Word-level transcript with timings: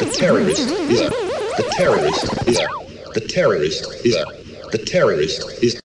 The 0.00 0.10
terrorist 0.12 0.70
is 0.70 1.00
the 1.56 1.64
terrorist 1.70 2.48
is 2.48 2.58
here. 2.58 2.68
The 3.14 3.20
terrorist 3.20 3.92
is 4.04 4.14
here. 4.14 4.24
the 4.72 4.78
terrorist 4.78 5.62
is 5.62 5.83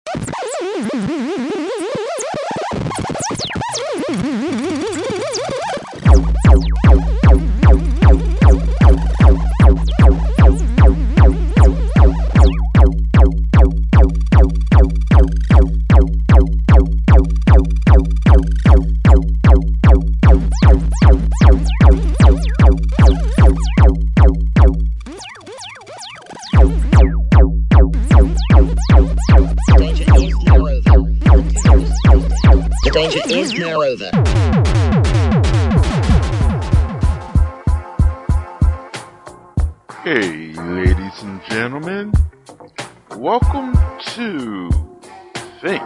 danger 32.92 33.22
is 33.30 33.54
now 33.54 33.82
over. 33.82 34.51
Gentlemen, 41.50 42.14
welcome 43.16 43.74
to 44.00 44.70
Think 45.62 45.82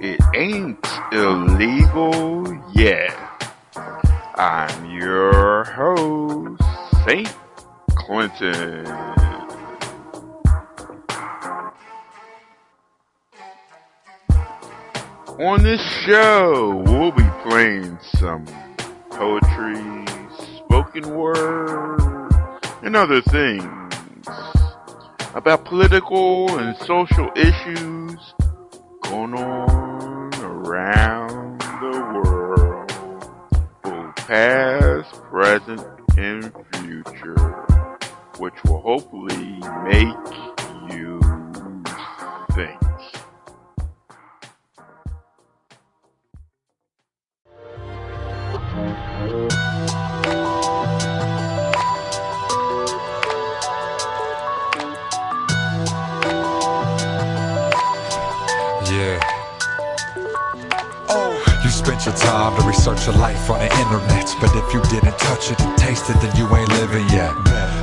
It 0.00 0.20
Ain't 0.34 0.86
Illegal 1.12 2.62
Yet. 2.74 3.16
I'm 4.34 4.90
your 4.90 5.64
host, 5.64 6.62
Saint 7.06 7.34
Clinton. 7.90 8.86
On 15.38 15.62
this 15.62 15.80
show, 16.04 16.82
we'll 16.86 17.12
be 17.12 17.28
playing 17.48 17.98
some 18.18 18.46
poetry, 19.10 20.06
spoken 20.58 21.14
word, 21.14 22.32
and 22.82 22.96
other 22.96 23.20
things 23.20 23.83
about 25.34 25.64
political 25.64 26.58
and 26.58 26.76
social 26.78 27.28
issues 27.34 28.34
going 29.02 29.34
on 29.34 30.32
around 30.36 31.60
the 31.60 32.00
world, 32.14 32.88
both 33.82 34.14
past, 34.14 35.12
present, 35.24 35.84
and 36.16 36.52
future, 36.76 37.34
which 38.38 38.54
will 38.64 38.80
hopefully 38.80 39.58
make 39.82 40.14
you 40.94 41.20
think. 42.54 42.93
Spent 62.04 62.20
your 62.20 62.26
time 62.28 62.60
to 62.60 62.68
research 62.68 63.06
your 63.06 63.16
life 63.16 63.48
on 63.48 63.60
the 63.60 63.70
internet. 63.80 64.28
But 64.36 64.52
if 64.52 64.74
you 64.76 64.82
didn't 64.92 65.16
touch 65.16 65.50
it 65.50 65.58
and 65.58 65.72
taste 65.78 66.10
it, 66.10 66.20
then 66.20 66.36
you 66.36 66.44
ain't 66.54 66.68
living 66.76 67.08
yet. 67.08 67.32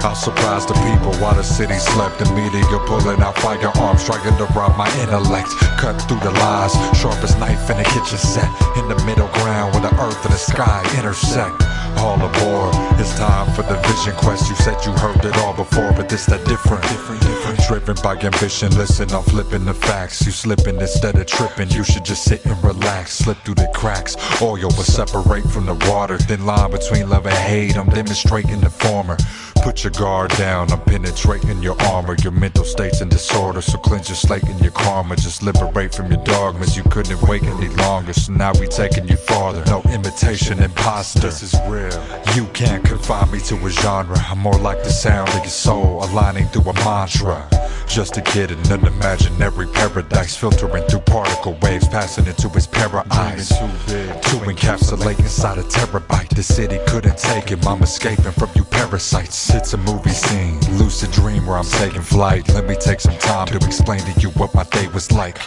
I'll 0.05 0.13
surprise 0.13 0.65
the 0.67 0.77
people 0.85 1.09
while 1.17 1.33
the 1.33 1.41
city 1.41 1.73
slept. 1.73 2.19
The 2.19 2.29
media 2.37 2.61
pulling 2.85 3.19
out 3.19 3.33
firearms, 3.41 4.05
trying 4.05 4.21
to 4.37 4.45
rob 4.53 4.77
my 4.77 4.85
intellect. 5.01 5.49
Cut 5.81 5.97
through 6.05 6.21
the 6.21 6.29
lies, 6.37 6.73
sharpest 6.93 7.39
knife 7.39 7.65
in 7.71 7.77
the 7.77 7.83
kitchen 7.83 8.21
set. 8.21 8.45
In 8.77 8.85
the 8.89 8.97
middle 9.09 9.20
ground 9.29 9.73
where 9.73 9.81
the 9.81 9.93
earth 10.01 10.23
and 10.25 10.33
the 10.33 10.37
sky 10.37 10.81
intersect. 10.97 11.63
All 11.97 12.15
aboard, 12.15 12.73
it's 12.99 13.15
time 13.17 13.53
for 13.53 13.63
the 13.63 13.75
vision 13.87 14.13
quest. 14.13 14.49
You 14.49 14.55
said 14.55 14.83
you 14.85 14.91
heard 14.93 15.23
it 15.23 15.37
all 15.37 15.53
before, 15.53 15.91
but 15.93 16.09
this 16.09 16.21
is 16.21 16.27
that 16.27 16.45
different. 16.47 16.81
Different, 16.83 17.21
different. 17.21 17.59
Driven 17.67 17.95
by 18.01 18.15
ambition, 18.15 18.75
listen, 18.77 19.11
I'm 19.11 19.23
flipping 19.23 19.65
the 19.65 19.73
facts. 19.73 20.25
You 20.25 20.31
slipping 20.31 20.79
instead 20.79 21.15
of 21.17 21.27
tripping, 21.27 21.69
you 21.69 21.83
should 21.83 22.05
just 22.05 22.23
sit 22.23 22.45
and 22.45 22.61
relax. 22.63 23.13
Slip 23.13 23.37
through 23.39 23.55
the 23.55 23.69
cracks, 23.73 24.15
oil 24.41 24.57
will 24.57 24.71
separate 24.71 25.43
from 25.43 25.65
the 25.65 25.75
water. 25.91 26.17
Thin 26.17 26.45
line 26.45 26.71
between 26.71 27.09
love 27.09 27.25
and 27.25 27.35
hate, 27.35 27.77
I'm 27.77 27.89
demonstrating 27.89 28.61
the 28.61 28.69
former. 28.69 29.17
Put 29.61 29.83
your 29.83 29.91
guard 29.91 30.31
down, 30.37 30.71
I'm 30.71 30.81
penetrating 30.81 31.61
your 31.61 31.79
armor. 31.83 32.15
Your 32.23 32.31
mental 32.31 32.63
state's 32.63 33.01
in 33.01 33.09
disorder, 33.09 33.61
so 33.61 33.77
cleanse 33.77 34.09
your 34.09 34.15
slate 34.15 34.43
and 34.43 34.59
your 34.59 34.71
karma. 34.71 35.15
Just 35.17 35.43
liberate 35.43 35.93
from 35.93 36.11
your 36.11 36.23
dogmas. 36.23 36.75
You 36.75 36.83
couldn't 36.83 37.21
wait 37.23 37.43
any 37.43 37.69
longer, 37.69 38.13
so 38.13 38.33
now 38.33 38.53
we 38.59 38.65
taking 38.65 39.07
you 39.11 39.17
farther. 39.17 39.63
No 39.65 39.81
imitation, 39.91 40.63
imposter. 40.63 41.19
This 41.19 41.43
is 41.43 41.53
real. 41.67 41.91
You 42.35 42.47
can't 42.53 42.83
confine 42.83 43.29
me 43.31 43.39
to 43.41 43.55
a 43.55 43.69
genre. 43.69 44.17
I'm 44.17 44.39
more 44.39 44.57
like 44.57 44.83
the 44.83 44.89
sound 44.89 45.29
of 45.29 45.35
your 45.35 45.45
soul, 45.47 46.03
aligning 46.03 46.47
through 46.47 46.71
a 46.71 46.73
mantra. 46.85 47.47
Just 47.87 48.17
a 48.17 48.21
kid 48.21 48.51
in 48.51 48.59
an 48.71 48.87
imaginary 48.87 49.67
paradise, 49.67 50.35
filtering 50.35 50.83
through 50.85 51.01
particle 51.01 51.57
waves, 51.61 51.87
passing 51.89 52.25
into 52.25 52.47
his 52.49 52.65
para 52.65 53.05
eyes. 53.11 53.49
To 53.49 54.37
encapsulate 54.47 55.19
inside 55.19 55.57
a 55.57 55.63
terabyte, 55.63 56.29
the 56.29 56.43
city 56.43 56.79
couldn't 56.87 57.17
take 57.17 57.49
him. 57.49 57.59
I'm 57.67 57.83
escaping 57.83 58.31
from 58.31 58.49
you 58.55 58.63
parasites. 58.63 59.53
It's 59.53 59.73
a 59.73 59.77
movie 59.77 60.11
scene, 60.11 60.57
lucid 60.77 61.11
dream 61.11 61.45
where 61.45 61.57
I'm 61.57 61.65
taking 61.65 62.01
flight. 62.01 62.47
Let 62.53 62.65
me 62.65 62.75
take 62.75 63.01
some 63.01 63.17
time 63.17 63.47
to 63.47 63.57
explain 63.57 63.99
to 63.99 64.19
you 64.21 64.29
what 64.29 64.55
my 64.55 64.63
day 64.63 64.87
was 64.87 65.11
like. 65.11 65.39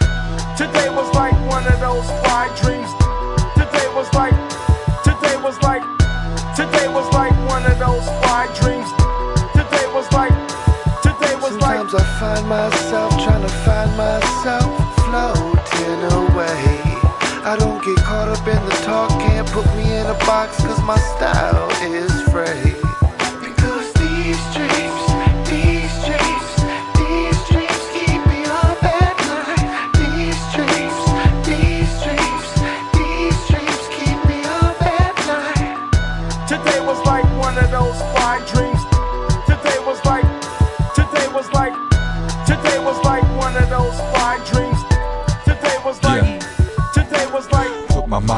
Today 0.57 0.91
was 0.91 1.13
like 1.15 1.33
one 1.49 1.67
of 1.67 1.81
those 1.81 2.07
quiet 2.23 2.55
dreams. 2.61 3.14
Myself 12.47 13.13
trying 13.23 13.43
to 13.43 13.49
find 13.49 13.91
myself 13.97 14.71
floating 15.05 16.01
away. 16.13 16.81
I 17.45 17.57
don't 17.59 17.83
get 17.85 17.97
caught 17.99 18.29
up 18.29 18.47
in 18.47 18.65
the 18.65 18.77
talk, 18.85 19.11
can't 19.21 19.49
put 19.49 19.67
me 19.77 19.97
in 19.97 20.07
a 20.07 20.15
box 20.25 20.57
cause 20.65 20.83
my 20.83 20.97
style 20.97 21.71
is 21.83 22.14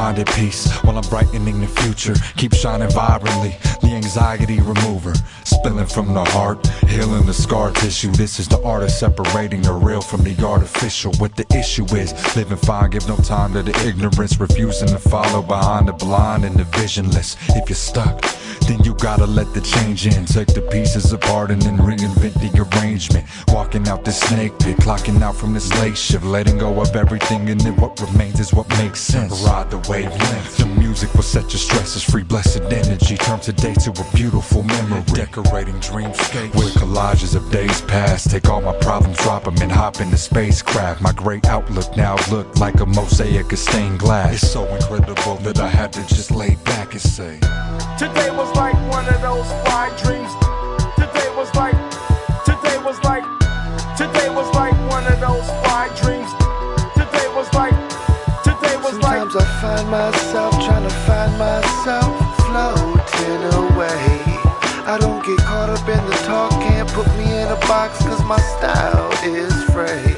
At 0.07 0.33
peace 0.35 0.71
while 0.83 0.97
I'm 0.97 1.07
brightening 1.09 1.59
the 1.59 1.67
future. 1.67 2.15
Keep 2.37 2.53
shining 2.53 2.89
vibrantly, 2.91 3.57
the 3.81 3.91
anxiety 3.93 4.57
remover. 4.61 5.13
spilling 5.43 5.85
from 5.85 6.13
the 6.13 6.23
heart, 6.23 6.65
healing 6.87 7.25
the 7.25 7.33
scar 7.33 7.71
tissue. 7.71 8.11
This 8.11 8.39
is 8.39 8.47
the 8.47 8.61
art 8.63 8.83
of 8.83 8.89
separating 8.89 9.61
the 9.63 9.73
real 9.73 9.99
from 10.01 10.23
the 10.23 10.33
artificial. 10.45 11.11
What 11.15 11.35
the 11.35 11.45
issue 11.53 11.83
is, 11.95 12.13
living 12.37 12.57
fine, 12.57 12.91
give 12.91 13.05
no 13.07 13.17
time 13.17 13.53
to 13.53 13.63
the 13.63 13.75
ignorance, 13.85 14.39
refusing 14.39 14.87
to 14.87 14.97
follow 14.97 15.41
behind 15.41 15.89
the 15.89 15.93
blind 15.93 16.45
and 16.45 16.55
the 16.55 16.63
visionless. 16.63 17.35
If 17.49 17.69
you're 17.69 17.75
stuck, 17.75 18.23
then 18.67 18.83
you 18.83 18.93
gotta 18.95 19.25
let 19.25 19.53
the 19.53 19.61
change 19.61 20.05
in. 20.05 20.25
Take 20.25 20.47
the 20.47 20.61
pieces 20.61 21.13
apart 21.13 21.51
and 21.51 21.61
then 21.61 21.77
reinvent 21.77 22.35
the 22.43 22.51
arrangement. 22.67 23.25
Walking 23.47 23.87
out 23.87 24.03
the 24.03 24.11
snake 24.11 24.57
pit, 24.59 24.77
clocking 24.77 25.21
out 25.21 25.35
from 25.35 25.53
this 25.53 25.69
late 25.81 25.97
shift, 25.97 26.25
letting 26.25 26.57
go 26.57 26.79
of 26.81 26.95
everything, 26.95 27.49
and 27.49 27.59
then 27.61 27.75
what 27.77 27.99
remains 27.99 28.39
is 28.39 28.53
what 28.53 28.67
makes 28.77 28.99
sense. 28.99 29.41
Ride 29.43 29.71
the 29.71 29.77
wavelength. 29.89 30.76
Music 30.97 31.13
will 31.13 31.21
set 31.21 31.43
your 31.53 31.59
stresses 31.59 32.01
free, 32.01 32.23
blessed 32.23 32.59
energy. 32.73 33.17
Turn 33.17 33.39
today 33.39 33.75
to 33.75 33.91
a 33.91 34.15
beautiful 34.15 34.63
memory. 34.63 35.03
Decorating 35.13 35.75
dreamscapes 35.75 36.55
with 36.55 36.73
collages 36.73 37.35
of 37.35 37.51
days 37.51 37.81
past. 37.81 38.31
Take 38.31 38.49
all 38.49 38.61
my 38.61 38.75
problems, 38.77 39.15
drop 39.19 39.43
them, 39.43 39.53
and 39.61 39.71
hop 39.71 40.01
in 40.01 40.09
the 40.09 40.17
spacecraft. 40.17 40.99
My 41.03 41.11
great 41.11 41.45
outlook 41.45 41.95
now 41.95 42.15
look 42.31 42.57
like 42.57 42.79
a 42.79 42.85
mosaic 42.87 43.51
of 43.51 43.59
stained 43.59 43.99
glass. 43.99 44.41
It's 44.41 44.51
so 44.51 44.65
incredible 44.65 45.35
that 45.35 45.59
I 45.59 45.67
had 45.67 45.93
to 45.93 46.07
just 46.07 46.31
lay 46.31 46.55
back 46.65 46.93
and 46.93 47.01
say. 47.01 47.35
Today 47.99 48.31
was 48.31 48.51
like 48.55 48.73
one 48.89 49.07
of 49.07 49.21
those 49.21 49.45
fly 49.61 49.95
dreams. 50.01 50.16
I 59.37 59.45
find 59.61 59.89
myself 59.89 60.53
trying 60.65 60.83
to 60.83 60.95
find 61.05 61.37
myself 61.37 62.11
floating 62.47 63.43
away. 63.53 64.23
I 64.87 64.97
don't 64.99 65.23
get 65.23 65.37
caught 65.39 65.69
up 65.69 65.87
in 65.87 66.03
the 66.09 66.17
talk, 66.25 66.51
can't 66.63 66.89
put 66.89 67.07
me 67.17 67.37
in 67.37 67.47
a 67.47 67.59
box 67.67 67.99
cause 68.03 68.23
my 68.23 68.39
style 68.39 69.11
is 69.23 69.53
frayed. 69.71 70.16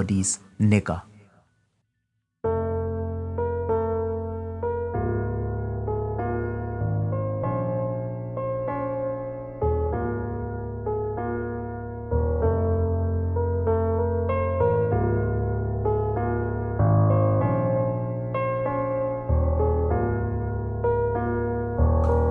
Am 0.00 0.70
nigger. 0.70 1.02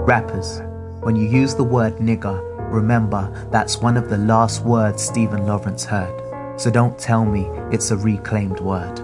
Rappers, 0.06 0.62
when 1.02 1.16
you 1.16 1.30
use 1.30 1.54
the 1.54 1.64
word 1.64 1.98
nigger, 1.98 2.42
remember 2.72 3.32
that's 3.52 3.78
one 3.78 3.96
of 3.96 4.10
the 4.10 4.18
last 4.18 4.64
words 4.64 5.04
Stephen 5.04 5.46
Lawrence 5.46 5.86
heard. 5.86 6.29
So 6.60 6.70
don't 6.70 7.00
tell 7.00 7.24
me 7.24 7.48
it's 7.72 7.92
a 7.92 7.96
reclaimed 7.96 8.60
word. 8.60 9.00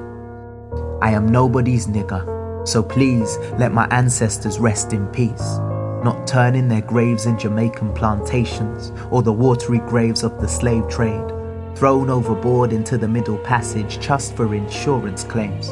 I 1.02 1.12
am 1.12 1.25
nobody's 1.25 1.88
nigger, 1.88 2.68
so 2.68 2.84
please 2.84 3.38
let 3.57 3.72
my 3.72 3.88
ancestors 3.92 4.60
rest 4.60 4.92
in 4.92 5.07
peace, 5.07 5.57
not 6.04 6.28
turning 6.28 6.68
their 6.68 6.81
graves 6.81 7.28
in 7.28 7.40
Jamaican 7.40 7.94
plantations 7.94 8.92
or 9.10 9.24
the 9.24 9.31
watery 9.31 9.80
graves 9.80 10.24
of 10.24 10.42
the 10.42 10.50
slave 10.50 10.86
trade, 10.90 11.30
thrown 11.78 12.10
overboard 12.10 12.74
into 12.74 12.98
the 12.98 13.07
Middle 13.07 13.38
Passage 13.38 14.01
just 14.01 14.36
for 14.36 14.54
insurance 14.54 15.24
claims. 15.24 15.69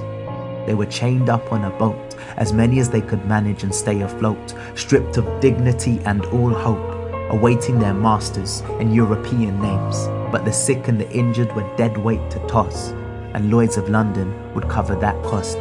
They 0.65 0.75
were 0.75 0.85
chained 0.85 1.27
up 1.27 1.51
on 1.51 1.65
a 1.65 1.77
boat, 1.77 2.15
as 2.37 2.53
many 2.53 2.79
as 2.79 2.89
they 2.89 3.01
could 3.01 3.25
manage 3.25 3.63
and 3.63 3.75
stay 3.75 4.03
afloat, 4.03 4.55
stripped 4.75 5.17
of 5.17 5.41
dignity 5.41 5.99
and 6.05 6.23
all 6.27 6.53
hope, 6.53 7.29
awaiting 7.29 7.77
their 7.77 7.93
masters 7.93 8.61
and 8.79 8.95
European 8.95 9.61
names. 9.61 10.07
But 10.33 10.45
the 10.45 10.51
sick 10.51 10.87
and 10.87 10.99
the 10.99 11.07
injured 11.11 11.55
were 11.55 11.75
dead 11.77 11.95
weight 11.95 12.31
to 12.31 12.39
toss, 12.47 12.89
and 13.35 13.51
Lloyds 13.51 13.77
of 13.77 13.87
London 13.87 14.33
would 14.55 14.67
cover 14.67 14.95
that 14.95 15.21
cost. 15.21 15.59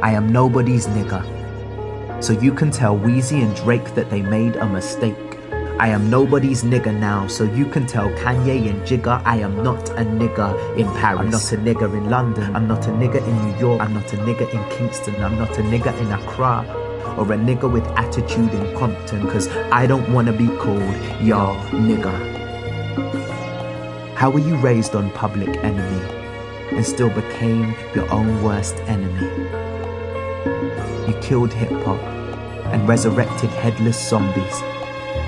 I 0.00 0.12
am 0.12 0.32
nobody's 0.32 0.86
nigger, 0.86 1.22
so 2.24 2.32
you 2.32 2.54
can 2.54 2.70
tell 2.70 2.98
Weezy 2.98 3.42
and 3.42 3.54
Drake 3.54 3.94
that 3.96 4.08
they 4.08 4.22
made 4.22 4.56
a 4.56 4.66
mistake. 4.66 5.14
I 5.78 5.88
am 5.88 6.08
nobody's 6.08 6.62
nigger 6.62 6.98
now, 6.98 7.26
so 7.26 7.44
you 7.44 7.66
can 7.66 7.86
tell 7.86 8.08
Kanye 8.12 8.70
and 8.70 8.80
Jigga 8.88 9.20
I 9.26 9.36
am 9.40 9.62
not 9.62 9.90
a 9.90 10.06
nigger 10.06 10.78
in 10.78 10.86
Paris. 10.94 11.20
I'm 11.20 11.30
not 11.30 11.52
a 11.52 11.56
nigger 11.58 11.92
in 11.92 12.08
London. 12.08 12.56
I'm 12.56 12.66
not 12.66 12.86
a 12.86 12.92
nigger 12.92 13.22
in 13.28 13.36
New 13.44 13.58
York. 13.58 13.82
I'm 13.82 13.92
not 13.92 14.10
a 14.14 14.16
nigger 14.16 14.48
in 14.54 14.64
Kingston. 14.70 15.22
I'm 15.22 15.36
not 15.36 15.50
a 15.58 15.62
nigger 15.64 15.94
in 16.00 16.10
Accra. 16.12 16.64
Or 17.18 17.30
a 17.30 17.36
nigger 17.36 17.70
with 17.70 17.86
attitude 17.88 18.54
in 18.54 18.74
Compton, 18.78 19.28
cause 19.28 19.48
I 19.70 19.86
don't 19.86 20.10
wanna 20.14 20.32
be 20.32 20.46
called 20.46 20.96
y'all 21.20 21.56
nigger. 21.72 22.43
How 24.16 24.30
were 24.30 24.38
you 24.38 24.54
raised 24.56 24.94
on 24.94 25.10
public 25.10 25.48
enemy 25.64 26.00
and 26.70 26.86
still 26.86 27.10
became 27.10 27.74
your 27.96 28.10
own 28.12 28.44
worst 28.44 28.76
enemy? 28.86 29.26
You 31.08 31.18
killed 31.20 31.52
hip 31.52 31.72
hop 31.82 32.00
and 32.72 32.88
resurrected 32.88 33.50
headless 33.50 34.08
zombies 34.08 34.60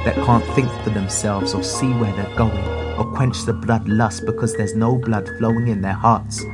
that 0.04 0.14
can't 0.24 0.44
think 0.54 0.70
for 0.84 0.90
themselves 0.90 1.52
or 1.52 1.64
see 1.64 1.92
where 1.94 2.12
they're 2.12 2.36
going 2.36 2.64
or 2.96 3.04
quench 3.12 3.44
the 3.44 3.52
bloodlust 3.52 4.24
because 4.24 4.56
there's 4.56 4.76
no 4.76 4.96
blood 4.96 5.28
flowing 5.38 5.66
in 5.66 5.80
their 5.80 5.92
hearts, 5.92 6.44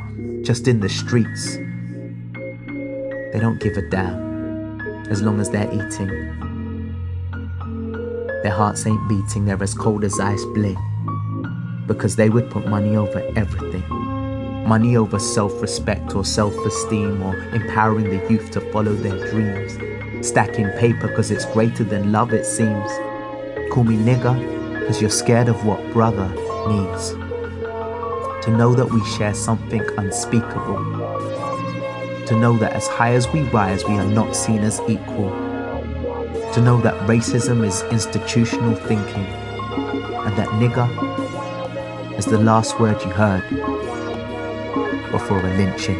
just 0.40 0.68
in 0.68 0.80
the 0.80 0.88
streets. 0.88 1.56
They 3.32 3.40
don't 3.40 3.60
give 3.60 3.76
a 3.76 3.82
damn 3.90 4.80
as 5.10 5.20
long 5.20 5.38
as 5.38 5.50
they're 5.50 5.70
eating. 5.70 6.08
Their 8.42 8.52
hearts 8.52 8.86
ain't 8.86 9.06
beating, 9.06 9.44
they're 9.44 9.62
as 9.62 9.74
cold 9.74 10.02
as 10.02 10.18
ice 10.18 10.44
bling 10.46 10.78
because 11.86 12.16
they 12.16 12.30
would 12.30 12.50
put 12.50 12.66
money 12.66 12.96
over 12.96 13.20
everything. 13.36 13.82
Money 14.66 14.96
over 14.96 15.18
self 15.18 15.60
respect 15.60 16.14
or 16.14 16.24
self 16.24 16.54
esteem 16.64 17.22
or 17.22 17.36
empowering 17.52 18.04
the 18.04 18.26
youth 18.30 18.50
to 18.52 18.60
follow 18.72 18.94
their 18.94 19.18
dreams. 19.30 20.26
Stacking 20.26 20.68
paper 20.78 21.08
because 21.08 21.30
it's 21.30 21.44
greater 21.46 21.84
than 21.84 22.12
love, 22.12 22.32
it 22.32 22.46
seems. 22.46 22.90
Call 23.72 23.84
me 23.84 23.96
nigger 23.96 24.38
because 24.78 25.00
you're 25.00 25.10
scared 25.10 25.48
of 25.48 25.64
what 25.66 25.92
brother 25.92 26.28
needs. 26.68 27.10
To 28.44 28.54
know 28.56 28.74
that 28.74 28.88
we 28.90 29.04
share 29.04 29.34
something 29.34 29.82
unspeakable. 29.98 30.76
To 32.26 32.36
know 32.38 32.56
that 32.58 32.72
as 32.72 32.86
high 32.86 33.14
as 33.14 33.28
we 33.32 33.42
rise, 33.42 33.84
we 33.84 33.98
are 33.98 34.06
not 34.06 34.36
seen 34.36 34.60
as 34.60 34.80
equal. 34.88 35.30
To 36.52 36.60
know 36.60 36.80
that 36.82 36.94
racism 37.08 37.66
is 37.66 37.82
institutional 37.90 38.76
thinking 38.76 39.26
and 40.24 40.36
that 40.36 40.48
nigger 40.48 41.11
is 42.26 42.30
the 42.30 42.38
last 42.38 42.78
word 42.78 43.02
you 43.02 43.10
heard 43.10 43.42
before 45.10 45.40
a 45.40 45.56
lynching. 45.56 45.98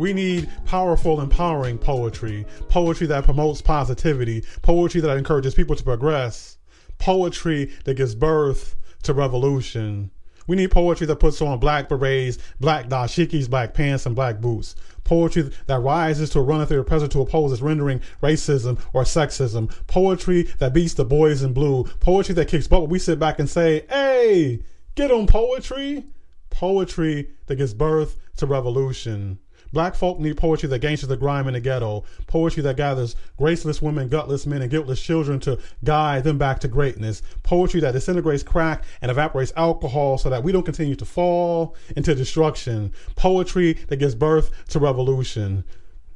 We 0.00 0.12
need 0.12 0.50
powerful, 0.64 1.20
empowering 1.20 1.78
poetry, 1.78 2.46
poetry 2.68 3.06
that 3.06 3.24
promotes 3.24 3.62
positivity, 3.62 4.44
poetry 4.62 5.00
that 5.02 5.16
encourages 5.16 5.54
people 5.54 5.76
to 5.76 5.84
progress, 5.84 6.58
poetry 6.98 7.70
that 7.84 7.94
gives 7.94 8.16
birth 8.16 8.74
to 9.06 9.14
revolution. 9.14 10.10
We 10.46 10.56
need 10.56 10.70
poetry 10.70 11.06
that 11.08 11.16
puts 11.16 11.42
on 11.42 11.58
black 11.58 11.88
berets, 11.88 12.38
black 12.60 12.88
dashikis, 12.88 13.50
black 13.50 13.74
pants, 13.74 14.06
and 14.06 14.14
black 14.14 14.40
boots. 14.40 14.76
Poetry 15.02 15.50
that 15.66 15.80
rises 15.80 16.30
to 16.30 16.40
a 16.40 16.42
run 16.42 16.64
through 16.66 16.78
the 16.78 16.84
present 16.84 17.12
to 17.12 17.20
oppose 17.20 17.52
its 17.52 17.62
rendering 17.62 18.00
racism 18.22 18.78
or 18.92 19.02
sexism. 19.02 19.72
Poetry 19.86 20.42
that 20.58 20.72
beats 20.72 20.94
the 20.94 21.04
boys 21.04 21.42
in 21.42 21.52
blue. 21.52 21.84
Poetry 22.00 22.34
that 22.36 22.48
kicks 22.48 22.68
butt 22.68 22.88
we 22.88 22.98
sit 22.98 23.18
back 23.18 23.38
and 23.38 23.48
say, 23.48 23.86
hey, 23.88 24.60
get 24.94 25.10
on 25.10 25.26
poetry. 25.26 26.04
Poetry 26.50 27.30
that 27.46 27.56
gives 27.56 27.74
birth 27.74 28.16
to 28.36 28.46
revolution. 28.46 29.38
Black 29.76 29.94
folk 29.94 30.18
need 30.18 30.38
poetry 30.38 30.70
that 30.70 30.78
gangsters 30.78 31.10
the 31.10 31.18
grime 31.18 31.46
in 31.48 31.52
the 31.52 31.60
ghetto. 31.60 32.02
Poetry 32.26 32.62
that 32.62 32.78
gathers 32.78 33.14
graceless 33.36 33.82
women, 33.82 34.08
gutless 34.08 34.46
men, 34.46 34.62
and 34.62 34.70
guiltless 34.70 35.02
children 35.02 35.38
to 35.40 35.58
guide 35.84 36.24
them 36.24 36.38
back 36.38 36.60
to 36.60 36.66
greatness. 36.66 37.20
Poetry 37.42 37.80
that 37.80 37.92
disintegrates 37.92 38.42
crack 38.42 38.84
and 39.02 39.10
evaporates 39.10 39.52
alcohol 39.54 40.16
so 40.16 40.30
that 40.30 40.42
we 40.42 40.50
don't 40.50 40.64
continue 40.64 40.96
to 40.96 41.04
fall 41.04 41.76
into 41.94 42.14
destruction. 42.14 42.90
Poetry 43.16 43.74
that 43.88 43.98
gives 43.98 44.14
birth 44.14 44.50
to 44.68 44.78
revolution. 44.78 45.62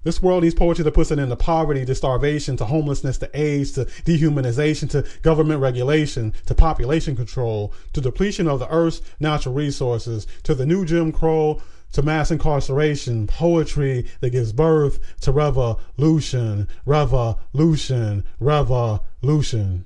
This 0.05 0.23
world 0.23 0.43
needs 0.43 0.55
poetry 0.55 0.83
that 0.85 0.95
puts 0.95 1.11
it 1.11 1.19
into 1.19 1.37
poverty, 1.37 1.85
to 1.85 1.95
starvation, 1.95 2.57
to 2.57 2.65
homelessness, 2.65 3.19
to 3.19 3.29
AIDS, 3.39 3.73
to 3.73 3.85
dehumanization, 3.85 4.89
to 4.89 5.05
government 5.21 5.61
regulation, 5.61 6.33
to 6.47 6.55
population 6.55 7.15
control, 7.15 7.75
to 7.93 8.01
depletion 8.01 8.49
of 8.49 8.59
the 8.59 8.73
earth's 8.73 9.03
natural 9.21 9.55
resources, 9.55 10.27
to 10.45 10.55
the 10.55 10.65
new 10.65 10.87
Jim 10.87 11.13
Crow, 11.13 11.61
to 11.93 12.03
mass 12.03 12.31
incarceration, 12.31 13.27
poetry 13.27 14.07
that 14.21 14.31
gives 14.31 14.53
birth 14.53 14.99
to 15.21 15.33
revolution, 15.33 16.69
revolution, 16.87 18.25
revolution. 18.39 19.85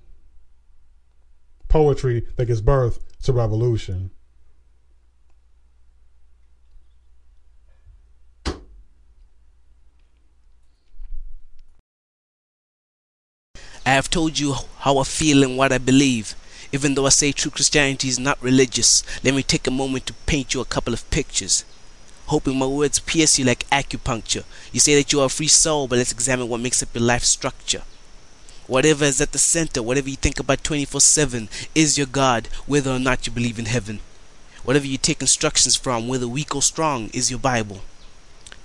Poetry 1.69 2.27
that 2.37 2.47
gives 2.47 2.61
birth 2.61 2.99
to 3.23 3.33
revolution. 3.33 4.11
I 13.87 13.91
have 13.91 14.09
told 14.09 14.39
you 14.39 14.55
how 14.79 14.97
I 14.97 15.05
feel 15.05 15.43
and 15.43 15.59
what 15.59 15.71
I 15.73 15.79
believe. 15.79 16.35
Even 16.73 16.95
though 16.95 17.07
I 17.07 17.11
say 17.11 17.33
true 17.33 17.51
Christianity 17.51 18.09
is 18.09 18.19
not 18.19 18.43
religious, 18.43 19.05
let 19.23 19.35
me 19.35 19.43
take 19.43 19.67
a 19.67 19.71
moment 19.71 20.07
to 20.07 20.15
paint 20.27 20.55
you 20.55 20.61
a 20.61 20.65
couple 20.65 20.95
of 20.95 21.09
pictures. 21.11 21.65
Hoping 22.27 22.59
my 22.59 22.67
words 22.67 22.99
pierce 22.99 23.39
you 23.39 23.45
like 23.45 23.69
acupuncture. 23.71 24.45
You 24.73 24.81
say 24.81 24.95
that 24.95 25.13
you 25.13 25.21
are 25.21 25.27
a 25.27 25.29
free 25.29 25.49
soul, 25.49 25.89
but 25.89 25.99
let's 25.99 26.13
examine 26.13 26.49
what 26.49 26.61
makes 26.61 26.83
up 26.83 26.95
your 26.95 27.05
life 27.05 27.25
structure. 27.25 27.83
Whatever 28.67 29.05
is 29.05 29.21
at 29.21 29.33
the 29.33 29.39
center, 29.39 29.83
whatever 29.83 30.09
you 30.09 30.17
think 30.17 30.41
about 30.41 30.65
24 30.65 31.01
7, 31.01 31.49
is 31.75 31.99
your 31.99 32.07
God, 32.07 32.49
whether 32.67 32.91
or 32.91 32.99
not 32.99 33.27
you 33.27 33.33
believe 33.33 33.59
in 33.59 33.67
heaven. 33.67 34.01
Whatever 34.63 34.87
you 34.87 34.97
take 34.97 35.21
instructions 35.21 35.77
from, 35.77 36.09
whether 36.09 36.27
weak 36.27 36.55
or 36.55 36.63
strong, 36.63 37.11
is 37.13 37.31
your 37.31 37.41
Bible. 37.41 37.83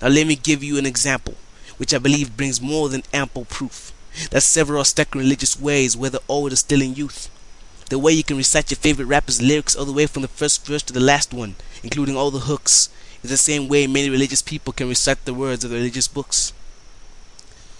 Now, 0.00 0.08
let 0.08 0.26
me 0.26 0.36
give 0.36 0.64
you 0.64 0.78
an 0.78 0.86
example, 0.86 1.34
which 1.76 1.92
I 1.92 1.98
believe 1.98 2.38
brings 2.38 2.62
more 2.62 2.88
than 2.88 3.02
ample 3.12 3.44
proof 3.44 3.92
that 4.30 4.40
several 4.42 4.84
stuck 4.84 5.14
in 5.14 5.20
religious 5.20 5.58
ways, 5.60 5.96
whether 5.96 6.18
old 6.28 6.52
or 6.52 6.56
still 6.56 6.82
in 6.82 6.94
youth. 6.94 7.28
The 7.90 7.98
way 7.98 8.12
you 8.12 8.24
can 8.24 8.36
recite 8.36 8.70
your 8.70 8.78
favorite 8.78 9.06
rapper's 9.06 9.42
lyrics 9.42 9.76
all 9.76 9.84
the 9.84 9.92
way 9.92 10.06
from 10.06 10.22
the 10.22 10.28
first 10.28 10.66
verse 10.66 10.82
to 10.84 10.92
the 10.92 11.00
last 11.00 11.32
one, 11.32 11.56
including 11.82 12.16
all 12.16 12.30
the 12.30 12.40
hooks, 12.40 12.88
is 13.22 13.30
the 13.30 13.36
same 13.36 13.68
way 13.68 13.86
many 13.86 14.08
religious 14.10 14.42
people 14.42 14.72
can 14.72 14.88
recite 14.88 15.24
the 15.24 15.34
words 15.34 15.64
of 15.64 15.70
the 15.70 15.76
religious 15.76 16.08
books. 16.08 16.52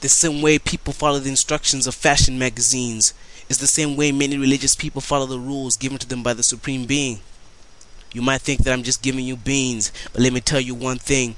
The 0.00 0.08
same 0.08 0.40
way 0.40 0.58
people 0.58 0.92
follow 0.92 1.18
the 1.18 1.30
instructions 1.30 1.86
of 1.86 1.94
fashion 1.94 2.38
magazines 2.38 3.14
is 3.48 3.58
the 3.58 3.66
same 3.66 3.96
way 3.96 4.12
many 4.12 4.38
religious 4.38 4.74
people 4.74 5.00
follow 5.00 5.26
the 5.26 5.38
rules 5.38 5.76
given 5.76 5.98
to 5.98 6.08
them 6.08 6.22
by 6.22 6.34
the 6.34 6.42
Supreme 6.42 6.86
Being. 6.86 7.20
You 8.12 8.22
might 8.22 8.40
think 8.40 8.64
that 8.64 8.72
I'm 8.72 8.82
just 8.82 9.02
giving 9.02 9.24
you 9.24 9.36
beans, 9.36 9.92
but 10.12 10.22
let 10.22 10.32
me 10.32 10.40
tell 10.40 10.60
you 10.60 10.74
one 10.74 10.98
thing. 10.98 11.36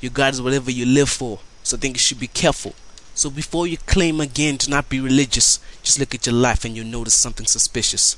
Your 0.00 0.10
God 0.10 0.34
is 0.34 0.42
whatever 0.42 0.70
you 0.70 0.86
live 0.86 1.08
for, 1.08 1.40
so 1.62 1.76
I 1.76 1.80
think 1.80 1.96
you 1.96 2.00
should 2.00 2.20
be 2.20 2.28
careful. 2.28 2.74
So 3.14 3.30
before 3.30 3.66
you 3.66 3.76
claim 3.76 4.20
again 4.20 4.58
to 4.58 4.70
not 4.70 4.88
be 4.88 5.00
religious, 5.00 5.60
just 5.82 5.98
look 5.98 6.14
at 6.14 6.26
your 6.26 6.34
life 6.34 6.64
and 6.64 6.74
you'll 6.74 6.86
notice 6.86 7.14
something 7.14 7.46
suspicious. 7.46 8.16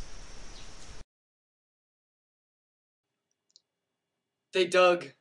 They 4.54 4.64
dug 4.64 5.12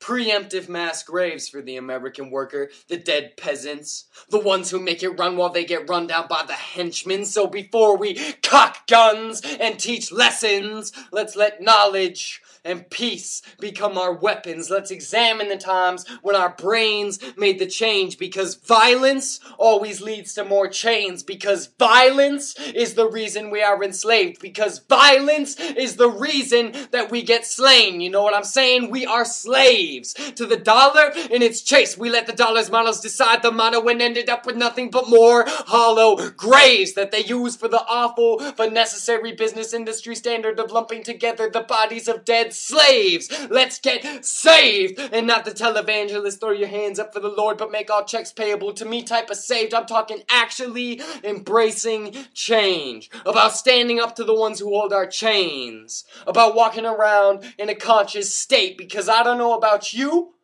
preemptive 0.00 0.68
mass 0.68 1.02
graves 1.02 1.48
for 1.48 1.62
the 1.62 1.76
American 1.76 2.30
worker, 2.30 2.70
the 2.88 2.96
dead 2.96 3.36
peasants, 3.36 4.06
the 4.30 4.40
ones 4.40 4.70
who 4.70 4.80
make 4.80 5.02
it 5.02 5.10
run 5.10 5.36
while 5.36 5.50
they 5.50 5.64
get 5.64 5.88
run 5.88 6.06
down 6.06 6.26
by 6.28 6.44
the 6.44 6.54
henchmen. 6.54 7.24
So 7.24 7.46
before 7.46 7.96
we 7.96 8.14
cock 8.42 8.86
guns 8.88 9.42
and 9.42 9.78
teach 9.78 10.10
lessons, 10.10 10.92
let's 11.12 11.36
let 11.36 11.62
knowledge 11.62 12.42
and 12.64 12.88
peace 12.90 13.42
become 13.58 13.96
our 13.96 14.12
weapons. 14.12 14.70
Let's 14.70 14.90
examine 14.90 15.48
the 15.48 15.56
times 15.56 16.06
when 16.22 16.36
our 16.36 16.50
brains 16.50 17.18
made 17.36 17.58
the 17.58 17.66
change 17.66 18.18
because 18.18 18.54
violence 18.54 19.40
always 19.58 20.00
leads 20.00 20.34
to 20.34 20.44
more 20.44 20.68
chains 20.68 21.22
because 21.22 21.70
violence 21.78 22.54
is 22.74 22.94
the 22.94 23.08
reason 23.08 23.50
we 23.50 23.62
are 23.62 23.82
enslaved 23.82 24.40
because 24.40 24.80
violence 24.80 25.58
is 25.58 25.96
the 25.96 26.10
reason 26.10 26.74
that 26.90 27.10
we 27.10 27.22
get 27.22 27.46
slain. 27.46 28.00
You 28.00 28.10
know 28.10 28.22
what 28.22 28.34
I'm 28.34 28.44
saying? 28.44 28.90
We 28.90 29.06
are 29.06 29.24
slaves 29.24 30.14
to 30.34 30.46
the 30.46 30.56
dollar 30.56 31.12
in 31.30 31.42
its 31.42 31.62
chase. 31.62 31.96
We 31.96 32.10
let 32.10 32.26
the 32.26 32.32
dollar's 32.32 32.70
models 32.70 33.00
decide 33.00 33.42
the 33.42 33.52
motto 33.52 33.86
and 33.88 34.02
ended 34.02 34.28
up 34.28 34.44
with 34.44 34.56
nothing 34.56 34.90
but 34.90 35.08
more 35.08 35.44
hollow 35.46 36.30
graves 36.30 36.92
that 36.94 37.10
they 37.10 37.24
use 37.24 37.56
for 37.56 37.68
the 37.68 37.84
awful 37.88 38.42
but 38.56 38.72
necessary 38.72 39.32
business 39.32 39.72
industry 39.72 40.14
standard 40.14 40.58
of 40.60 40.70
lumping 40.70 41.02
together 41.02 41.48
the 41.48 41.60
bodies 41.60 42.08
of 42.08 42.24
dead 42.24 42.49
slaves. 42.52 43.30
Let's 43.50 43.78
get 43.78 44.24
saved. 44.24 44.98
And 45.12 45.26
not 45.26 45.44
the 45.44 45.50
televangelist, 45.52 46.40
throw 46.40 46.52
your 46.52 46.68
hands 46.68 46.98
up 46.98 47.12
for 47.12 47.20
the 47.20 47.28
Lord, 47.28 47.58
but 47.58 47.70
make 47.70 47.90
all 47.90 48.04
checks 48.04 48.32
payable 48.32 48.72
to 48.74 48.84
me 48.84 49.02
type 49.02 49.30
of 49.30 49.36
saved. 49.36 49.74
I'm 49.74 49.86
talking 49.86 50.22
actually 50.28 51.00
embracing 51.24 52.14
change. 52.34 53.10
About 53.26 53.52
standing 53.52 54.00
up 54.00 54.16
to 54.16 54.24
the 54.24 54.34
ones 54.34 54.60
who 54.60 54.68
hold 54.68 54.92
our 54.92 55.06
chains. 55.06 56.04
About 56.26 56.54
walking 56.54 56.86
around 56.86 57.44
in 57.58 57.68
a 57.68 57.74
conscious 57.74 58.34
state 58.34 58.76
because 58.78 59.08
I 59.08 59.22
don't 59.22 59.38
know 59.38 59.56
about 59.56 59.92
you, 59.92 60.34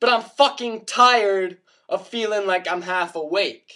but 0.00 0.10
I'm 0.10 0.22
fucking 0.22 0.84
tired 0.84 1.58
of 1.88 2.06
feeling 2.06 2.46
like 2.46 2.70
I'm 2.70 2.82
half 2.82 3.16
awake. 3.16 3.72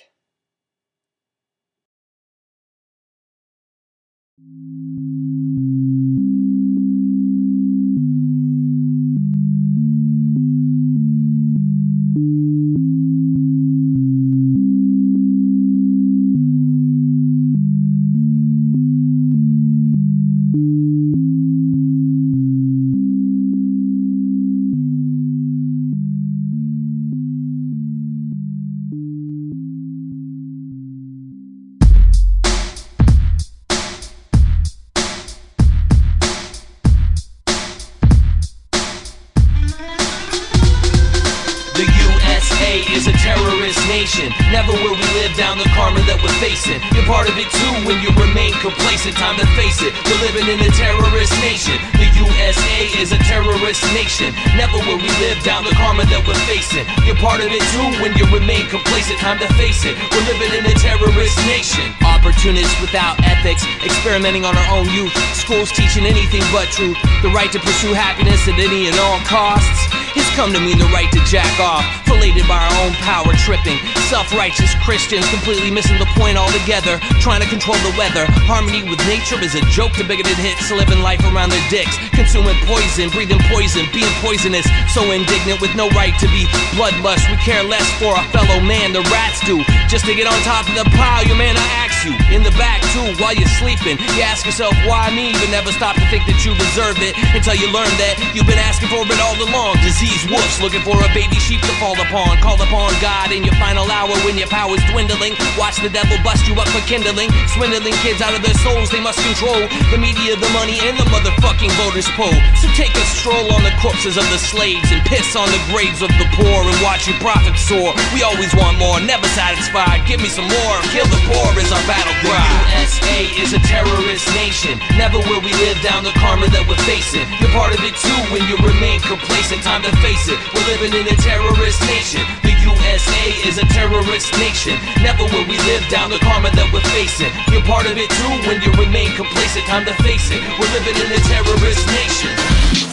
Experimenting 64.22 64.44
on 64.44 64.56
our 64.56 64.78
own 64.78 64.88
youth. 64.94 65.21
Schools 65.42 65.72
teaching 65.72 66.06
anything 66.06 66.42
but 66.52 66.70
truth. 66.70 66.96
The 67.20 67.28
right 67.34 67.50
to 67.50 67.58
pursue 67.58 67.92
happiness 67.92 68.46
at 68.46 68.60
any 68.62 68.86
and 68.86 68.96
all 69.02 69.18
costs. 69.26 69.90
It's 70.14 70.30
come 70.36 70.52
to 70.52 70.60
mean 70.60 70.78
the 70.78 70.86
right 70.94 71.10
to 71.10 71.18
jack 71.26 71.58
off. 71.58 71.82
Full 72.06 72.22
Deflated 72.22 72.46
by 72.46 72.62
our 72.62 72.86
own 72.86 72.94
power 73.02 73.34
tripping. 73.42 73.82
Self-righteous 74.06 74.78
Christians 74.86 75.26
completely 75.34 75.74
missing 75.74 75.98
the 75.98 76.06
point 76.14 76.38
altogether. 76.38 77.02
Trying 77.18 77.42
to 77.42 77.50
control 77.50 77.74
the 77.82 77.90
weather. 77.98 78.30
Harmony 78.46 78.86
with 78.86 79.02
nature 79.10 79.42
is 79.42 79.58
a 79.58 79.62
joke 79.74 79.90
to 79.98 80.06
bigoted 80.06 80.38
hits. 80.38 80.70
Living 80.70 81.02
life 81.02 81.18
around 81.34 81.50
their 81.50 81.66
dicks. 81.66 81.98
Consuming 82.14 82.54
poison, 82.62 83.10
breathing 83.10 83.42
poison, 83.50 83.90
being 83.90 84.14
poisonous. 84.22 84.62
So 84.94 85.02
indignant 85.10 85.58
with 85.58 85.74
no 85.74 85.90
right 85.98 86.14
to 86.22 86.30
be 86.30 86.46
bloodlust. 86.78 87.26
We 87.26 87.42
care 87.42 87.66
less 87.66 87.90
for 87.98 88.14
our 88.14 88.22
fellow 88.30 88.62
man, 88.62 88.94
the 88.94 89.02
rats 89.10 89.42
do. 89.42 89.58
Just 89.90 90.06
to 90.06 90.14
get 90.14 90.30
on 90.30 90.38
top 90.46 90.70
of 90.70 90.78
the 90.78 90.86
pile, 90.94 91.26
your 91.26 91.34
man, 91.34 91.58
I 91.58 91.66
ask 91.82 92.06
you. 92.06 92.14
In 92.30 92.46
the 92.46 92.54
back 92.54 92.86
too, 92.94 93.18
while 93.18 93.34
you're 93.34 93.50
sleeping. 93.58 93.98
You 94.14 94.22
ask 94.22 94.46
yourself, 94.46 94.78
why 94.86 95.10
me? 95.10 95.31
But 95.38 95.50
never 95.50 95.72
stop 95.72 95.96
to 95.96 96.06
think 96.12 96.26
that 96.28 96.44
you 96.44 96.52
deserve 96.56 96.98
it. 97.00 97.16
Until 97.32 97.56
you 97.56 97.68
learn 97.72 97.90
that 98.02 98.20
you've 98.32 98.48
been 98.48 98.60
asking 98.60 98.92
for 98.92 99.02
it 99.04 99.20
all 99.20 99.36
along. 99.38 99.80
Disease 99.80 100.24
wolves 100.28 100.60
looking 100.60 100.82
for 100.82 100.98
a 101.00 101.10
baby 101.16 101.38
sheep 101.40 101.60
to 101.64 101.74
fall 101.80 101.96
upon. 101.96 102.38
Call 102.44 102.60
upon 102.60 102.92
God 103.00 103.32
in 103.32 103.42
your 103.42 103.56
final 103.56 103.88
hour 103.90 104.12
when 104.26 104.36
your 104.36 104.50
power's 104.50 104.82
dwindling. 104.92 105.34
Watch 105.56 105.80
the 105.80 105.88
devil 105.88 106.16
bust 106.22 106.44
you 106.46 106.54
up 106.58 106.68
for 106.70 106.82
kindling. 106.84 107.30
Swindling 107.54 107.96
kids 108.04 108.20
out 108.20 108.34
of 108.36 108.42
their 108.44 108.56
souls, 108.60 108.90
they 108.90 109.00
must 109.00 109.18
control 109.24 109.60
the 109.90 109.98
media, 109.98 110.36
the 110.36 110.50
money, 110.52 110.78
and 110.84 110.96
the 110.98 111.06
motherfucking 111.08 111.72
voters 111.80 112.08
poll. 112.18 112.34
So 112.60 112.68
take 112.76 112.92
a 112.94 113.06
stroll 113.16 113.52
on 113.52 113.62
the 113.64 113.74
corpses 113.80 114.16
of 114.16 114.26
the 114.28 114.38
slaves 114.38 114.90
and 114.92 115.00
piss 115.06 115.34
on 115.36 115.48
the 115.48 115.62
graves 115.72 116.02
of 116.02 116.10
the 116.20 116.26
poor 116.36 116.66
and 116.66 116.78
watch 116.82 117.08
your 117.08 117.18
profits 117.18 117.62
soar. 117.64 117.94
We 118.12 118.22
always 118.22 118.52
want 118.54 118.78
more, 118.78 119.00
never 119.00 119.26
satisfied. 119.32 120.04
Give 120.06 120.20
me 120.20 120.28
some 120.28 120.48
more. 120.48 120.76
Kill 120.94 121.06
the 121.06 121.20
poor 121.28 121.48
is 121.58 121.70
our 121.72 121.84
battle 121.86 122.14
cry. 122.22 122.81
USA 123.12 123.42
is 123.42 123.52
a 123.52 123.60
terrorist 123.60 124.26
nation. 124.34 124.78
Never 124.96 125.18
will 125.28 125.40
we 125.42 125.52
live 125.52 125.76
down 125.82 126.04
the 126.04 126.12
karma 126.16 126.48
that 126.48 126.64
we're 126.64 126.80
facing. 126.88 127.28
You're 127.40 127.52
part 127.52 127.74
of 127.76 127.80
it 127.84 127.92
too 128.00 128.20
when 128.32 128.40
you 128.48 128.56
remain 128.64 129.00
complacent. 129.00 129.62
Time 129.62 129.82
to 129.82 129.92
face 130.00 130.28
it. 130.28 130.38
We're 130.54 130.64
living 130.72 130.96
in 130.96 131.04
a 131.04 131.16
terrorist 131.20 131.80
nation. 131.84 132.24
The 132.40 132.56
USA 132.72 133.24
is 133.44 133.58
a 133.58 133.66
terrorist 133.68 134.32
nation. 134.40 134.80
Never 135.04 135.24
will 135.28 135.44
we 135.44 135.60
live 135.68 135.84
down 135.92 136.08
the 136.08 136.20
karma 136.24 136.50
that 136.56 136.68
we're 136.72 136.84
facing. 136.96 137.32
You're 137.52 137.66
part 137.68 137.84
of 137.84 137.98
it 138.00 138.08
too 138.08 138.32
when 138.48 138.64
you 138.64 138.72
remain 138.80 139.12
complacent. 139.12 139.66
Time 139.66 139.84
to 139.84 139.94
face 140.00 140.32
it. 140.32 140.40
We're 140.56 140.72
living 140.72 140.96
in 140.96 141.08
a 141.12 141.20
terrorist 141.28 141.84
nation. 141.92 142.91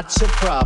That 0.00 0.10
have 0.22 0.59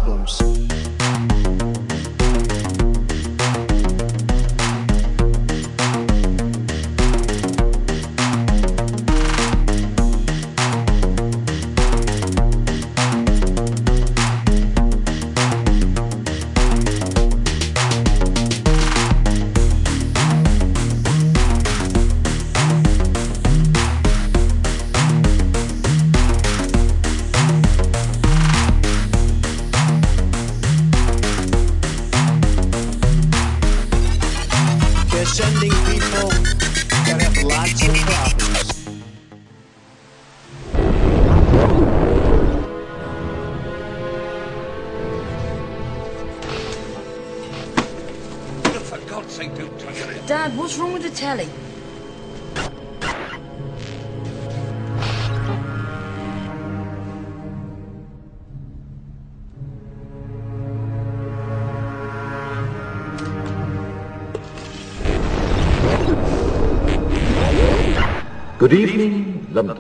Good 68.64 68.80
evening, 68.80 69.46
London. 69.52 69.76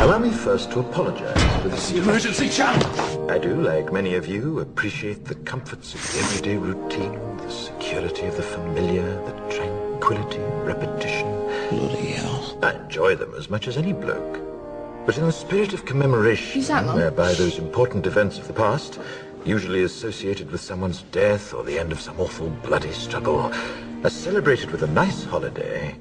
Allow 0.00 0.18
me 0.18 0.30
first 0.30 0.70
to 0.70 0.80
apologize 0.80 1.60
for 1.60 1.68
this 1.68 1.92
Emergency 1.92 2.48
channel! 2.48 3.30
I 3.30 3.36
do, 3.36 3.54
like 3.60 3.92
many 3.92 4.14
of 4.14 4.26
you, 4.26 4.60
appreciate 4.60 5.26
the 5.26 5.34
comforts 5.34 5.92
of 5.92 6.00
the 6.00 6.20
everyday 6.20 6.56
routine, 6.56 7.36
the 7.36 7.50
security 7.50 8.24
of 8.24 8.38
the 8.38 8.42
familiar, 8.42 9.04
the 9.26 9.32
tranquility 9.54 10.38
of 10.38 10.66
repetition. 10.66 11.28
Bloody 11.68 12.12
hell. 12.12 12.58
I 12.62 12.76
enjoy 12.76 13.14
them 13.14 13.34
as 13.36 13.50
much 13.50 13.68
as 13.68 13.76
any 13.76 13.92
bloke. 13.92 14.40
But 15.04 15.18
in 15.18 15.26
the 15.26 15.30
spirit 15.30 15.74
of 15.74 15.84
commemoration, 15.84 16.60
Who's 16.60 16.68
that, 16.68 16.86
Mum? 16.86 16.96
whereby 16.96 17.34
those 17.34 17.58
important 17.58 18.06
events 18.06 18.38
of 18.38 18.46
the 18.46 18.54
past, 18.54 18.98
usually 19.44 19.82
associated 19.82 20.50
with 20.50 20.62
someone's 20.62 21.02
death 21.12 21.52
or 21.52 21.62
the 21.62 21.78
end 21.78 21.92
of 21.92 22.00
some 22.00 22.18
awful 22.18 22.48
bloody 22.64 22.92
struggle, 22.92 23.52
are 24.02 24.08
celebrated 24.08 24.70
with 24.70 24.82
a 24.82 24.86
nice 24.86 25.24
holiday, 25.24 25.94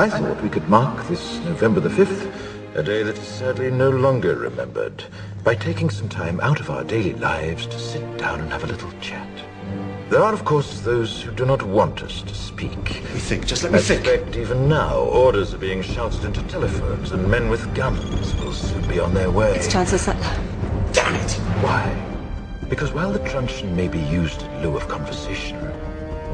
I 0.00 0.08
thought 0.08 0.42
we 0.42 0.48
could 0.48 0.66
mark 0.66 1.06
this 1.08 1.40
November 1.40 1.78
the 1.78 1.90
5th, 1.90 2.32
a 2.74 2.82
day 2.82 3.02
that 3.02 3.18
is 3.18 3.28
sadly 3.28 3.70
no 3.70 3.90
longer 3.90 4.34
remembered, 4.34 5.04
by 5.44 5.54
taking 5.54 5.90
some 5.90 6.08
time 6.08 6.40
out 6.40 6.58
of 6.58 6.70
our 6.70 6.84
daily 6.84 7.12
lives 7.12 7.66
to 7.66 7.78
sit 7.78 8.16
down 8.16 8.40
and 8.40 8.50
have 8.50 8.64
a 8.64 8.66
little 8.66 8.90
chat. 9.02 9.28
There 10.08 10.22
are, 10.22 10.32
of 10.32 10.46
course, 10.46 10.80
those 10.80 11.20
who 11.20 11.32
do 11.32 11.44
not 11.44 11.62
want 11.62 12.02
us 12.02 12.22
to 12.22 12.34
speak. 12.34 12.72
Let 12.72 13.12
me 13.12 13.20
think, 13.20 13.46
just 13.46 13.62
let 13.62 13.72
me 13.72 13.78
In 13.78 13.84
think. 13.84 14.06
fact, 14.06 14.36
even 14.36 14.70
now, 14.70 15.00
orders 15.00 15.52
are 15.52 15.58
being 15.58 15.82
shouted 15.82 16.24
into 16.24 16.42
telephones, 16.44 17.12
and 17.12 17.30
men 17.30 17.50
with 17.50 17.74
guns 17.74 18.34
will 18.36 18.54
soon 18.54 18.88
be 18.88 18.98
on 18.98 19.12
their 19.12 19.30
way. 19.30 19.54
It's 19.54 19.70
Chancellor 19.70 19.98
Sutler. 19.98 20.34
Damn 20.94 21.14
it! 21.14 21.32
Why? 21.60 21.84
Because 22.70 22.90
while 22.94 23.12
the 23.12 23.28
truncheon 23.28 23.76
may 23.76 23.88
be 23.88 24.00
used 24.00 24.44
in 24.44 24.62
lieu 24.62 24.78
of 24.78 24.88
conversation, 24.88 25.60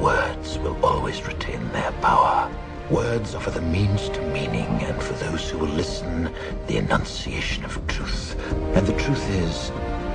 words 0.01 0.57
will 0.61 0.79
always 0.87 1.21
retain 1.27 1.69
their 1.73 1.91
power. 2.01 2.49
Words 2.91 3.35
offer 3.35 3.51
the 3.51 3.61
means 3.61 4.09
to 4.11 4.23
meaning, 4.29 4.67
and 4.85 5.03
for 5.03 5.15
those 5.15 5.51
who 5.51 5.59
will 5.59 5.67
listen, 5.67 6.33
the 6.69 6.77
enunciation 6.77 7.65
of 7.65 7.85
truth. 7.89 8.41
And 8.77 8.87
the 8.87 8.93
truth 8.93 9.29
is, 9.31 9.73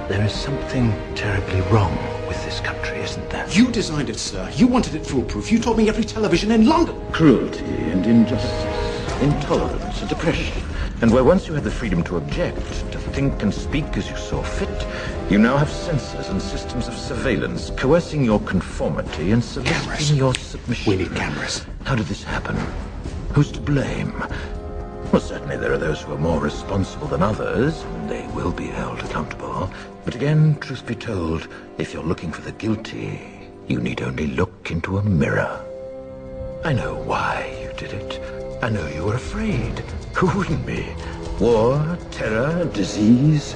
there 0.08 0.24
is 0.24 0.32
something 0.32 0.94
terribly 1.14 1.60
wrong 1.70 1.94
with 2.30 2.42
this 2.46 2.62
country, 2.62 3.00
isn't 3.00 3.30
there? 3.30 3.46
You 3.50 3.70
designed 3.72 4.10
it, 4.10 4.18
sir. 4.18 4.50
You 4.56 4.68
wanted 4.68 4.96
it 4.96 5.06
foolproof. 5.06 5.52
You 5.52 5.60
told 5.60 5.76
me 5.76 5.90
every 5.90 6.06
television 6.06 6.50
in 6.50 6.66
London. 6.66 6.96
Cruelty 7.12 7.66
and 7.66 8.06
injustice, 8.06 9.22
intolerance 9.22 10.02
and 10.02 10.12
oppression. 10.14 10.64
And 11.02 11.12
where 11.12 11.24
once 11.24 11.48
you 11.48 11.56
had 11.56 11.64
the 11.64 11.72
freedom 11.72 12.04
to 12.04 12.18
object, 12.18 12.64
to 12.92 13.00
think 13.00 13.42
and 13.42 13.52
speak 13.52 13.98
as 13.98 14.08
you 14.08 14.16
saw 14.16 14.44
fit, 14.44 14.88
you 15.32 15.40
now 15.40 15.58
have 15.58 15.70
censors 15.70 16.30
and 16.30 16.40
systems 16.40 16.88
of 16.88 16.94
surveillance 16.94 17.72
coercing 17.72 18.24
your 18.24 18.40
conformity 18.42 19.32
and 19.32 19.44
soliciting 19.44 20.16
your 20.16 20.36
submission. 20.36 20.92
We 20.92 21.04
need 21.04 21.16
cameras. 21.16 21.66
How 21.86 21.96
did 21.96 22.06
this 22.06 22.24
happen? 22.24 22.56
Who's 23.34 23.52
to 23.54 23.60
blame? 23.60 24.24
Well, 25.12 25.22
certainly 25.22 25.58
there 25.58 25.74
are 25.74 25.78
those 25.80 26.02
who 26.02 26.14
are 26.14 26.20
more 26.20 26.40
responsible 26.40 27.08
than 27.08 27.24
others, 27.24 27.82
and 27.82 28.08
they 28.08 28.28
will 28.36 28.52
be 28.52 28.68
held 28.68 29.00
accountable. 29.00 29.74
But 30.06 30.14
again, 30.14 30.56
truth 30.60 30.86
be 30.86 30.96
told, 30.96 31.48
if 31.80 31.94
you're 31.94 32.04
looking 32.04 32.32
for 32.32 32.42
the 32.42 32.52
guilty, 32.52 33.50
you 33.68 33.82
need 33.82 34.04
only 34.04 34.28
look 34.28 34.70
into 34.70 35.00
a 35.00 35.04
mirror. 35.04 35.66
I 36.64 36.74
know 36.74 36.94
why 36.94 37.58
you 37.60 37.74
did 37.76 37.92
it. 37.94 38.41
I 38.64 38.70
know 38.70 38.88
you 38.90 39.06
were 39.06 39.16
afraid. 39.16 39.80
Who 40.14 40.28
wouldn't 40.38 40.68
be? 40.68 40.86
War, 41.40 41.98
terror, 42.12 42.66
disease. 42.66 43.56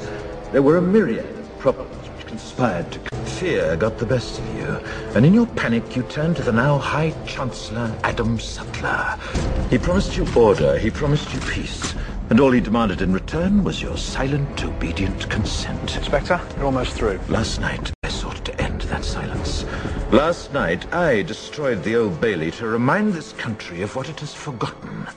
There 0.51 0.63
were 0.63 0.77
a 0.77 0.81
myriad 0.81 1.29
of 1.37 1.59
problems 1.59 2.09
which 2.09 2.25
conspired 2.25 2.91
to... 2.91 2.99
Fear 3.35 3.75
got 3.77 3.99
the 3.99 4.05
best 4.07 4.39
of 4.39 4.55
you, 4.55 4.65
and 5.13 5.23
in 5.23 5.33
your 5.35 5.45
panic 5.45 5.95
you 5.95 6.01
turned 6.03 6.37
to 6.37 6.41
the 6.41 6.51
now 6.51 6.79
High 6.79 7.13
Chancellor 7.27 7.95
Adam 8.03 8.39
Sutler. 8.39 9.19
He 9.69 9.77
promised 9.77 10.17
you 10.17 10.25
order, 10.35 10.75
he 10.77 10.89
promised 10.89 11.31
you 11.33 11.39
peace, 11.41 11.93
and 12.31 12.39
all 12.39 12.51
he 12.51 12.59
demanded 12.59 13.01
in 13.01 13.13
return 13.13 13.63
was 13.63 13.83
your 13.83 13.97
silent, 13.97 14.63
obedient 14.63 15.29
consent. 15.29 15.97
Inspector, 15.97 16.41
you're 16.55 16.65
almost 16.65 16.93
through. 16.93 17.19
Last 17.27 17.59
night, 17.59 17.91
Last 20.11 20.53
night, 20.53 20.93
I 20.93 21.23
destroyed 21.23 21.83
the 21.83 21.95
Old 21.95 22.21
Bailey 22.21 22.51
to 22.51 22.67
remind 22.67 23.13
this 23.13 23.33
country 23.33 23.81
of 23.81 23.95
what 23.95 24.07
it 24.07 24.19
has 24.19 24.35
forgotten. 24.35 25.07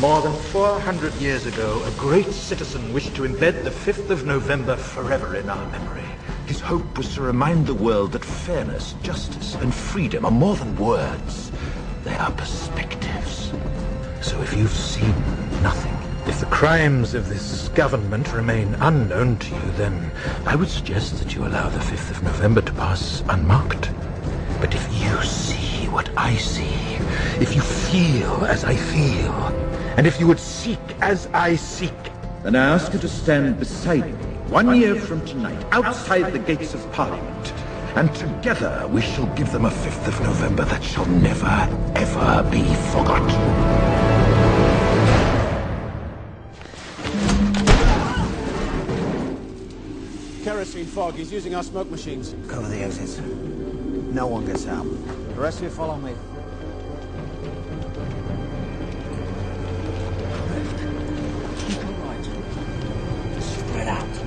More 0.00 0.22
than 0.22 0.32
400 0.34 1.12
years 1.16 1.44
ago, 1.44 1.82
a 1.84 1.90
great 2.00 2.32
citizen 2.32 2.92
wished 2.94 3.14
to 3.16 3.22
embed 3.22 3.64
the 3.64 3.70
5th 3.70 4.08
of 4.08 4.24
November 4.24 4.76
forever 4.76 5.36
in 5.36 5.50
our 5.50 5.70
memory. 5.70 6.08
His 6.46 6.60
hope 6.60 6.96
was 6.96 7.14
to 7.14 7.20
remind 7.20 7.66
the 7.66 7.74
world 7.74 8.12
that 8.12 8.24
fairness, 8.24 8.94
justice, 9.02 9.56
and 9.56 9.74
freedom 9.74 10.24
are 10.24 10.30
more 10.30 10.56
than 10.56 10.74
words. 10.76 11.52
They 12.04 12.14
are 12.14 12.30
perspectives. 12.30 13.52
So 14.22 14.40
if 14.40 14.56
you've 14.56 14.70
seen 14.70 15.14
nothing, 15.62 15.97
if 16.28 16.40
the 16.40 16.46
crimes 16.46 17.14
of 17.14 17.28
this 17.28 17.68
government 17.68 18.32
remain 18.34 18.74
unknown 18.80 19.38
to 19.38 19.54
you, 19.54 19.72
then 19.76 20.10
I 20.44 20.56
would 20.56 20.68
suggest 20.68 21.18
that 21.18 21.34
you 21.34 21.46
allow 21.46 21.70
the 21.70 21.78
5th 21.78 22.10
of 22.10 22.22
November 22.22 22.60
to 22.60 22.72
pass 22.74 23.22
unmarked. 23.30 23.90
But 24.60 24.74
if 24.74 24.86
you 25.02 25.22
see 25.22 25.88
what 25.88 26.10
I 26.18 26.36
see, 26.36 26.74
if 27.40 27.56
you 27.56 27.62
feel 27.62 28.44
as 28.44 28.64
I 28.64 28.76
feel, 28.76 29.32
and 29.96 30.06
if 30.06 30.20
you 30.20 30.26
would 30.26 30.38
seek 30.38 30.78
as 31.00 31.28
I 31.32 31.56
seek, 31.56 31.98
then 32.42 32.54
I 32.56 32.74
ask 32.74 32.92
you 32.92 32.98
to 32.98 33.08
stand 33.08 33.58
beside 33.58 34.04
me 34.04 34.26
one 34.50 34.76
year 34.76 34.96
from 34.96 35.24
tonight, 35.24 35.64
outside 35.72 36.32
the 36.32 36.38
gates 36.38 36.74
of 36.74 36.92
Parliament, 36.92 37.52
and 37.96 38.14
together 38.14 38.86
we 38.90 39.00
shall 39.00 39.26
give 39.34 39.50
them 39.50 39.64
a 39.64 39.70
5th 39.70 40.08
of 40.08 40.20
November 40.20 40.64
that 40.66 40.84
shall 40.84 41.06
never, 41.06 41.68
ever 41.96 42.48
be 42.50 42.62
forgotten. 42.92 44.17
Kerosene 50.48 50.86
fog. 50.86 51.14
He's 51.14 51.30
using 51.30 51.54
our 51.54 51.62
smoke 51.62 51.90
machines. 51.90 52.34
Cover 52.48 52.68
the 52.68 52.82
exits. 52.82 53.18
No 53.18 54.26
one 54.26 54.46
gets 54.46 54.66
out. 54.66 54.86
The 55.34 55.40
rest 55.42 55.58
of 55.58 55.64
you 55.64 55.68
follow 55.68 55.98
me. 55.98 56.14
Spread 63.42 63.88
out. 63.88 64.17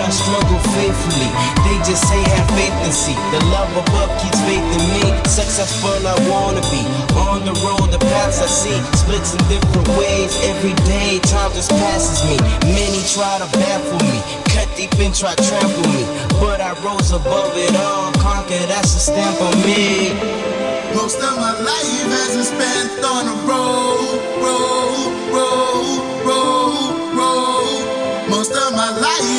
I 0.00 0.10
struggle 0.10 0.60
faithfully. 0.76 1.30
They 1.64 1.76
just 1.84 2.02
say 2.08 2.20
have 2.36 2.48
faith 2.56 2.76
and 2.84 2.92
see. 2.92 3.16
The 3.32 3.40
love 3.52 3.70
above 3.76 4.10
keeps 4.20 4.40
faith 4.48 4.64
in 4.76 4.84
me. 4.96 5.04
Successful 5.28 5.96
I 6.06 6.16
wanna 6.30 6.62
be. 6.72 6.82
On 7.28 7.44
the 7.44 7.54
road, 7.64 7.90
the 7.90 7.98
paths 7.98 8.40
I 8.42 8.46
see 8.46 8.78
splits 8.96 9.34
in 9.34 9.42
different 9.48 9.88
ways. 9.98 10.36
Every 10.44 10.74
day, 10.84 11.18
time 11.24 11.52
just 11.52 11.70
passes 11.70 12.22
me. 12.28 12.36
Many 12.68 13.00
try 13.14 13.38
to 13.38 13.48
baffle 13.58 14.00
me. 14.06 14.18
Cut 14.52 14.68
deep 14.76 14.92
and 15.00 15.14
try 15.14 15.34
to 15.34 15.42
trample 15.42 15.86
me. 15.92 16.04
But 16.40 16.60
I 16.60 16.72
rose 16.84 17.12
above 17.12 17.56
it 17.56 17.74
all. 17.76 18.12
Conquer, 18.20 18.64
that's 18.66 18.94
a 18.94 19.00
stamp 19.00 19.40
on 19.40 19.56
me. 19.62 20.12
Most 20.94 21.20
of 21.20 21.36
my 21.36 21.52
life 21.60 22.08
has 22.16 22.34
been 22.34 22.44
spent 22.44 23.04
on 23.04 23.26
the 23.26 23.36
road, 23.44 24.16
road, 24.40 25.34
road. 25.34 25.65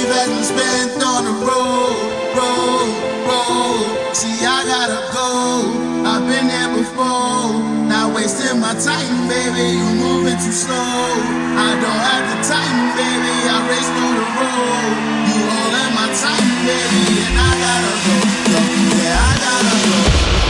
that 0.07 0.29
spent 0.39 1.03
on 1.03 1.21
the 1.27 1.35
road, 1.43 1.99
road, 2.31 2.89
road. 3.27 4.15
See, 4.15 4.39
I 4.47 4.63
gotta 4.63 5.01
go. 5.11 5.27
I've 6.07 6.23
been 6.23 6.47
there 6.47 6.71
before. 6.71 7.59
Now 7.91 8.13
wasting 8.15 8.59
my 8.59 8.71
time, 8.79 9.27
baby. 9.27 9.75
You 9.75 9.87
moving 9.99 10.39
too 10.39 10.55
slow. 10.55 10.79
I 11.59 11.75
don't 11.75 12.03
have 12.07 12.25
the 12.31 12.39
time, 12.47 12.79
baby. 12.95 13.35
I 13.51 13.57
the 14.15 14.27
road. 14.39 14.95
You 15.27 15.39
my 15.91 16.07
time, 16.15 16.49
baby, 16.63 17.03
and 17.27 17.35
I 17.35 17.51
gotta 17.59 17.93
go. 18.07 18.15
go. 18.47 18.59
Yeah, 19.03 19.19
I 19.19 19.33
gotta 19.43 19.75
go. 19.91 20.46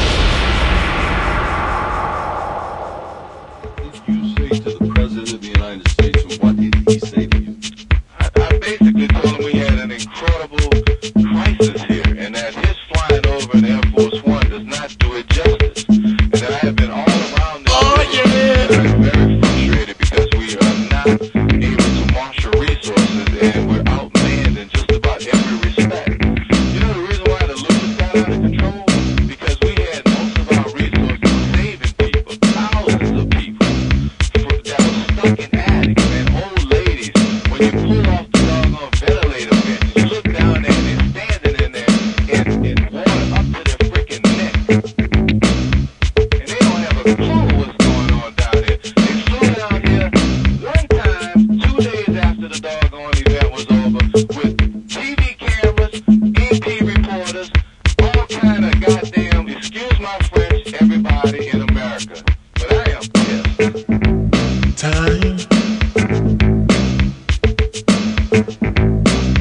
Time. 64.87 65.37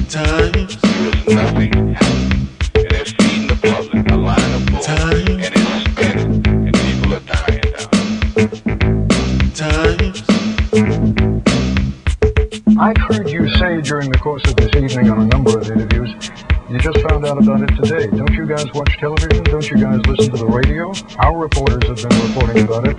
Time. 0.09 0.67
There 2.75 2.95
is 2.95 3.15
I've 12.79 12.97
heard 12.97 13.31
you 13.31 13.49
say 13.57 13.81
during 13.83 14.11
the 14.11 14.19
course 14.21 14.43
of 14.47 14.57
this 14.57 14.75
evening 14.75 15.11
on 15.11 15.21
a 15.21 15.27
number 15.27 15.57
of 15.61 15.71
interviews, 15.71 16.11
you 16.69 16.79
just 16.81 16.99
found 17.09 17.25
out 17.25 17.39
about 17.39 17.63
it 17.63 17.69
today. 17.77 18.09
Don't 18.09 18.33
you 18.33 18.47
guys 18.47 18.67
watch 18.75 18.99
television? 18.99 19.45
Don't 19.45 19.71
you 19.71 19.77
guys 19.77 20.01
listen 20.07 20.33
to 20.33 20.39
the 20.39 20.47
radio? 20.47 20.93
Our 21.19 21.39
reporters 21.39 21.87
have 21.87 22.11
been 22.11 22.35
reporting 22.35 22.65
about 22.65 22.89
it. 22.89 22.96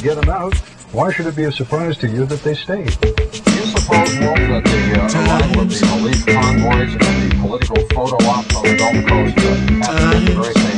to 0.00 0.06
get 0.06 0.20
them 0.20 0.30
out, 0.30 0.54
why 0.92 1.12
should 1.12 1.26
it 1.26 1.36
be 1.36 1.44
a 1.44 1.52
surprise 1.52 1.96
to 1.98 2.08
you 2.08 2.24
that 2.24 2.42
they 2.42 2.54
stayed? 2.54 2.96
You 3.04 3.66
suppose, 3.66 4.18
that 4.18 4.64
the 4.64 5.00
uh, 5.00 5.08
of 5.60 5.68
the 5.68 6.32
convoys 6.32 6.92
and 6.94 7.30
the 7.30 7.36
political 7.40 7.76
photo 7.94 8.16
on 8.26 8.44
the 8.48 8.76
Gulf 8.78 9.06
Coast 9.06 9.38
uh, 9.88 10.69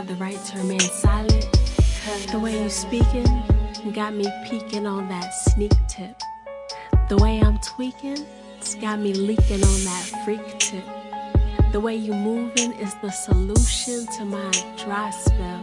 have 0.00 0.08
the 0.08 0.24
right 0.24 0.42
to 0.46 0.56
remain 0.56 0.80
silent. 0.80 1.46
The 2.32 2.38
way 2.38 2.62
you 2.62 2.70
speaking 2.70 3.26
got 3.92 4.14
me 4.14 4.26
peeking 4.46 4.86
on 4.86 5.08
that 5.10 5.28
sneak 5.34 5.72
tip. 5.88 6.18
The 7.10 7.18
way 7.18 7.38
I'm 7.38 7.58
tweaking, 7.58 8.24
it's 8.56 8.76
got 8.76 8.98
me 8.98 9.12
leaking 9.12 9.62
on 9.62 9.84
that 9.84 10.22
freak 10.24 10.58
tip. 10.58 10.84
The 11.72 11.80
way 11.80 11.96
you 11.96 12.14
moving 12.14 12.72
is 12.80 12.94
the 13.02 13.10
solution 13.10 14.06
to 14.16 14.24
my 14.24 14.50
dry 14.82 15.10
spell. 15.10 15.62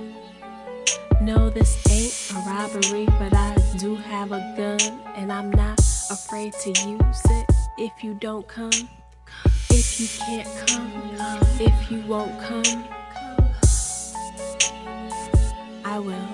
No, 1.19 1.49
this 1.49 1.73
ain't 1.89 2.37
a 2.37 2.47
robbery, 2.47 3.05
but 3.17 3.33
I 3.33 3.55
do 3.79 3.95
have 3.95 4.33
a 4.33 4.53
gun, 4.55 4.99
and 5.15 5.31
I'm 5.31 5.49
not 5.49 5.79
afraid 6.11 6.53
to 6.53 6.69
use 6.69 7.21
it 7.25 7.51
if 7.79 8.03
you 8.03 8.13
don't 8.13 8.47
come. 8.47 8.87
If 9.71 9.99
you 9.99 10.07
can't 10.19 10.67
come, 10.67 10.91
if 11.59 11.91
you 11.91 12.01
won't 12.01 12.39
come, 12.39 12.83
I 15.97 15.99
will. 15.99 16.29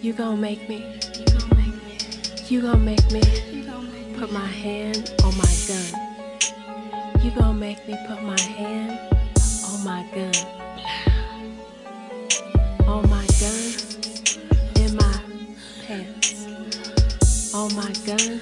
You 0.00 0.14
gon' 0.14 0.40
make 0.40 0.66
me. 0.66 0.98
You 1.18 1.26
gon' 1.26 1.50
make 1.58 1.76
me. 1.84 2.00
You 2.48 2.62
make 2.78 3.10
me. 3.12 3.20
Put 4.18 4.32
my 4.32 4.46
hand 4.46 5.12
on 5.22 5.36
my 5.36 5.54
gun. 5.68 7.20
You 7.22 7.30
gon' 7.32 7.58
make 7.58 7.86
me 7.86 7.98
put 8.08 8.22
my 8.22 8.40
hand 8.40 8.98
on 9.68 9.84
my 9.84 10.06
gun. 10.14 10.32
On 12.88 13.06
my 13.10 13.26
gun. 13.38 13.60
In 14.76 14.96
my 14.96 15.22
pants. 15.86 17.52
On 17.52 17.74
my 17.76 17.92
gun. 18.06 18.40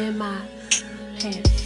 In 0.00 0.16
my 0.16 0.40
pants. 1.20 1.65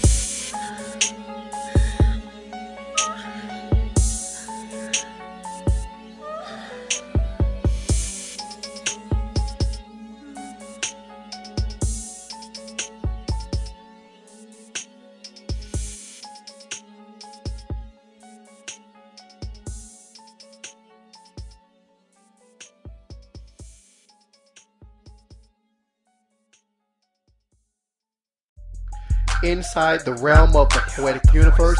Inside 29.60 30.06
the 30.06 30.14
realm 30.14 30.56
of 30.56 30.70
the 30.70 30.82
poetic 30.88 31.34
universe 31.34 31.78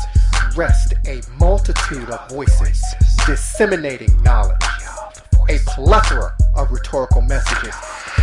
rest 0.54 0.92
a 1.06 1.22
multitude 1.38 2.10
of 2.10 2.28
voices 2.28 2.84
disseminating 3.24 4.22
knowledge, 4.22 4.60
a 5.48 5.56
plethora 5.66 6.36
of 6.56 6.70
rhetorical 6.70 7.22
messages 7.22 7.74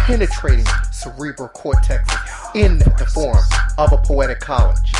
penetrating 0.05 0.67
cerebral 0.91 1.49
cortex 1.49 2.07
in 2.53 2.77
the 2.77 3.09
form 3.11 3.43
of 3.79 3.93
a 3.93 3.97
poetic 3.97 4.41
college. 4.41 4.91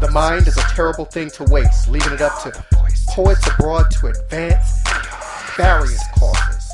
The 0.00 0.10
mind 0.10 0.48
is 0.48 0.56
a 0.56 0.62
terrible 0.62 1.04
thing 1.04 1.30
to 1.30 1.44
waste, 1.44 1.86
leaving 1.86 2.14
it 2.14 2.20
up 2.20 2.42
to 2.42 2.64
poets 3.10 3.46
abroad 3.46 3.92
to 3.92 4.08
advance 4.08 4.82
various 5.56 6.02
causes, 6.18 6.68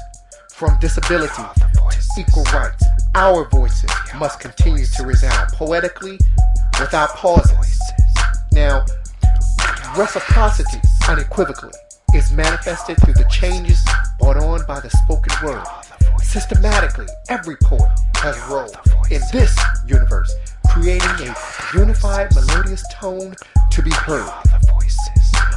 from 0.48 0.78
disability 0.80 1.34
to 1.34 1.74
equal 2.18 2.44
rights. 2.44 2.82
Our 3.14 3.46
voices 3.50 3.90
must 4.18 4.40
continue 4.40 4.86
to 4.86 5.02
resound 5.04 5.48
poetically 5.52 6.18
without 6.80 7.10
pauses. 7.10 7.80
Now, 8.52 8.84
reciprocity 9.96 10.78
unequivocally 11.08 11.72
is 12.14 12.32
manifested 12.32 12.96
through 13.02 13.14
the 13.14 13.26
changes 13.30 13.84
brought 14.20 14.36
on 14.36 14.64
by 14.66 14.80
the 14.80 14.90
spoken 14.90 15.32
word. 15.44 15.64
Systematically, 16.22 17.06
every 17.28 17.56
poet 17.56 17.90
has 18.16 18.36
a 18.36 18.46
role 18.52 18.74
in 19.10 19.20
this 19.32 19.56
universe, 19.86 20.32
creating 20.70 21.28
a 21.28 21.34
unified 21.74 22.34
melodious 22.34 22.84
tone 22.92 23.34
to 23.70 23.82
be 23.82 23.90
heard. 23.90 24.30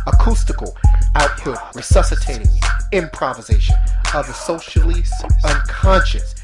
Acoustical 0.08 0.76
output 1.16 1.58
resuscitating 1.76 2.48
improvisation 2.92 3.76
of 4.14 4.26
the 4.28 4.34
socially 4.34 5.04
unconscious 5.44 6.36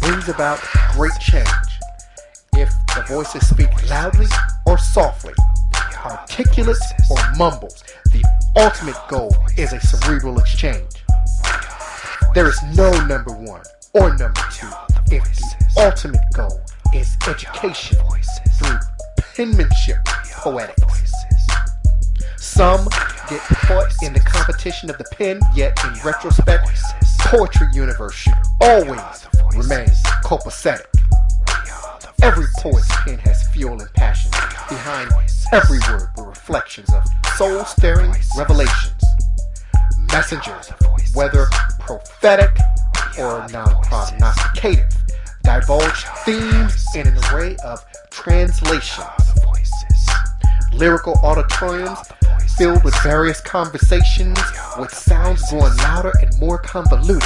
brings 0.00 0.28
about 0.28 0.60
great 0.92 1.12
change. 1.20 1.46
The 2.94 3.04
voices 3.06 3.48
speak 3.48 3.68
loudly 3.88 4.26
or 4.66 4.76
softly, 4.76 5.32
articulate 6.04 6.76
or 7.08 7.16
mumbles, 7.36 7.84
the 8.12 8.24
ultimate 8.56 8.96
goal 9.08 9.34
is 9.56 9.72
a 9.72 9.80
cerebral 9.80 10.38
exchange. 10.38 11.04
There 12.34 12.48
is 12.48 12.60
no 12.74 12.90
number 13.06 13.32
one 13.32 13.62
or 13.94 14.16
number 14.16 14.40
two 14.52 14.68
if 15.06 15.24
the 15.24 15.56
ultimate 15.78 16.20
goal 16.34 16.60
is 16.92 17.16
education 17.28 17.98
through 18.58 18.78
penmanship 19.34 19.98
poetics. 20.32 21.12
Some 22.36 22.88
get 23.28 23.40
caught 23.40 23.92
in 24.02 24.12
the 24.12 24.20
competition 24.20 24.90
of 24.90 24.98
the 24.98 25.04
pen, 25.12 25.40
yet 25.54 25.78
in 25.84 25.92
retrospect, 26.04 26.68
poetry 27.20 27.68
universe 27.72 28.14
should 28.14 28.34
always 28.60 29.26
remain 29.54 29.88
copacetic. 30.24 30.86
Every 32.22 32.44
poet's 32.58 32.86
pen 33.04 33.18
has 33.20 33.48
fuel 33.48 33.80
and 33.80 33.92
passion. 33.94 34.30
Behind 34.68 35.10
every 35.52 35.78
word 35.88 36.10
were 36.16 36.28
reflections 36.28 36.92
of 36.92 37.02
soul-stirring 37.36 38.14
revelations. 38.36 39.02
Messengers, 40.12 40.70
whether 41.14 41.46
prophetic 41.78 42.50
or 43.18 43.46
non-prognosticative, 43.50 44.92
divulge 45.44 46.04
themes 46.26 46.86
in 46.94 47.06
an 47.06 47.16
array 47.32 47.56
of 47.64 47.82
translations. 48.10 49.06
Lyrical 50.74 51.18
auditoriums 51.22 51.98
filled 52.58 52.84
with 52.84 52.94
various 53.02 53.40
conversations, 53.40 54.38
with 54.78 54.92
sounds 54.92 55.48
growing 55.50 55.74
louder 55.78 56.12
and 56.20 56.38
more 56.38 56.58
convoluted. 56.58 57.22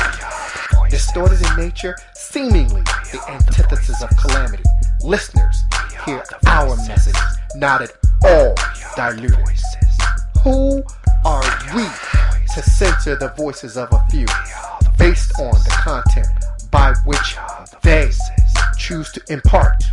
Distorted 0.88 1.42
in 1.44 1.56
nature, 1.56 1.96
seemingly 2.14 2.82
the 2.82 3.20
antithesis 3.28 4.00
of 4.00 4.10
calamity. 4.16 4.62
Listeners 5.04 5.64
hear 6.06 6.24
our 6.46 6.76
message, 6.88 7.14
not 7.56 7.82
at 7.82 7.90
all 8.24 8.54
diluted. 8.96 9.38
Who 10.42 10.82
are 11.26 11.44
we 11.76 11.84
to 12.54 12.62
censor 12.62 13.14
the 13.14 13.34
voices 13.36 13.76
of 13.76 13.92
a 13.92 14.02
few 14.10 14.24
based 14.98 15.38
on 15.38 15.52
the 15.52 15.74
content 15.76 16.26
by 16.70 16.94
which 17.04 17.36
they 17.82 18.10
choose 18.78 19.12
to 19.12 19.20
impart? 19.28 19.84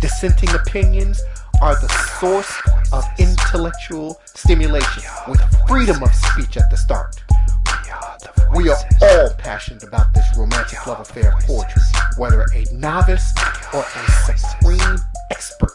Dissenting 0.00 0.50
opinions 0.56 1.22
are 1.62 1.76
the 1.76 1.88
source 2.18 2.52
of 2.92 3.04
intellectual 3.16 4.20
stimulation 4.24 5.04
with 5.28 5.40
freedom 5.68 6.02
of 6.02 6.12
speech 6.12 6.56
at 6.56 6.68
the 6.68 6.76
start. 6.76 7.22
We 8.56 8.68
are 8.70 8.78
all 9.02 9.30
passionate 9.38 9.84
about 9.84 10.12
this 10.14 10.26
romantic 10.36 10.84
love 10.84 10.98
affair 10.98 11.32
of 11.32 11.44
poetry, 11.44 11.82
whether 12.20 12.44
a 12.54 12.64
novice 12.74 13.32
or 13.72 13.82
a 13.82 14.36
supreme 14.36 14.98
expert. 15.30 15.74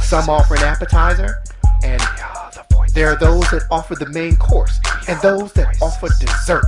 Some 0.00 0.30
offer 0.30 0.54
an 0.54 0.62
appetizer, 0.62 1.42
and 1.84 2.00
there 2.94 3.10
are 3.10 3.18
those 3.18 3.42
that 3.50 3.64
offer 3.70 3.94
the 3.94 4.08
main 4.08 4.36
course, 4.36 4.80
and 5.08 5.20
those 5.20 5.52
that 5.52 5.76
offer 5.82 6.08
dessert. 6.18 6.64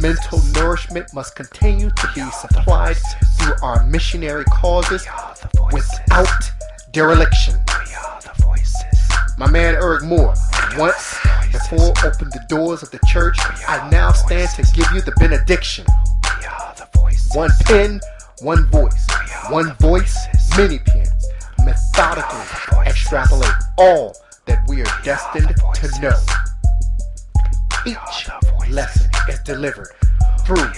Mental 0.00 0.40
nourishment 0.54 1.12
must 1.12 1.36
continue 1.36 1.90
to 1.90 2.10
be 2.14 2.22
supplied 2.30 2.96
through 3.38 3.52
our 3.62 3.84
missionary 3.84 4.44
causes 4.46 5.06
without 5.70 6.50
dereliction. 6.92 7.56
My 9.36 9.50
man 9.50 9.74
Eric 9.74 10.02
Moore 10.02 10.32
once 10.78 11.18
before 11.52 11.92
opened 12.04 12.32
the 12.32 12.44
doors 12.48 12.82
of 12.82 12.90
the 12.90 13.00
church. 13.06 13.36
I 13.68 13.86
now 13.90 14.12
stand 14.12 14.48
to 14.50 14.62
give 14.74 14.90
you 14.94 15.02
the 15.02 15.12
benediction. 15.18 15.84
One 17.34 17.50
pen, 17.64 18.00
one 18.40 18.66
voice. 18.66 19.06
One 19.50 19.74
voice, 19.76 20.16
many 20.56 20.78
pens. 20.78 21.08
Methodically 21.64 22.84
extrapolate 22.86 23.52
all 23.76 24.16
that 24.46 24.66
we 24.68 24.80
are 24.80 25.02
destined 25.04 25.54
to 25.74 26.00
know. 26.00 26.16
Each 27.86 28.28
lesson 28.70 29.10
is 29.28 29.38
delivered 29.40 29.88
through 30.44 30.70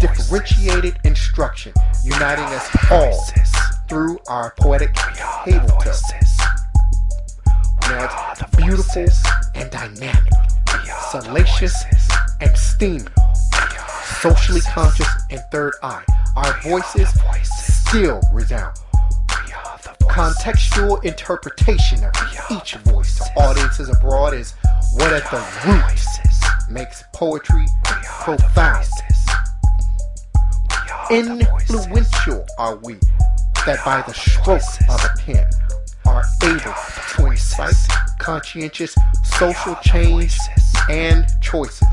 differentiated 0.00 0.96
instruction, 1.04 1.72
uniting 2.04 2.44
us 2.44 2.68
all 2.90 3.24
through 3.88 4.18
our 4.28 4.54
poetic 4.58 4.94
table 5.44 5.68
Now 7.82 8.32
it's 8.32 8.56
beautiful 8.56 9.06
and 9.54 9.70
dynamic, 9.70 10.32
salacious 11.10 11.84
and 12.40 12.56
steamy, 12.56 13.04
socially 14.20 14.60
conscious 14.62 15.08
and 15.30 15.40
third 15.52 15.74
eye. 15.82 16.04
Our 16.36 16.60
voices 16.62 17.08
still 17.42 18.20
resound. 18.32 18.76
Contextual 20.02 21.04
interpretation 21.04 22.02
of 22.02 22.12
each 22.50 22.74
voice 22.76 23.18
to 23.18 23.24
audiences 23.40 23.88
abroad 23.88 24.34
is 24.34 24.54
what 24.94 25.12
at 25.12 25.30
the 25.30 25.38
root 25.66 26.68
makes 26.68 27.04
poetry 27.12 27.66
profound. 27.84 28.86
Influential 31.10 32.44
are 32.58 32.76
we 32.76 32.94
that 33.66 33.84
by 33.84 34.02
the 34.02 34.12
stroke 34.12 34.62
of 34.88 35.04
a 35.04 35.18
pen 35.20 35.46
are 36.06 36.24
able 36.42 36.74
to 37.14 37.26
incite 37.26 37.76
conscientious 38.18 38.96
social 39.22 39.76
change 39.82 40.36
and 40.88 41.26
choices. 41.40 41.86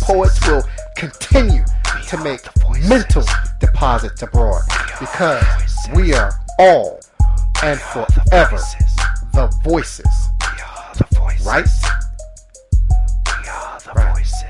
Poets 0.00 0.46
will 0.46 0.62
continue 0.96 1.64
to 2.08 2.16
make 2.18 2.40
mental 2.88 3.24
deposits 3.60 4.22
abroad 4.22 4.62
because 4.98 5.44
we 5.94 6.12
are 6.14 6.32
all 6.58 7.00
and 7.62 7.78
forever 7.80 8.58
the 9.32 9.60
voices. 9.62 10.06
Right? 11.44 11.66
voices. 13.94 14.49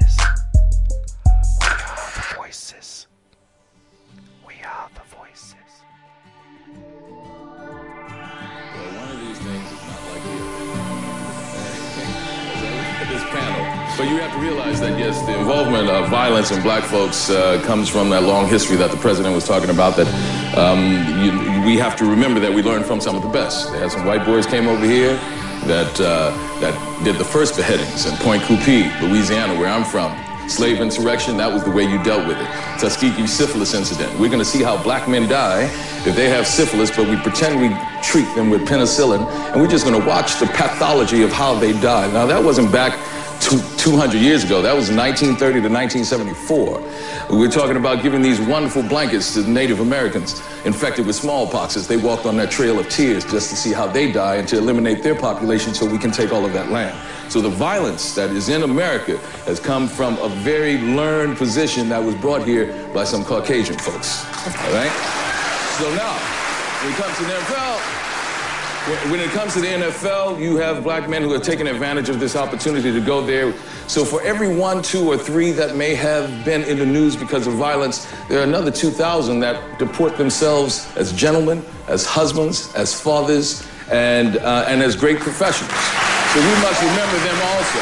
But 14.00 14.08
you 14.08 14.16
have 14.16 14.32
to 14.32 14.38
realize 14.38 14.80
that 14.80 14.98
yes, 14.98 15.20
the 15.26 15.38
involvement 15.38 15.90
of 15.90 16.08
violence 16.08 16.50
in 16.50 16.62
black 16.62 16.84
folks 16.84 17.28
uh, 17.28 17.60
comes 17.66 17.86
from 17.86 18.08
that 18.08 18.22
long 18.22 18.48
history 18.48 18.76
that 18.76 18.90
the 18.90 18.96
president 18.96 19.34
was 19.34 19.46
talking 19.46 19.68
about. 19.68 19.94
That 19.94 20.06
um, 20.56 20.80
you, 21.22 21.66
we 21.66 21.76
have 21.76 21.96
to 21.96 22.06
remember 22.06 22.40
that 22.40 22.50
we 22.50 22.62
learned 22.62 22.86
from 22.86 22.98
some 22.98 23.14
of 23.14 23.20
the 23.20 23.28
best. 23.28 23.70
They 23.70 23.78
had 23.78 23.92
some 23.92 24.06
white 24.06 24.24
boys 24.24 24.46
came 24.46 24.68
over 24.68 24.86
here 24.86 25.16
that 25.66 26.00
uh, 26.00 26.30
that 26.60 27.04
did 27.04 27.16
the 27.16 27.26
first 27.26 27.56
beheadings 27.56 28.06
in 28.06 28.16
Pointe 28.16 28.42
Coupee, 28.44 28.90
Louisiana, 29.02 29.60
where 29.60 29.68
I'm 29.68 29.84
from. 29.84 30.16
Slave 30.48 30.80
insurrection, 30.80 31.36
that 31.36 31.52
was 31.52 31.62
the 31.62 31.70
way 31.70 31.84
you 31.84 32.02
dealt 32.02 32.26
with 32.26 32.38
it. 32.40 32.48
Tuskegee 32.80 33.26
syphilis 33.26 33.74
incident. 33.74 34.18
We're 34.18 34.30
going 34.30 34.38
to 34.38 34.46
see 34.46 34.62
how 34.62 34.82
black 34.82 35.08
men 35.08 35.28
die 35.28 35.64
if 36.06 36.16
they 36.16 36.30
have 36.30 36.46
syphilis, 36.46 36.90
but 36.90 37.06
we 37.06 37.16
pretend 37.16 37.60
we 37.60 37.68
treat 38.02 38.34
them 38.34 38.48
with 38.48 38.66
penicillin, 38.66 39.28
and 39.52 39.60
we're 39.60 39.68
just 39.68 39.84
going 39.84 40.00
to 40.00 40.08
watch 40.08 40.40
the 40.40 40.46
pathology 40.46 41.22
of 41.22 41.30
how 41.30 41.52
they 41.52 41.78
die. 41.82 42.10
Now, 42.10 42.24
that 42.24 42.42
wasn't 42.42 42.72
back 42.72 42.98
200 43.40 44.18
years 44.18 44.44
ago. 44.44 44.60
That 44.62 44.74
was 44.74 44.90
1930 44.90 45.62
to 45.62 45.68
1974. 45.68 47.38
We 47.38 47.46
are 47.46 47.50
talking 47.50 47.76
about 47.76 48.02
giving 48.02 48.22
these 48.22 48.40
wonderful 48.40 48.82
blankets 48.82 49.34
to 49.34 49.48
Native 49.48 49.80
Americans 49.80 50.42
infected 50.64 51.06
with 51.06 51.16
smallpox 51.16 51.76
as 51.76 51.88
they 51.88 51.96
walked 51.96 52.26
on 52.26 52.36
that 52.36 52.50
trail 52.50 52.78
of 52.78 52.88
tears 52.88 53.24
just 53.24 53.50
to 53.50 53.56
see 53.56 53.72
how 53.72 53.86
they 53.86 54.12
die 54.12 54.36
and 54.36 54.48
to 54.48 54.58
eliminate 54.58 55.02
their 55.02 55.14
population 55.14 55.72
so 55.72 55.86
we 55.86 55.98
can 55.98 56.10
take 56.10 56.32
all 56.32 56.44
of 56.44 56.52
that 56.52 56.70
land. 56.70 56.96
So 57.30 57.40
the 57.40 57.48
violence 57.48 58.14
that 58.14 58.30
is 58.30 58.48
in 58.48 58.62
America 58.62 59.16
has 59.46 59.58
come 59.58 59.88
from 59.88 60.18
a 60.18 60.28
very 60.28 60.78
learned 60.78 61.36
position 61.36 61.88
that 61.88 62.02
was 62.02 62.14
brought 62.16 62.46
here 62.46 62.88
by 62.92 63.04
some 63.04 63.24
Caucasian 63.24 63.78
folks. 63.78 64.24
All 64.24 64.72
right? 64.72 64.92
So 65.78 65.88
now, 65.94 66.18
when 66.82 66.92
it 66.92 66.96
comes 66.96 67.16
to 67.16 67.24
the 67.24 67.32
NFL, 67.32 68.09
when 69.10 69.20
it 69.20 69.30
comes 69.30 69.54
to 69.54 69.60
the 69.60 69.68
NFL, 69.68 70.40
you 70.40 70.56
have 70.56 70.82
black 70.82 71.08
men 71.08 71.22
who 71.22 71.32
are 71.34 71.38
taking 71.38 71.66
advantage 71.66 72.08
of 72.08 72.18
this 72.18 72.34
opportunity 72.34 72.92
to 72.92 73.00
go 73.00 73.24
there. 73.24 73.52
So 73.86 74.04
for 74.04 74.22
every 74.22 74.54
one, 74.54 74.82
two, 74.82 75.06
or 75.06 75.16
three 75.16 75.52
that 75.52 75.76
may 75.76 75.94
have 75.94 76.44
been 76.44 76.62
in 76.62 76.78
the 76.78 76.86
news 76.86 77.16
because 77.16 77.46
of 77.46 77.54
violence, 77.54 78.10
there 78.28 78.40
are 78.40 78.44
another 78.44 78.70
2,000 78.70 79.40
that 79.40 79.78
deport 79.78 80.16
themselves 80.16 80.94
as 80.96 81.12
gentlemen, 81.12 81.64
as 81.88 82.04
husbands, 82.04 82.74
as 82.74 82.98
fathers, 82.98 83.66
and, 83.90 84.38
uh, 84.38 84.64
and 84.68 84.82
as 84.82 84.96
great 84.96 85.18
professionals. 85.18 85.72
So 86.32 86.40
we 86.40 86.54
must 86.62 86.80
remember 86.80 87.18
them 87.18 87.38
also. 87.42 87.80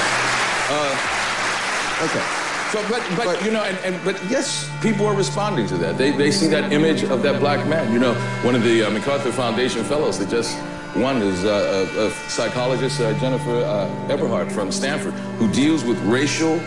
Uh, 0.70 2.04
okay. 2.04 2.38
So, 2.72 2.86
but, 2.90 3.02
but, 3.16 3.42
you 3.42 3.50
know, 3.50 3.62
and, 3.62 3.78
and, 3.78 4.04
but 4.04 4.22
yes, 4.28 4.70
people 4.82 5.06
are 5.06 5.14
responding 5.14 5.66
to 5.68 5.78
that. 5.78 5.96
They, 5.96 6.10
they 6.10 6.30
see 6.30 6.48
that 6.48 6.70
image 6.70 7.02
of 7.02 7.22
that 7.22 7.40
black 7.40 7.66
man. 7.66 7.90
You 7.94 7.98
know, 7.98 8.12
one 8.42 8.54
of 8.54 8.62
the 8.62 8.82
uh, 8.82 8.90
MacArthur 8.90 9.32
Foundation 9.32 9.84
fellows 9.84 10.18
that 10.18 10.28
just 10.28 10.58
won 10.96 11.22
is 11.22 11.44
uh, 11.44 11.86
a, 11.96 12.06
a, 12.06 12.10
psychologist, 12.28 13.00
uh, 13.00 13.12
Jennifer 13.18 13.56
uh, 13.64 14.08
Eberhardt 14.08 14.50
from 14.50 14.72
Stanford, 14.72 15.14
who 15.38 15.50
deals 15.52 15.84
with 15.84 15.98
racial 16.02 16.60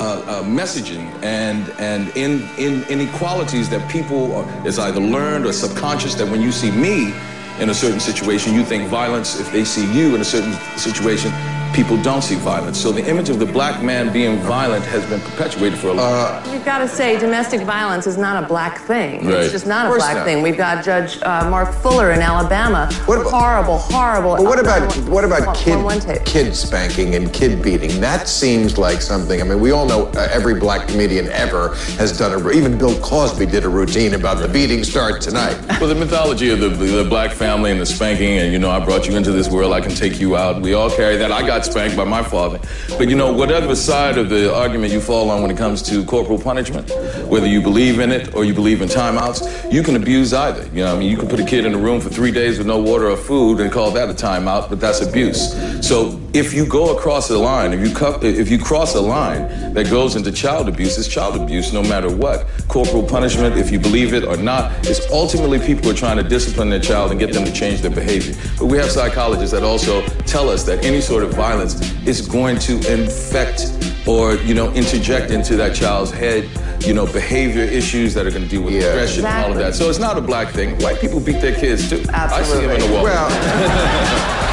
uh, 0.00 0.22
uh, 0.26 0.42
messaging 0.42 1.06
and 1.22 1.68
and 1.78 2.08
in, 2.16 2.48
in 2.58 2.82
inequalities 2.84 3.68
that 3.68 3.88
people 3.90 4.34
are, 4.34 4.66
is 4.66 4.78
either 4.78 5.00
learned 5.00 5.46
or 5.46 5.52
subconscious. 5.52 6.14
That 6.14 6.28
when 6.28 6.40
you 6.40 6.50
see 6.50 6.70
me 6.70 7.12
in 7.60 7.70
a 7.70 7.74
certain 7.74 8.00
situation, 8.00 8.54
you 8.54 8.64
think 8.64 8.88
violence. 8.88 9.38
If 9.38 9.52
they 9.52 9.64
see 9.64 9.86
you 9.92 10.14
in 10.14 10.20
a 10.20 10.24
certain 10.24 10.54
situation, 10.78 11.30
people 11.72 12.00
don't 12.02 12.22
see 12.22 12.34
violence. 12.36 12.78
So 12.78 12.92
the 12.92 13.04
image 13.08 13.30
of 13.30 13.38
the 13.38 13.46
black 13.46 13.82
man 13.82 14.12
being 14.12 14.38
violent 14.40 14.84
has 14.86 15.04
been 15.06 15.20
perpetuated 15.20 15.78
for 15.78 15.88
a 15.88 15.94
long 15.94 16.42
time. 16.42 16.52
We've 16.52 16.64
got 16.64 16.78
to 16.78 16.88
say 16.88 17.18
domestic 17.18 17.62
violence 17.62 18.06
is 18.06 18.18
not 18.18 18.42
a 18.42 18.46
black 18.46 18.78
thing. 18.80 19.26
Right. 19.26 19.40
It's 19.40 19.52
just 19.52 19.66
not 19.66 19.86
a 19.86 19.94
black 19.96 20.16
not. 20.16 20.26
thing. 20.26 20.42
We've 20.42 20.56
got 20.56 20.84
Judge 20.84 21.20
uh, 21.22 21.48
Mark 21.48 21.72
Fuller 21.72 22.12
in 22.12 22.20
Alabama. 22.20 22.90
What 23.06 23.20
about- 23.20 23.30
horrible, 23.32 23.78
horrible. 23.78 24.36
But 24.36 24.44
what 24.44 24.58
about 24.58 24.92
what 25.08 25.24
about 25.24 25.56
kid 25.56 25.82
one 25.82 26.00
tape. 26.00 26.24
kid 26.24 26.54
spanking 26.54 27.14
and 27.14 27.32
kid 27.32 27.62
beating? 27.62 28.00
That 28.00 28.28
seems 28.28 28.76
like 28.78 29.00
something. 29.00 29.40
I 29.40 29.44
mean, 29.44 29.60
we 29.60 29.70
all 29.70 29.86
know 29.86 30.06
uh, 30.08 30.28
every 30.30 30.58
black 30.58 30.88
comedian 30.88 31.28
ever 31.28 31.74
has 31.96 32.16
done 32.16 32.32
a. 32.32 32.50
Even 32.50 32.76
Bill 32.76 32.98
Cosby 33.00 33.46
did 33.46 33.64
a 33.64 33.68
routine 33.68 34.14
about 34.14 34.38
the 34.38 34.48
beating 34.48 34.84
start 34.84 35.20
tonight. 35.20 35.58
Well, 35.82 35.88
the 35.88 35.96
mythology 35.96 36.50
of 36.50 36.60
the, 36.60 36.68
the 36.68 37.02
black 37.02 37.32
family 37.32 37.72
and 37.72 37.80
the 37.80 37.86
spanking, 37.86 38.38
and 38.38 38.52
you 38.52 38.60
know, 38.60 38.70
I 38.70 38.78
brought 38.84 39.08
you 39.08 39.16
into 39.16 39.32
this 39.32 39.48
world, 39.48 39.72
I 39.72 39.80
can 39.80 39.90
take 39.92 40.20
you 40.20 40.36
out. 40.36 40.62
We 40.62 40.74
all 40.74 40.90
carry 40.90 41.16
that. 41.16 41.32
I 41.32 41.44
got 41.44 41.61
spanked 41.64 41.96
by 41.96 42.04
my 42.04 42.22
father. 42.22 42.60
But 42.98 43.08
you 43.08 43.16
know, 43.16 43.32
whatever 43.32 43.74
side 43.74 44.18
of 44.18 44.28
the 44.28 44.54
argument 44.54 44.92
you 44.92 45.00
fall 45.00 45.30
on 45.30 45.42
when 45.42 45.50
it 45.50 45.56
comes 45.56 45.82
to 45.82 46.04
corporal 46.04 46.38
punishment, 46.38 46.90
whether 47.26 47.46
you 47.46 47.60
believe 47.60 48.00
in 48.00 48.10
it 48.10 48.34
or 48.34 48.44
you 48.44 48.54
believe 48.54 48.82
in 48.82 48.88
timeouts, 48.88 49.72
you 49.72 49.82
can 49.82 49.96
abuse 49.96 50.32
either. 50.32 50.64
You 50.66 50.84
know, 50.84 50.94
I 50.94 50.98
mean, 50.98 51.10
you 51.10 51.16
can 51.16 51.28
put 51.28 51.40
a 51.40 51.44
kid 51.44 51.66
in 51.66 51.74
a 51.74 51.78
room 51.78 52.00
for 52.00 52.08
three 52.08 52.30
days 52.30 52.58
with 52.58 52.66
no 52.66 52.78
water 52.78 53.08
or 53.08 53.16
food 53.16 53.60
and 53.60 53.70
call 53.70 53.90
that 53.92 54.08
a 54.08 54.14
timeout, 54.14 54.68
but 54.68 54.80
that's 54.80 55.00
abuse. 55.00 55.52
So 55.86 56.20
if 56.34 56.54
you 56.54 56.64
go 56.64 56.96
across 56.96 57.28
the 57.28 57.36
line, 57.36 57.72
if 57.72 57.80
you 57.80 57.94
if 58.22 58.50
you 58.50 58.58
cross 58.58 58.94
a 58.94 59.00
line 59.00 59.74
that 59.74 59.90
goes 59.90 60.16
into 60.16 60.32
child 60.32 60.66
abuse, 60.68 60.96
it's 60.96 61.06
child 61.06 61.36
abuse 61.36 61.72
no 61.72 61.82
matter 61.82 62.10
what. 62.14 62.46
Corporal 62.68 63.02
punishment, 63.02 63.56
if 63.58 63.70
you 63.70 63.78
believe 63.78 64.14
it 64.14 64.24
or 64.24 64.38
not, 64.38 64.86
is 64.86 65.06
ultimately 65.10 65.58
people 65.58 65.90
are 65.90 65.94
trying 65.94 66.16
to 66.16 66.22
discipline 66.22 66.70
their 66.70 66.80
child 66.80 67.10
and 67.10 67.20
get 67.20 67.32
them 67.34 67.44
to 67.44 67.52
change 67.52 67.82
their 67.82 67.90
behavior. 67.90 68.34
But 68.58 68.66
we 68.66 68.78
have 68.78 68.90
psychologists 68.90 69.52
that 69.52 69.62
also 69.62 70.02
tell 70.20 70.48
us 70.48 70.64
that 70.64 70.82
any 70.84 71.02
sort 71.02 71.22
of 71.22 71.34
violence 71.34 71.80
is 72.06 72.26
going 72.26 72.58
to 72.60 72.76
infect 72.90 73.70
or 74.06 74.36
you 74.36 74.54
know 74.54 74.72
interject 74.72 75.30
into 75.30 75.54
that 75.56 75.74
child's 75.76 76.10
head 76.10 76.48
you 76.80 76.94
know 76.94 77.06
behavior 77.06 77.62
issues 77.62 78.14
that 78.14 78.26
are 78.26 78.30
going 78.30 78.42
to 78.42 78.48
deal 78.48 78.62
with 78.62 78.74
aggression 78.74 79.26
and 79.26 79.44
all 79.44 79.52
of 79.52 79.58
that. 79.58 79.74
So 79.74 79.90
it's 79.90 79.98
not 79.98 80.16
a 80.16 80.22
black 80.22 80.48
thing. 80.48 80.80
White 80.80 80.98
people 80.98 81.20
beat 81.20 81.42
their 81.42 81.54
kids 81.54 81.90
too. 81.90 82.02
I 82.10 82.42
see 82.42 82.60
them 82.62 82.70
in 82.70 82.80
the 82.80 82.92
wall 82.92 84.48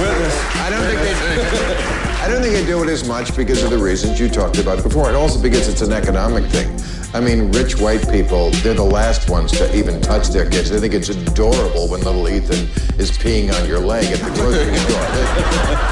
I 0.00 0.70
don't 0.70 0.84
think 0.86 1.00
they. 1.00 2.08
I 2.18 2.28
don't 2.28 2.42
think 2.42 2.54
they 2.54 2.66
do 2.66 2.82
it 2.82 2.88
as 2.88 3.08
much 3.08 3.34
because 3.36 3.62
of 3.62 3.70
the 3.70 3.78
reasons 3.78 4.20
you 4.20 4.28
talked 4.28 4.58
about 4.58 4.82
before, 4.82 5.08
and 5.08 5.16
also 5.16 5.40
because 5.40 5.66
it's 5.68 5.80
an 5.80 5.92
economic 5.92 6.44
thing. 6.44 6.68
I 7.14 7.20
mean, 7.20 7.50
rich 7.52 7.80
white 7.80 8.08
people, 8.10 8.50
they're 8.62 8.74
the 8.74 8.84
last 8.84 9.30
ones 9.30 9.50
to 9.52 9.74
even 9.74 10.00
touch 10.00 10.28
their 10.28 10.48
kids. 10.48 10.68
They 10.70 10.78
think 10.78 10.94
it's 10.94 11.08
adorable 11.08 11.88
when 11.88 12.02
little 12.02 12.28
Ethan 12.28 12.68
is 13.00 13.10
peeing 13.16 13.50
on 13.52 13.66
your 13.66 13.78
leg 13.78 14.04
at 14.12 14.18
the 14.18 14.30
grocery 14.38 14.76
store. 14.86 15.00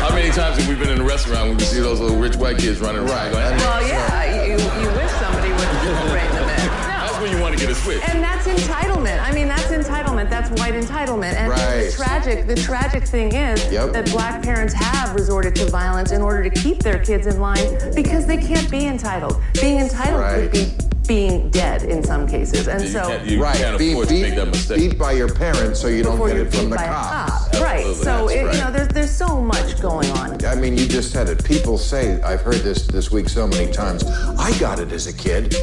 How 0.05 0.15
many 0.15 0.31
times 0.31 0.59
have 0.59 0.69
we 0.69 0.75
been 0.75 0.91
in 0.91 1.01
a 1.01 1.05
restaurant 1.05 1.49
when 1.49 1.57
we 1.57 1.65
see 1.65 1.81
those 1.81 2.01
little 2.01 2.19
rich 2.19 2.37
white 2.37 2.59
kids 2.59 2.81
running 2.81 3.01
around? 3.01 3.33
Right. 3.33 3.49
Going, 3.49 3.57
well, 3.57 3.89
yeah, 3.89 4.45
you, 4.45 4.53
you 4.53 4.89
wish 4.95 5.11
somebody 5.19 5.51
would 5.51 5.71
bring 6.13 6.31
them 6.37 6.49
in. 6.53 6.67
No. 6.67 7.17
That's 7.17 7.19
when 7.19 7.33
you 7.33 7.41
want 7.41 7.57
to 7.57 7.61
get 7.61 7.71
a 7.71 7.75
switch. 7.75 8.03
And 8.11 8.23
that's 8.23 8.47
entitlement. 8.47 9.23
I 9.23 9.33
mean, 9.33 9.49
that's 9.49 9.73
entitlement. 9.73 10.06
That's 10.49 10.61
white 10.61 10.75
entitlement. 10.75 11.35
And 11.35 11.51
Right. 11.51 11.87
the 11.87 11.93
tragic, 11.93 12.47
the 12.47 12.55
tragic 12.55 13.05
thing 13.05 13.33
is 13.35 13.65
Yep. 13.73 13.93
that 13.95 14.11
black 14.13 14.43
parents 14.43 14.73
have 14.75 15.15
resorted 15.15 15.57
to 15.57 15.67
violence 15.67 16.13
in 16.13 16.23
order 16.23 16.43
to 16.49 16.51
keep 16.51 16.83
their 16.83 16.99
kids 16.99 17.27
in 17.27 17.41
line 17.41 17.67
because 17.95 18.27
they 18.27 18.37
can't 18.37 18.71
be 18.71 18.87
entitled. 18.87 19.41
Being 19.61 19.81
entitled 19.81 20.21
Right. 20.21 20.43
could 20.43 20.53
be 20.53 20.75
being 21.07 21.51
dead 21.51 21.83
in 21.85 22.03
some 22.03 22.27
cases. 22.27 22.69
And 22.69 22.83
You 22.83 22.89
so 22.89 23.01
can't- 23.09 23.27
you 23.27 23.43
right. 23.43 23.57
can't 23.57 23.79
be 23.79 23.95
beat, 23.95 24.23
make 24.23 24.35
that 24.37 24.49
mistake. 24.49 24.79
beat 24.79 24.99
by 24.99 25.13
your 25.13 25.33
parents 25.33 25.81
so 25.81 25.89
you 25.89 26.03
don't 26.03 26.19
get 26.27 26.37
it 26.37 26.53
from 26.53 26.71
the 26.71 26.77
cops. 26.77 27.49
cop. 27.49 27.63
Right. 27.63 27.87
So, 27.97 28.29
it, 28.29 28.45
right. 28.45 28.55
you 28.55 28.61
know, 28.61 28.71
there's, 28.73 28.89
there's 28.89 29.11
so 29.11 29.41
much 29.41 29.81
going 29.81 30.11
on. 30.13 30.45
I 30.45 30.55
mean, 30.55 30.77
you 30.77 30.87
just 30.87 31.13
said 31.13 31.29
it. 31.29 31.43
People 31.45 31.79
say, 31.79 32.21
I've 32.23 32.41
heard 32.43 32.57
this 32.57 32.87
this 32.87 33.11
week 33.11 33.29
so 33.29 33.47
many 33.47 33.73
times, 33.73 34.05
I 34.05 34.57
got 34.59 34.79
it 34.79 34.93
as 34.93 35.07
a 35.07 35.13
kid. 35.13 35.55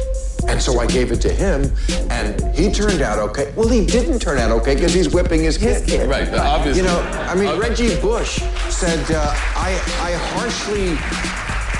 And 0.46 0.60
so 0.60 0.78
I 0.78 0.86
gave 0.86 1.10
it 1.10 1.22
to 1.22 1.32
him, 1.32 1.72
and 2.10 2.54
he 2.54 2.70
turned 2.70 3.00
out 3.00 3.18
okay. 3.30 3.50
Well, 3.56 3.66
he 3.68 3.86
didn't 3.86 4.18
turn 4.18 4.36
out 4.36 4.50
okay 4.50 4.74
because 4.74 4.92
he's 4.92 5.08
whipping 5.08 5.42
his 5.42 5.56
kid. 5.56 5.86
kid. 5.86 6.06
Right, 6.06 6.30
but 6.30 6.40
obviously. 6.40 6.82
You 6.82 6.88
know, 6.88 7.00
I 7.00 7.34
mean, 7.34 7.58
Reggie 7.58 7.98
Bush 8.02 8.42
said, 8.68 9.10
uh, 9.10 9.24
I, 9.56 9.70
I 10.02 10.12
harshly. 10.34 10.98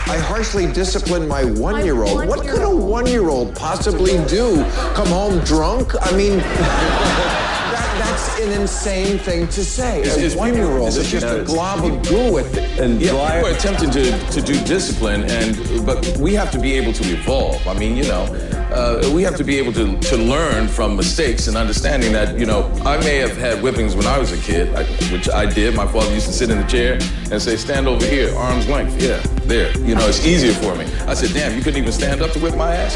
I 0.07 0.18
harshly 0.18 0.70
disciplined 0.70 1.28
my 1.28 1.44
one-year-old. 1.44 2.26
What 2.28 2.46
could 2.46 2.62
a 2.62 2.68
one-year-old 2.74 3.55
possibly 3.57 4.22
do? 4.26 4.57
Come 4.94 5.09
home 5.09 5.38
drunk? 5.40 5.92
I 6.00 6.14
mean, 6.14 6.36
that, 6.38 7.94
that's 7.98 8.40
an 8.40 8.61
insane 8.61 9.18
thing 9.18 9.48
to 9.48 9.64
say. 9.64 10.00
It's- 10.02 10.18
it's 10.18 10.34
a 10.34 10.38
one-year-old 10.38 10.88
it's 10.88 10.96
is 10.98 11.09
a- 11.09 11.20
just 11.20 11.26
a 11.26 11.42
glob 11.44 11.84
of 11.84 12.07
goo 12.07 12.36
at 12.38 12.52
the, 12.52 12.61
And 12.82 13.00
Yeah, 13.00 13.12
Dwyer- 13.12 13.40
people 13.42 13.48
are 13.55 13.57
attempting 13.57 13.90
to, 13.92 14.18
to 14.32 14.40
do 14.42 14.62
discipline, 14.64 15.22
and 15.24 15.86
but 15.86 16.07
we 16.18 16.34
have 16.34 16.50
to 16.50 16.59
be 16.59 16.74
able 16.74 16.92
to 16.92 17.05
evolve. 17.11 17.66
I 17.66 17.72
mean, 17.72 17.96
you 17.96 18.05
know, 18.05 18.26
uh, 18.72 19.10
we 19.14 19.22
have 19.22 19.36
to 19.36 19.44
be 19.44 19.58
able 19.58 19.72
to, 19.72 19.98
to 20.00 20.16
learn 20.16 20.68
from 20.68 20.96
mistakes 20.96 21.46
and 21.48 21.56
understanding 21.56 22.12
that, 22.12 22.38
you 22.38 22.46
know, 22.46 22.70
I 22.84 22.98
may 22.98 23.16
have 23.16 23.36
had 23.36 23.58
whippings 23.58 23.94
when 23.96 24.06
I 24.06 24.18
was 24.18 24.32
a 24.32 24.38
kid, 24.38 24.74
I, 24.74 24.84
which 25.12 25.28
I 25.28 25.46
did. 25.46 25.74
My 25.74 25.86
father 25.86 26.12
used 26.12 26.26
to 26.26 26.32
sit 26.32 26.50
in 26.50 26.58
the 26.58 26.66
chair 26.66 26.94
and 27.30 27.40
say, 27.40 27.56
"Stand 27.56 27.86
over 27.88 28.04
here, 28.06 28.34
arm's 28.36 28.68
length." 28.68 29.00
Yeah, 29.00 29.18
there. 29.44 29.76
You 29.78 29.94
know, 29.94 30.06
it's 30.08 30.24
easier 30.26 30.52
for 30.52 30.74
me. 30.74 30.84
I 31.06 31.14
said, 31.14 31.32
"Damn, 31.32 31.56
you 31.56 31.62
couldn't 31.62 31.80
even 31.80 31.92
stand 31.92 32.22
up 32.22 32.30
to 32.32 32.38
whip 32.40 32.56
my 32.56 32.74
ass." 32.74 32.94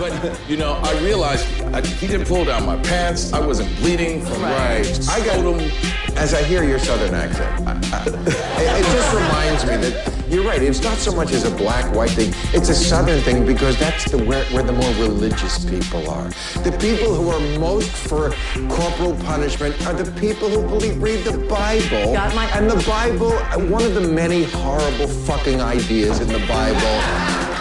But, 0.00 0.22
but 0.22 0.40
you 0.48 0.56
know, 0.56 0.80
I 0.82 0.98
realized 1.00 1.46
I, 1.74 1.82
he 1.86 2.06
didn't 2.06 2.26
pull 2.26 2.44
down 2.44 2.64
my 2.64 2.78
pants. 2.78 3.32
I 3.34 3.40
wasn't 3.44 3.74
bleeding 3.76 4.22
from 4.22 4.42
Right. 4.42 4.86
I 5.10 5.24
got 5.24 5.38
scrotum. 5.38 5.70
As 6.16 6.34
I 6.34 6.42
hear 6.42 6.62
your 6.64 6.78
southern 6.78 7.14
accent, 7.14 7.66
I, 7.66 7.72
I, 7.72 8.02
it, 8.06 8.80
it 8.80 8.84
just 8.92 9.14
reminds 9.14 9.64
me 9.64 9.76
that 9.88 10.12
you're 10.28 10.44
right. 10.44 10.62
It's 10.62 10.82
not 10.82 10.96
so 10.98 11.12
much 11.14 11.32
as 11.32 11.44
a 11.44 11.50
black-white 11.50 12.10
thing. 12.10 12.32
It's 12.54 12.68
a 12.68 12.74
southern 12.74 13.20
thing 13.22 13.46
because 13.46 13.78
that's 13.78 14.10
the 14.10 14.18
where, 14.18 14.44
where 14.46 14.62
the 14.62 14.72
more 14.72 14.90
religious 14.94 15.64
people 15.64 16.08
are. 16.10 16.28
The 16.62 16.76
people 16.78 17.14
who 17.14 17.30
are 17.30 17.40
most 17.58 17.90
for 17.90 18.30
corporal 18.68 19.16
punishment 19.24 19.74
are 19.86 19.94
the 19.94 20.10
people 20.20 20.48
who 20.48 20.62
believe 20.68 21.02
read 21.02 21.24
the 21.24 21.38
Bible. 21.48 22.12
Got 22.12 22.34
my- 22.34 22.50
and 22.50 22.70
the 22.70 22.84
Bible, 22.86 23.32
one 23.70 23.82
of 23.82 23.94
the 23.94 24.02
many 24.02 24.44
horrible 24.44 25.08
fucking 25.08 25.60
ideas 25.60 26.20
in 26.20 26.28
the 26.28 26.46
Bible. 26.46 27.00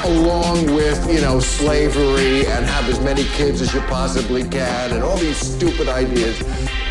Along 0.05 0.73
with, 0.75 1.11
you 1.13 1.21
know, 1.21 1.39
slavery 1.39 2.45
and 2.47 2.65
have 2.65 2.87
as 2.87 2.99
many 3.01 3.23
kids 3.35 3.61
as 3.61 3.73
you 3.73 3.81
possibly 3.81 4.43
can 4.47 4.91
and 4.93 5.03
all 5.03 5.17
these 5.17 5.37
stupid 5.37 5.89
ideas 5.89 6.41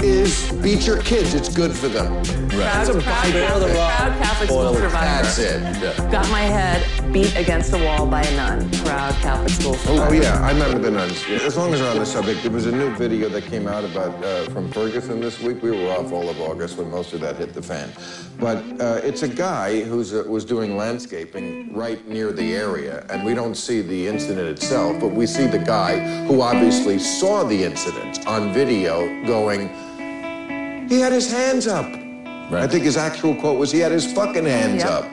is 0.02 0.52
beat 0.62 0.86
your 0.86 1.00
kids. 1.02 1.34
It's 1.34 1.48
good 1.48 1.72
for 1.72 1.88
them. 1.88 2.22
That's 2.48 2.88
a 2.88 2.92
Proud, 2.92 3.04
proud, 3.04 3.32
Bible. 3.32 3.68
Catholic, 3.68 3.72
proud 3.72 4.18
Catholic 4.18 4.48
school 4.48 4.74
survivor. 4.74 4.90
That's 4.90 5.38
it. 5.38 5.60
Yeah. 5.60 6.10
Got 6.10 6.28
my 6.30 6.40
head 6.40 7.12
beat 7.12 7.36
against 7.36 7.70
the 7.70 7.78
wall 7.78 8.06
by 8.06 8.22
a 8.22 8.36
nun. 8.36 8.70
Proud 8.84 9.14
Catholic 9.16 9.50
school 9.50 9.74
survivor. 9.74 10.06
Oh 10.08 10.12
yeah, 10.12 10.44
I 10.44 10.52
remember 10.52 10.78
the 10.78 10.90
nuns. 10.90 11.24
As 11.28 11.56
long 11.56 11.72
as 11.74 11.80
we're 11.80 11.90
on 11.90 11.98
the 11.98 12.06
subject, 12.06 12.42
there 12.42 12.50
was 12.50 12.66
a 12.66 12.72
new 12.72 12.94
video 12.96 13.28
that 13.28 13.44
came 13.44 13.66
out 13.66 13.84
about 13.84 14.22
uh, 14.24 14.44
from 14.50 14.70
Ferguson 14.70 15.20
this 15.20 15.40
week. 15.40 15.62
We 15.62 15.70
were 15.70 15.92
off 15.92 16.12
all 16.12 16.28
of 16.28 16.40
August 16.40 16.78
when 16.78 16.90
most 16.90 17.12
of 17.12 17.20
that 17.20 17.36
hit 17.36 17.54
the 17.54 17.62
fan, 17.62 17.90
but 18.38 18.58
uh, 18.80 19.00
it's 19.02 19.22
a 19.22 19.28
guy 19.28 19.82
who 19.82 20.00
uh, 20.00 20.22
was 20.24 20.44
doing 20.44 20.76
landscaping 20.76 21.72
right 21.74 22.06
near 22.08 22.32
the 22.32 22.54
area, 22.54 23.06
and 23.10 23.24
we 23.24 23.34
don't 23.34 23.54
see 23.54 23.82
the 23.82 24.06
incident 24.06 24.48
itself, 24.48 25.00
but 25.00 25.08
we 25.08 25.26
see 25.26 25.46
the 25.46 25.58
guy 25.58 26.24
who 26.26 26.40
obviously 26.40 26.98
saw 26.98 27.44
the 27.44 27.64
incident 27.64 28.26
on 28.26 28.52
video 28.52 29.06
going. 29.26 29.70
He 30.88 31.00
had 31.00 31.12
his 31.12 31.30
hands 31.30 31.66
up. 31.66 31.86
I 32.50 32.66
think 32.66 32.84
his 32.84 32.96
actual 32.96 33.34
quote 33.34 33.58
was, 33.58 33.70
"He 33.70 33.78
had 33.78 33.92
his 33.92 34.10
fucking 34.12 34.46
hands 34.46 34.82
Yep. 34.82 34.90
up." 34.90 35.06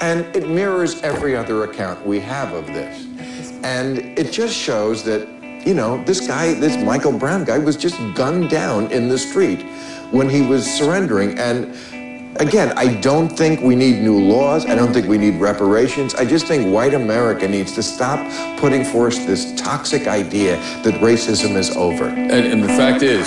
And 0.00 0.24
it 0.36 0.48
mirrors 0.48 1.00
every 1.02 1.34
other 1.34 1.64
account 1.64 2.06
we 2.06 2.20
have 2.20 2.52
of 2.52 2.66
this. 2.68 3.06
And 3.64 3.98
it 4.16 4.30
just 4.30 4.54
shows 4.54 5.02
that, 5.04 5.26
you 5.64 5.74
know, 5.74 6.02
this 6.04 6.20
guy, 6.20 6.54
this 6.54 6.76
Michael 6.84 7.12
Brown 7.12 7.44
guy, 7.44 7.58
was 7.58 7.76
just 7.76 7.96
gunned 8.14 8.50
down 8.50 8.90
in 8.92 9.08
the 9.08 9.18
street 9.18 9.64
when 10.10 10.28
he 10.28 10.42
was 10.42 10.64
surrendering. 10.70 11.38
And 11.38 11.74
again, 12.36 12.72
I 12.76 12.94
don't 13.00 13.28
think 13.28 13.60
we 13.62 13.74
need 13.74 14.00
new 14.02 14.20
laws. 14.20 14.66
I 14.66 14.74
don't 14.76 14.92
think 14.92 15.08
we 15.08 15.18
need 15.18 15.40
reparations. 15.40 16.14
I 16.14 16.24
just 16.24 16.46
think 16.46 16.72
white 16.72 16.94
America 16.94 17.48
needs 17.48 17.72
to 17.72 17.82
stop 17.82 18.20
putting 18.58 18.84
forth 18.84 19.26
this 19.26 19.52
toxic 19.56 20.06
idea 20.06 20.56
that 20.84 20.94
racism 21.00 21.56
is 21.56 21.74
over. 21.76 22.06
And, 22.08 22.30
and 22.30 22.62
the 22.62 22.68
fact 22.68 23.02
is, 23.02 23.26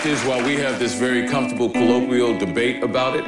fact 0.00 0.12
is, 0.12 0.24
while 0.26 0.42
we 0.42 0.56
have 0.56 0.78
this 0.78 0.94
very 0.94 1.28
comfortable 1.28 1.68
colloquial 1.68 2.38
debate 2.38 2.82
about 2.82 3.14
it, 3.16 3.24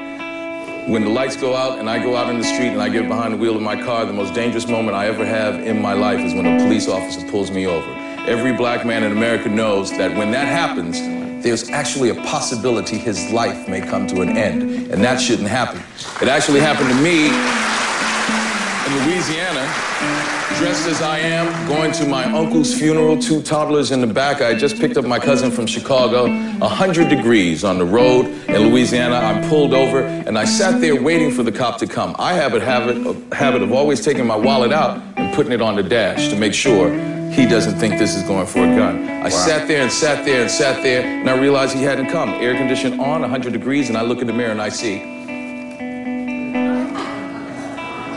when 0.88 1.04
the 1.04 1.10
lights 1.10 1.36
go 1.36 1.54
out 1.54 1.78
and 1.78 1.88
I 1.88 2.02
go 2.02 2.16
out 2.16 2.30
in 2.30 2.38
the 2.38 2.44
street 2.44 2.68
and 2.68 2.80
I 2.80 2.88
get 2.88 3.08
behind 3.08 3.34
the 3.34 3.36
wheel 3.36 3.54
of 3.56 3.60
my 3.60 3.76
car, 3.76 4.06
the 4.06 4.12
most 4.14 4.32
dangerous 4.32 4.66
moment 4.66 4.96
I 4.96 5.06
ever 5.06 5.22
have 5.26 5.66
in 5.66 5.82
my 5.82 5.92
life 5.92 6.20
is 6.20 6.32
when 6.32 6.46
a 6.46 6.58
police 6.62 6.88
officer 6.88 7.28
pulls 7.30 7.50
me 7.50 7.66
over. 7.66 7.86
Every 8.26 8.54
black 8.54 8.86
man 8.86 9.02
in 9.02 9.12
America 9.12 9.50
knows 9.50 9.90
that 9.98 10.16
when 10.16 10.30
that 10.30 10.46
happens, 10.46 10.98
there's 11.44 11.68
actually 11.68 12.08
a 12.08 12.14
possibility 12.14 12.96
his 12.96 13.30
life 13.30 13.68
may 13.68 13.82
come 13.82 14.06
to 14.06 14.22
an 14.22 14.30
end, 14.30 14.62
and 14.90 15.04
that 15.04 15.20
shouldn't 15.20 15.48
happen. 15.48 15.82
It 16.22 16.28
actually 16.28 16.60
happened 16.60 16.88
to 16.88 16.96
me 17.02 17.26
in 18.86 19.10
Louisiana, 19.10 20.41
dressed 20.58 20.86
as 20.86 21.02
I 21.02 21.18
am, 21.18 21.68
going 21.68 21.92
to 21.92 22.06
my 22.06 22.24
uncle's 22.24 22.74
funeral, 22.78 23.18
two 23.18 23.42
toddlers 23.42 23.90
in 23.90 24.00
the 24.00 24.06
back. 24.06 24.40
I 24.40 24.54
just 24.54 24.78
picked 24.78 24.96
up 24.96 25.04
my 25.04 25.18
cousin 25.18 25.50
from 25.50 25.66
Chicago, 25.66 26.24
100 26.24 27.08
degrees 27.08 27.64
on 27.64 27.78
the 27.78 27.84
road 27.84 28.26
in 28.48 28.68
Louisiana. 28.68 29.16
I'm 29.16 29.48
pulled 29.48 29.74
over, 29.74 30.02
and 30.02 30.38
I 30.38 30.44
sat 30.44 30.80
there 30.80 31.00
waiting 31.00 31.30
for 31.30 31.42
the 31.42 31.52
cop 31.52 31.78
to 31.78 31.86
come. 31.86 32.14
I 32.18 32.34
have 32.34 32.54
a 32.54 32.60
habit, 32.60 32.96
a 33.06 33.34
habit 33.34 33.62
of 33.62 33.72
always 33.72 34.04
taking 34.04 34.26
my 34.26 34.36
wallet 34.36 34.72
out 34.72 35.02
and 35.16 35.34
putting 35.34 35.52
it 35.52 35.62
on 35.62 35.76
the 35.76 35.82
dash 35.82 36.28
to 36.28 36.36
make 36.36 36.54
sure 36.54 36.90
he 37.30 37.46
doesn't 37.46 37.78
think 37.78 37.98
this 37.98 38.14
is 38.14 38.22
going 38.24 38.46
for 38.46 38.60
a 38.60 38.76
gun. 38.76 39.08
I 39.08 39.30
sat 39.30 39.66
there 39.66 39.82
and 39.82 39.90
sat 39.90 40.24
there 40.24 40.42
and 40.42 40.50
sat 40.50 40.82
there, 40.82 41.02
and 41.02 41.30
I 41.30 41.38
realized 41.38 41.74
he 41.74 41.82
hadn't 41.82 42.10
come. 42.10 42.30
Air 42.30 42.56
condition 42.56 43.00
on, 43.00 43.22
100 43.22 43.52
degrees, 43.52 43.88
and 43.88 43.96
I 43.96 44.02
look 44.02 44.20
in 44.20 44.26
the 44.26 44.32
mirror 44.32 44.52
and 44.52 44.60
I 44.60 44.68
see 44.68 45.21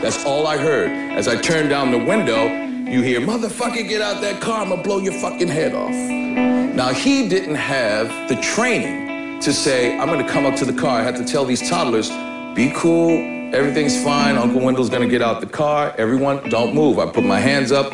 that's 0.06 0.24
all 0.24 0.46
I 0.46 0.56
heard. 0.56 0.88
As 1.18 1.26
I 1.26 1.34
turned 1.34 1.68
down 1.68 1.90
the 1.90 1.98
window, 1.98 2.46
you 2.88 3.02
hear, 3.02 3.20
motherfucker, 3.20 3.88
get 3.88 4.00
out 4.00 4.20
that 4.20 4.40
car, 4.40 4.60
I'm 4.62 4.68
gonna 4.68 4.80
blow 4.80 4.98
your 4.98 5.14
fucking 5.14 5.48
head 5.48 5.74
off. 5.74 5.90
Now, 5.90 6.92
he 6.92 7.28
didn't 7.28 7.56
have 7.56 8.28
the 8.28 8.36
training 8.36 9.40
to 9.40 9.52
say, 9.52 9.98
I'm 9.98 10.06
gonna 10.06 10.28
come 10.28 10.46
up 10.46 10.54
to 10.58 10.64
the 10.64 10.72
car. 10.72 11.00
I 11.00 11.02
had 11.02 11.16
to 11.16 11.24
tell 11.24 11.44
these 11.44 11.68
toddlers, 11.68 12.08
be 12.54 12.72
cool, 12.76 13.18
everything's 13.52 14.00
fine, 14.04 14.36
Uncle 14.36 14.60
Wendell's 14.60 14.90
gonna 14.90 15.08
get 15.08 15.22
out 15.22 15.40
the 15.40 15.48
car, 15.48 15.92
everyone, 15.98 16.48
don't 16.50 16.72
move. 16.72 17.00
I 17.00 17.06
put 17.10 17.24
my 17.24 17.40
hands 17.40 17.72
up, 17.72 17.90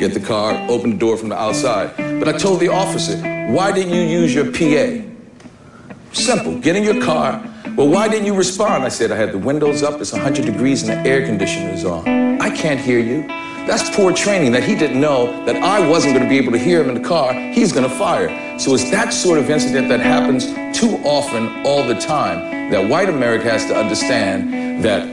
get 0.00 0.14
the 0.14 0.24
car, 0.34 0.54
open 0.68 0.90
the 0.90 0.96
door 0.96 1.16
from 1.16 1.28
the 1.28 1.38
outside. 1.38 1.96
But 2.18 2.26
I 2.26 2.32
told 2.32 2.58
the 2.58 2.70
officer, 2.70 3.18
why 3.52 3.70
didn't 3.70 3.94
you 3.94 4.02
use 4.02 4.34
your 4.34 4.50
PA? 4.50 5.08
Simple. 6.12 6.58
Get 6.58 6.74
in 6.74 6.82
your 6.82 7.00
car. 7.00 7.40
Well, 7.76 7.88
why 7.88 8.06
didn't 8.06 8.26
you 8.26 8.34
respond? 8.34 8.84
I 8.84 8.90
said, 8.90 9.10
I 9.10 9.16
had 9.16 9.32
the 9.32 9.38
windows 9.38 9.82
up, 9.82 9.98
it's 9.98 10.12
100 10.12 10.44
degrees, 10.44 10.86
and 10.86 10.90
the 10.90 11.08
air 11.08 11.24
conditioner 11.24 11.70
is 11.70 11.86
on. 11.86 12.06
I 12.38 12.54
can't 12.54 12.78
hear 12.78 12.98
you. 12.98 13.22
That's 13.66 13.88
poor 13.96 14.12
training 14.12 14.52
that 14.52 14.62
he 14.62 14.74
didn't 14.74 15.00
know 15.00 15.42
that 15.46 15.56
I 15.56 15.80
wasn't 15.88 16.14
going 16.14 16.22
to 16.22 16.28
be 16.28 16.36
able 16.36 16.52
to 16.52 16.58
hear 16.58 16.82
him 16.82 16.94
in 16.94 17.00
the 17.00 17.08
car. 17.08 17.32
He's 17.32 17.72
going 17.72 17.88
to 17.88 17.96
fire. 17.96 18.28
So 18.58 18.74
it's 18.74 18.90
that 18.90 19.14
sort 19.14 19.38
of 19.38 19.48
incident 19.48 19.88
that 19.88 20.00
happens 20.00 20.46
too 20.78 20.98
often, 21.02 21.64
all 21.64 21.82
the 21.82 21.94
time, 21.94 22.70
that 22.70 22.90
white 22.90 23.08
America 23.08 23.48
has 23.48 23.64
to 23.66 23.74
understand 23.74 24.84
that 24.84 25.06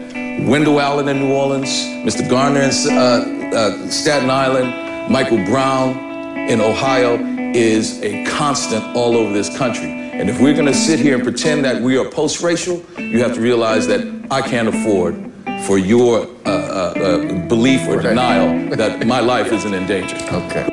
Wendell 0.46 0.82
Allen 0.82 1.08
in 1.08 1.20
New 1.20 1.32
Orleans, 1.32 1.70
Mr. 2.04 2.30
Garner 2.30 2.60
in 2.60 2.72
uh, 2.92 3.56
uh, 3.56 3.88
Staten 3.90 4.30
Island, 4.30 5.10
Michael 5.10 5.44
Brown 5.46 6.38
in 6.50 6.60
Ohio 6.60 7.18
is 7.54 8.02
a 8.02 8.26
constant 8.26 8.84
all 8.98 9.16
over 9.16 9.32
this 9.32 9.56
country. 9.58 9.99
And 10.20 10.30
if 10.30 10.42
we're 10.42 10.54
going 10.54 10.66
to 10.66 10.74
sit 10.74 11.00
here 11.00 11.16
and 11.16 11.24
pretend 11.24 11.64
that 11.64 11.82
we 11.82 11.98
are 11.98 12.04
post-racial, 12.04 12.84
you 12.98 13.24
have 13.24 13.34
to 13.36 13.40
realize 13.40 13.88
that 13.88 14.28
I 14.30 14.42
can't 14.42 14.68
afford 14.68 15.32
for 15.66 15.78
your 15.78 16.28
uh, 16.46 16.50
uh, 16.50 16.94
uh, 17.00 17.48
belief 17.48 17.88
or 17.88 18.02
denial 18.02 18.76
that 18.76 19.08
my 19.08 19.22
life 19.22 19.54
isn't 19.54 19.74
in 19.74 19.88
danger. 19.88 20.18
Okay. 20.30 20.69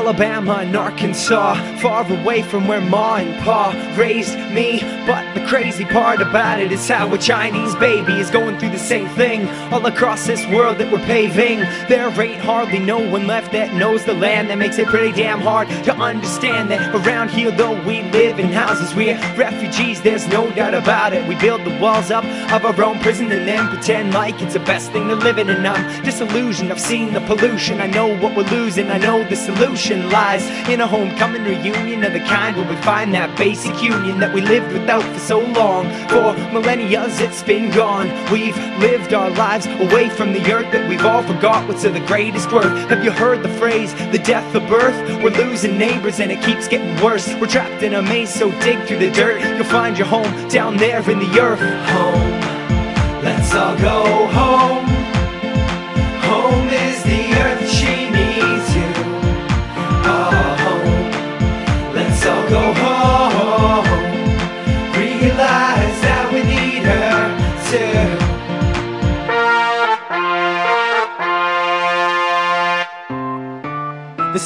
Alabama 0.00 0.54
and 0.62 0.74
Arkansas, 0.74 1.76
far 1.76 2.10
away 2.10 2.40
from 2.40 2.66
where 2.66 2.80
Ma 2.80 3.16
and 3.16 3.38
Pa 3.44 3.68
raised 3.98 4.34
me. 4.50 4.80
But 5.06 5.34
the 5.34 5.44
crazy 5.46 5.84
part 5.84 6.22
about 6.22 6.58
it 6.58 6.72
is 6.72 6.88
how 6.88 7.12
a 7.12 7.18
Chinese 7.18 7.74
baby 7.76 8.14
is 8.14 8.30
going 8.30 8.58
through 8.58 8.70
the 8.70 8.78
same 8.78 9.08
thing 9.10 9.46
all 9.70 9.84
across 9.84 10.26
this 10.26 10.46
world 10.46 10.78
that 10.78 10.90
we're 10.90 11.04
paving. 11.04 11.58
There 11.90 12.08
ain't 12.18 12.40
hardly 12.40 12.78
no 12.78 12.98
one 13.10 13.26
left 13.26 13.52
that 13.52 13.74
knows 13.74 14.06
the 14.06 14.14
land. 14.14 14.48
That 14.48 14.56
makes 14.56 14.78
it 14.78 14.86
pretty 14.86 15.12
damn 15.12 15.42
hard 15.42 15.68
to 15.68 15.94
understand 15.94 16.70
that 16.70 16.94
around 16.94 17.28
here, 17.30 17.50
though 17.50 17.78
we 17.84 18.00
live 18.04 18.38
in 18.38 18.50
houses, 18.50 18.94
we're 18.94 19.18
refugees. 19.36 20.00
There's 20.00 20.26
no 20.28 20.50
doubt 20.52 20.72
about 20.72 21.12
it. 21.12 21.28
We 21.28 21.34
build 21.34 21.62
the 21.64 21.78
walls 21.78 22.10
up 22.10 22.24
of 22.50 22.64
our 22.64 22.82
own 22.82 23.00
prison 23.00 23.30
and 23.32 23.46
then 23.46 23.68
pretend 23.68 24.14
like 24.14 24.40
it's 24.40 24.54
the 24.54 24.60
best 24.60 24.92
thing 24.92 25.08
to 25.08 25.14
live 25.14 25.36
in. 25.36 25.50
And 25.50 25.66
I'm 25.66 26.02
disillusioned. 26.04 26.72
I've 26.72 26.80
seen 26.80 27.12
the 27.12 27.20
pollution. 27.20 27.82
I 27.82 27.86
know 27.86 28.16
what 28.16 28.34
we're 28.34 28.48
losing. 28.48 28.90
I 28.90 28.96
know 28.96 29.28
the 29.28 29.36
solution 29.36 29.89
lies 29.98 30.46
in 30.68 30.80
a 30.80 30.86
homecoming 30.86 31.44
reunion 31.44 32.04
of 32.04 32.12
the 32.12 32.20
kind 32.20 32.56
where 32.56 32.68
we 32.68 32.76
find 32.82 33.12
that 33.14 33.36
basic 33.36 33.82
union 33.82 34.20
that 34.20 34.32
we 34.32 34.40
lived 34.40 34.72
without 34.72 35.02
for 35.02 35.18
so 35.18 35.40
long. 35.40 35.90
For 36.08 36.34
millennia, 36.52 37.06
it's 37.08 37.42
been 37.42 37.70
gone. 37.72 38.08
We've 38.30 38.56
lived 38.78 39.12
our 39.12 39.30
lives 39.30 39.66
away 39.66 40.08
from 40.08 40.32
the 40.32 40.52
earth 40.52 40.70
that 40.72 40.88
we've 40.88 41.04
all 41.04 41.22
forgot 41.22 41.66
what's 41.66 41.84
of 41.84 41.94
the 41.94 42.06
greatest 42.06 42.52
worth. 42.52 42.88
Have 42.88 43.04
you 43.04 43.10
heard 43.10 43.42
the 43.42 43.48
phrase, 43.48 43.94
the 44.12 44.18
death 44.18 44.54
of 44.54 44.66
birth? 44.68 44.96
We're 45.22 45.30
losing 45.30 45.76
neighbors 45.76 46.20
and 46.20 46.30
it 46.30 46.42
keeps 46.42 46.68
getting 46.68 46.94
worse. 47.02 47.32
We're 47.34 47.48
trapped 47.48 47.82
in 47.82 47.94
a 47.94 48.02
maze, 48.02 48.32
so 48.32 48.50
dig 48.60 48.86
through 48.86 48.98
the 48.98 49.10
dirt. 49.10 49.40
You'll 49.56 49.64
find 49.64 49.98
your 49.98 50.06
home 50.06 50.48
down 50.48 50.76
there 50.76 50.98
in 51.10 51.18
the 51.18 51.40
earth. 51.40 51.60
Home, 51.60 53.22
let's 53.22 53.54
all 53.54 53.76
go. 53.78 54.26
Home 54.28 54.99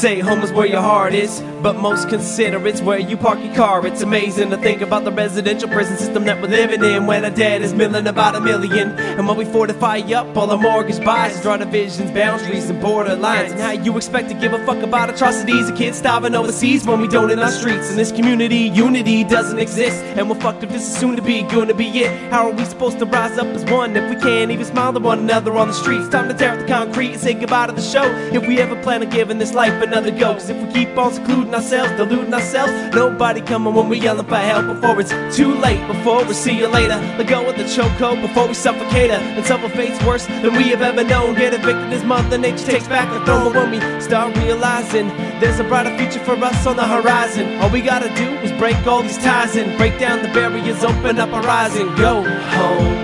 say 0.05 0.20
home 0.20 0.42
is 0.42 0.52
where 0.52 0.66
your 0.66 0.82
heart 0.82 1.14
is, 1.14 1.40
but 1.64 1.76
most 1.76 2.10
consider 2.10 2.68
it's 2.68 2.82
where 2.82 2.98
you 2.98 3.16
park 3.16 3.42
your 3.42 3.54
car. 3.54 3.86
It's 3.86 4.02
amazing 4.02 4.50
to 4.50 4.58
think 4.58 4.82
about 4.82 5.04
the 5.04 5.10
residential 5.10 5.66
prison 5.66 5.96
system 5.96 6.24
that 6.26 6.42
we're 6.42 6.48
living 6.48 6.84
in, 6.84 7.06
where 7.06 7.22
the 7.22 7.30
debt 7.30 7.62
is 7.62 7.72
milling 7.72 8.06
about 8.06 8.36
a 8.36 8.40
million. 8.40 8.90
And 8.90 9.26
when 9.26 9.38
we 9.38 9.46
fortify 9.46 10.00
up 10.14 10.36
all 10.36 10.50
our 10.50 10.58
mortgage 10.58 11.02
buys, 11.02 11.40
draw 11.40 11.56
divisions, 11.56 12.10
boundaries, 12.10 12.68
and 12.68 12.82
borderlines. 12.82 13.52
And 13.52 13.60
how 13.60 13.70
you 13.70 13.96
expect 13.96 14.28
to 14.28 14.34
give 14.34 14.52
a 14.52 14.58
fuck 14.66 14.82
about 14.82 15.08
atrocities 15.08 15.70
of 15.70 15.78
kids 15.78 15.96
starving 15.96 16.34
overseas 16.34 16.84
when 16.86 17.00
we 17.00 17.08
don't 17.08 17.30
in 17.30 17.38
our 17.38 17.50
streets. 17.50 17.90
In 17.90 17.96
this 17.96 18.12
community, 18.12 18.68
unity 18.68 19.24
doesn't 19.24 19.58
exist, 19.58 20.04
and 20.18 20.28
we're 20.28 20.40
fucked 20.40 20.62
if 20.64 20.68
this 20.68 20.86
is 20.86 20.94
soon 20.94 21.16
to 21.16 21.22
be 21.22 21.44
gonna 21.44 21.72
be 21.72 21.88
it. 22.00 22.30
How 22.30 22.50
are 22.50 22.52
we 22.52 22.66
supposed 22.66 22.98
to 22.98 23.06
rise 23.06 23.38
up 23.38 23.46
as 23.46 23.64
one 23.72 23.96
if 23.96 24.14
we 24.14 24.20
can't 24.20 24.50
even 24.50 24.66
smile 24.66 24.92
to 24.92 25.00
one 25.00 25.20
another 25.20 25.56
on 25.56 25.68
the 25.68 25.74
streets? 25.74 26.10
Time 26.10 26.28
to 26.28 26.34
tear 26.34 26.52
up 26.52 26.58
the 26.58 26.66
concrete 26.66 27.12
and 27.12 27.20
say 27.20 27.32
goodbye 27.32 27.68
to 27.68 27.72
the 27.72 27.80
show. 27.80 28.04
If 28.34 28.46
we 28.46 28.58
ever 28.58 28.76
plan 28.82 29.02
on 29.02 29.08
giving 29.08 29.38
this 29.38 29.54
life 29.54 29.82
another 29.82 30.10
go, 30.10 30.34
cause 30.34 30.50
if 30.50 30.62
we 30.62 30.70
keep 30.70 30.98
on 30.98 31.10
secluding 31.10 31.53
ourselves, 31.55 31.92
deluding 31.92 32.34
ourselves, 32.34 32.72
nobody 32.94 33.40
coming 33.40 33.74
when 33.74 33.88
we 33.88 33.98
yelling 33.98 34.26
for 34.26 34.36
help 34.36 34.66
before 34.66 35.00
it's 35.00 35.12
too 35.34 35.55
late. 35.55 35.84
Before 35.86 36.24
we 36.24 36.34
see 36.34 36.59
you 36.59 36.68
later, 36.68 36.96
let 37.16 37.28
go 37.28 37.48
of 37.48 37.57
the 37.57 37.64
chokehold 37.64 38.20
before 38.20 38.48
we 38.48 38.55
suffocate 38.55 39.11
her. 39.11 39.16
And 39.16 39.46
suffer 39.46 39.68
fate's 39.68 40.02
worse 40.05 40.26
than 40.26 40.52
we 40.55 40.64
have 40.70 40.82
ever 40.82 41.05
known. 41.05 41.34
Get 41.34 41.55
evicted 41.55 41.90
this 41.90 42.05
month, 42.05 42.32
and 42.32 42.42
nature 42.42 42.66
takes 42.66 42.88
back 42.88 43.09
the 43.12 43.24
throne. 43.24 43.55
When 43.55 43.70
we 43.70 43.80
start 44.00 44.36
realizing 44.38 45.09
there's 45.40 45.61
a 45.61 45.64
brighter 45.64 45.96
future 45.96 46.24
for 46.24 46.34
us 46.44 46.66
on 46.66 46.76
the 46.76 46.86
horizon, 46.86 47.59
all 47.61 47.70
we 47.70 47.80
gotta 47.80 48.14
do 48.16 48.28
is 48.44 48.52
break 48.52 48.76
all 48.86 49.02
these 49.02 49.18
ties 49.18 49.57
and 49.57 49.76
break 49.78 49.98
down 49.98 50.22
the 50.22 50.28
barriers, 50.28 50.82
open 50.82 51.18
up 51.18 51.32
our 51.32 51.46
eyes 51.46 51.76
and 51.76 51.96
go 51.96 52.22
home. 52.57 52.94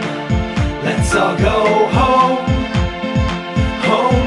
Let's 0.84 1.14
all 1.14 1.36
go 1.36 1.86
home. 1.88 2.38
Home 3.90 4.19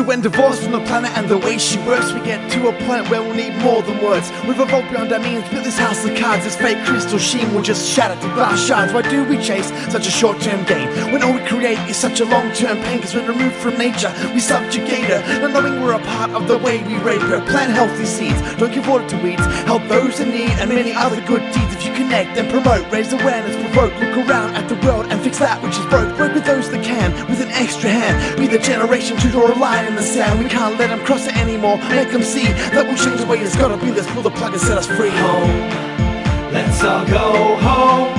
So 0.00 0.06
when 0.06 0.22
divorced 0.22 0.62
from 0.62 0.72
the 0.72 0.80
planet 0.86 1.10
and 1.18 1.28
the 1.28 1.36
way 1.36 1.58
she 1.58 1.76
works, 1.80 2.10
we 2.14 2.20
get 2.20 2.50
to 2.52 2.68
a 2.68 2.72
point 2.86 3.10
where 3.10 3.20
we'll 3.20 3.34
need 3.34 3.54
more 3.56 3.82
than 3.82 4.02
words. 4.02 4.32
We've 4.48 4.58
evolved 4.58 4.88
beyond 4.88 5.12
our 5.12 5.20
means, 5.20 5.44
but 5.52 5.62
this 5.62 5.76
house 5.76 6.02
of 6.06 6.16
cards, 6.16 6.44
this 6.44 6.56
fake 6.56 6.82
crystal 6.86 7.18
sheen 7.18 7.52
will 7.52 7.60
just 7.60 7.86
shatter 7.86 8.18
to 8.18 8.28
glass 8.32 8.66
shards. 8.66 8.94
Why 8.94 9.02
do 9.02 9.24
we 9.24 9.36
chase 9.36 9.68
such 9.92 10.06
a 10.06 10.10
short-term 10.10 10.64
gain 10.64 10.88
when 11.12 11.22
all 11.22 11.34
we 11.34 11.40
create 11.40 11.78
is 11.80 11.98
such 11.98 12.20
a 12.20 12.24
long-term 12.24 12.78
pain? 12.84 13.02
Cause 13.02 13.14
when 13.14 13.26
removed 13.28 13.56
from 13.56 13.76
nature, 13.76 14.10
we 14.32 14.40
subjugate 14.40 15.04
her, 15.04 15.20
not 15.42 15.52
knowing 15.52 15.82
we're 15.82 15.92
a 15.92 15.98
part 15.98 16.30
of 16.30 16.48
the 16.48 16.56
way 16.56 16.82
we 16.84 16.96
rape 17.04 17.20
her. 17.20 17.44
Plant 17.44 17.72
healthy 17.72 18.06
seeds, 18.06 18.40
don't 18.56 18.72
give 18.72 18.88
water 18.88 19.06
to 19.06 19.18
weeds, 19.18 19.44
help 19.68 19.86
those 19.88 20.18
in 20.18 20.30
need, 20.30 20.48
and 20.60 20.70
many 20.70 20.94
other 20.94 21.20
good 21.26 21.42
deeds. 21.52 21.74
If 21.74 21.84
you 21.84 21.92
connect 21.92 22.38
and 22.38 22.48
promote, 22.48 22.90
raise 22.90 23.12
awareness, 23.12 23.54
provoke, 23.68 23.92
look 24.00 24.26
around 24.26 24.54
at 24.56 24.66
the 24.66 24.76
world 24.76 25.08
and 25.10 25.20
fix 25.20 25.40
that 25.40 25.62
which 25.62 25.76
is 25.76 25.84
broke. 25.92 26.18
Work 26.18 26.32
with 26.32 26.46
those 26.46 26.70
that 26.70 26.79
the 28.50 28.58
generation 28.58 29.16
to 29.16 29.28
draw 29.28 29.46
a 29.46 29.54
line 29.58 29.86
in 29.86 29.94
the 29.94 30.02
sand. 30.02 30.42
We 30.42 30.48
can't 30.50 30.76
let 30.76 30.88
them 30.90 31.04
cross 31.04 31.26
it 31.26 31.36
anymore. 31.36 31.76
Make 31.88 32.10
them 32.10 32.22
see 32.22 32.46
that 32.46 32.84
we'll 32.84 32.96
change 32.96 33.20
the 33.20 33.26
way 33.26 33.38
it's 33.38 33.56
gotta 33.56 33.76
be. 33.76 33.92
Let's 33.92 34.10
pull 34.10 34.22
the 34.22 34.30
plug 34.30 34.52
and 34.52 34.60
set 34.60 34.76
us 34.76 34.86
free. 34.86 35.10
Home, 35.10 35.50
let's 36.52 36.82
all 36.82 37.06
go 37.06 37.56
home. 37.62 38.10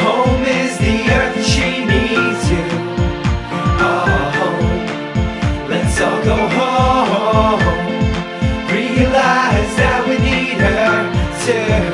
Home 0.00 0.42
is 0.44 0.78
the 0.78 0.96
earth, 1.12 1.44
she 1.44 1.84
needs 1.84 2.50
you. 2.50 2.64
Oh, 3.84 4.08
home, 4.40 5.68
let's 5.68 6.00
all 6.00 6.24
go 6.24 6.36
home. 6.56 7.60
Realize 8.72 9.76
that 9.76 10.06
we 10.08 10.16
need 10.24 10.56
her 10.64 11.12
too. 11.44 11.92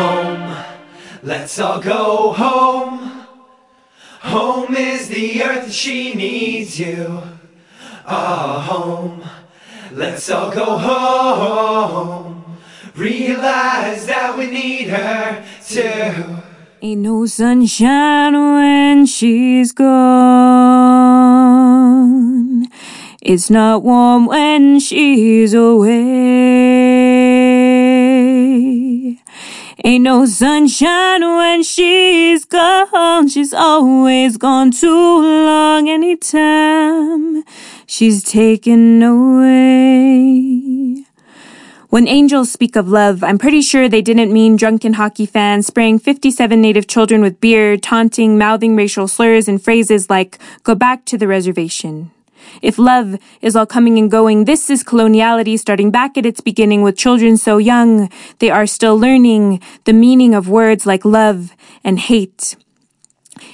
Home, 0.00 0.64
let's 1.22 1.58
all 1.58 1.78
go 1.78 2.32
home. 2.32 3.13
Home 4.24 4.74
is 4.74 5.08
the 5.08 5.42
earth, 5.42 5.70
she 5.70 6.14
needs 6.14 6.80
you. 6.80 7.22
Oh, 8.06 8.58
home, 8.60 9.22
let's 9.92 10.30
all 10.30 10.50
go 10.50 10.78
home. 10.78 12.58
Realize 12.96 14.06
that 14.06 14.36
we 14.38 14.46
need 14.46 14.88
her 14.88 15.44
too. 15.62 16.38
Ain't 16.80 17.02
no 17.02 17.26
sunshine 17.26 18.32
when 18.32 19.04
she's 19.04 19.72
gone. 19.72 19.94
It's 23.20 23.50
not 23.50 23.82
warm 23.82 24.24
when 24.26 24.80
she's 24.80 25.52
away. 25.52 26.63
Ain't 29.82 30.04
no 30.04 30.24
sunshine 30.24 31.22
when 31.22 31.64
she's 31.64 32.44
gone. 32.44 33.26
She's 33.26 33.52
always 33.52 34.36
gone 34.36 34.70
too 34.70 34.88
long 34.88 35.88
anytime 35.88 37.42
she's 37.84 38.22
taken 38.22 39.02
away. 39.02 40.54
When 41.88 42.06
angels 42.06 42.52
speak 42.52 42.76
of 42.76 42.88
love, 42.88 43.24
I'm 43.24 43.38
pretty 43.38 43.62
sure 43.62 43.88
they 43.88 44.02
didn't 44.02 44.32
mean 44.32 44.56
drunken 44.56 44.92
hockey 44.94 45.26
fans 45.26 45.66
spraying 45.66 45.98
57 45.98 46.60
native 46.60 46.86
children 46.86 47.20
with 47.20 47.40
beer, 47.40 47.76
taunting, 47.76 48.38
mouthing 48.38 48.76
racial 48.76 49.08
slurs 49.08 49.48
and 49.48 49.62
phrases 49.62 50.08
like, 50.08 50.38
go 50.62 50.76
back 50.76 51.04
to 51.06 51.18
the 51.18 51.26
reservation. 51.26 52.12
If 52.62 52.78
love 52.78 53.18
is 53.40 53.56
all 53.56 53.66
coming 53.66 53.98
and 53.98 54.10
going, 54.10 54.44
this 54.44 54.70
is 54.70 54.84
coloniality 54.84 55.58
starting 55.58 55.90
back 55.90 56.16
at 56.16 56.26
its 56.26 56.40
beginning 56.40 56.82
with 56.82 56.96
children 56.96 57.36
so 57.36 57.58
young 57.58 58.10
they 58.38 58.50
are 58.50 58.66
still 58.66 58.98
learning 58.98 59.60
the 59.84 59.92
meaning 59.92 60.34
of 60.34 60.48
words 60.48 60.86
like 60.86 61.04
love 61.04 61.54
and 61.82 61.98
hate. 61.98 62.56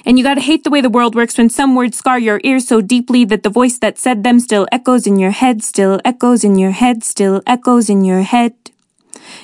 And 0.05 0.17
you 0.17 0.23
gotta 0.23 0.41
hate 0.41 0.63
the 0.63 0.69
way 0.69 0.81
the 0.81 0.89
world 0.89 1.15
works 1.15 1.37
when 1.37 1.49
some 1.49 1.75
words 1.75 1.97
scar 1.97 2.19
your 2.19 2.41
ears 2.43 2.67
so 2.67 2.81
deeply 2.81 3.25
that 3.25 3.43
the 3.43 3.49
voice 3.49 3.77
that 3.79 3.97
said 3.97 4.23
them 4.23 4.39
still 4.39 4.67
echoes 4.71 5.05
in 5.05 5.19
your 5.19 5.31
head, 5.31 5.63
still 5.63 5.99
echoes 6.05 6.43
in 6.43 6.57
your 6.57 6.71
head, 6.71 7.03
still 7.03 7.41
echoes 7.45 7.89
in 7.89 8.03
your 8.03 8.21
head. 8.21 8.53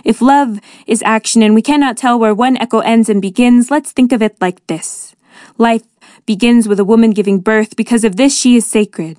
If 0.03 0.21
love 0.21 0.59
is 0.85 1.03
action 1.03 1.41
and 1.41 1.53
we 1.53 1.61
cannot 1.61 1.97
tell 1.97 2.19
where 2.19 2.33
one 2.33 2.57
echo 2.57 2.79
ends 2.79 3.09
and 3.09 3.21
begins, 3.21 3.71
let's 3.71 3.91
think 3.91 4.11
of 4.11 4.21
it 4.21 4.39
like 4.41 4.65
this. 4.67 5.15
Life 5.57 5.83
begins 6.25 6.67
with 6.67 6.79
a 6.79 6.85
woman 6.85 7.11
giving 7.11 7.39
birth. 7.39 7.75
Because 7.75 8.03
of 8.03 8.15
this, 8.15 8.37
she 8.37 8.55
is 8.55 8.65
sacred. 8.65 9.17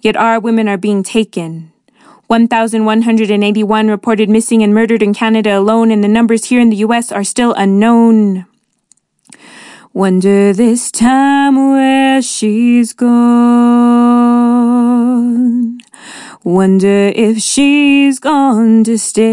Yet 0.00 0.16
our 0.16 0.38
women 0.40 0.68
are 0.68 0.76
being 0.76 1.02
taken. 1.02 1.72
1,181 2.28 3.88
reported 3.88 4.28
missing 4.28 4.62
and 4.62 4.74
murdered 4.74 5.02
in 5.02 5.14
Canada 5.14 5.56
alone, 5.56 5.92
and 5.92 6.02
the 6.02 6.08
numbers 6.08 6.46
here 6.46 6.60
in 6.60 6.70
the 6.70 6.76
US 6.76 7.12
are 7.12 7.22
still 7.22 7.54
unknown. 7.54 8.46
Wonder 9.92 10.52
this 10.52 10.90
time 10.90 11.70
where 11.70 12.20
she's 12.20 12.92
gone. 12.92 13.16
Wonder 16.42 17.12
if 17.14 17.38
she's 17.38 18.18
gone 18.18 18.84
to 18.84 18.98
stay. 18.98 19.26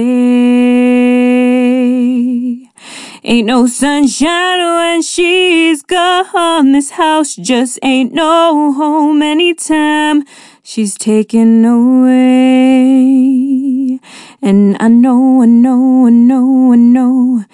Ain't 3.24 3.48
no 3.48 3.68
sunshine 3.68 4.60
when 4.60 5.02
she's 5.02 5.82
gone. 5.82 6.72
This 6.74 6.92
house 6.92 7.36
just 7.36 7.80
ain't 7.82 8.14
no 8.14 8.72
home 8.74 9.22
anytime 9.22 10.24
she's 10.64 10.98
taken 10.98 11.64
away. 11.66 12.14
And 14.42 14.76
I 14.80 14.88
know, 14.88 15.44
I 15.44 15.46
know, 15.46 16.08
I 16.08 16.10
know, 16.10 16.74
I 16.74 16.76
know. 16.76 17.46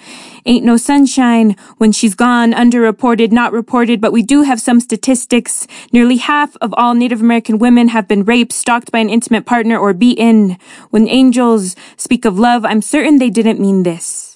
Ain't 0.46 0.64
no 0.64 0.76
sunshine 0.76 1.54
when 1.76 1.92
she's 1.92 2.14
gone, 2.14 2.52
underreported, 2.52 3.30
not 3.30 3.52
reported, 3.52 4.00
but 4.00 4.12
we 4.12 4.22
do 4.22 4.42
have 4.42 4.60
some 4.60 4.80
statistics. 4.80 5.66
Nearly 5.92 6.16
half 6.16 6.56
of 6.60 6.72
all 6.74 6.94
Native 6.94 7.20
American 7.20 7.58
women 7.58 7.88
have 7.88 8.08
been 8.08 8.24
raped, 8.24 8.52
stalked 8.52 8.90
by 8.90 9.00
an 9.00 9.10
intimate 9.10 9.44
partner, 9.44 9.76
or 9.76 9.92
beaten. 9.92 10.56
When 10.90 11.08
angels 11.08 11.76
speak 11.96 12.24
of 12.24 12.38
love, 12.38 12.64
I'm 12.64 12.80
certain 12.80 13.18
they 13.18 13.30
didn't 13.30 13.60
mean 13.60 13.82
this. 13.82 14.29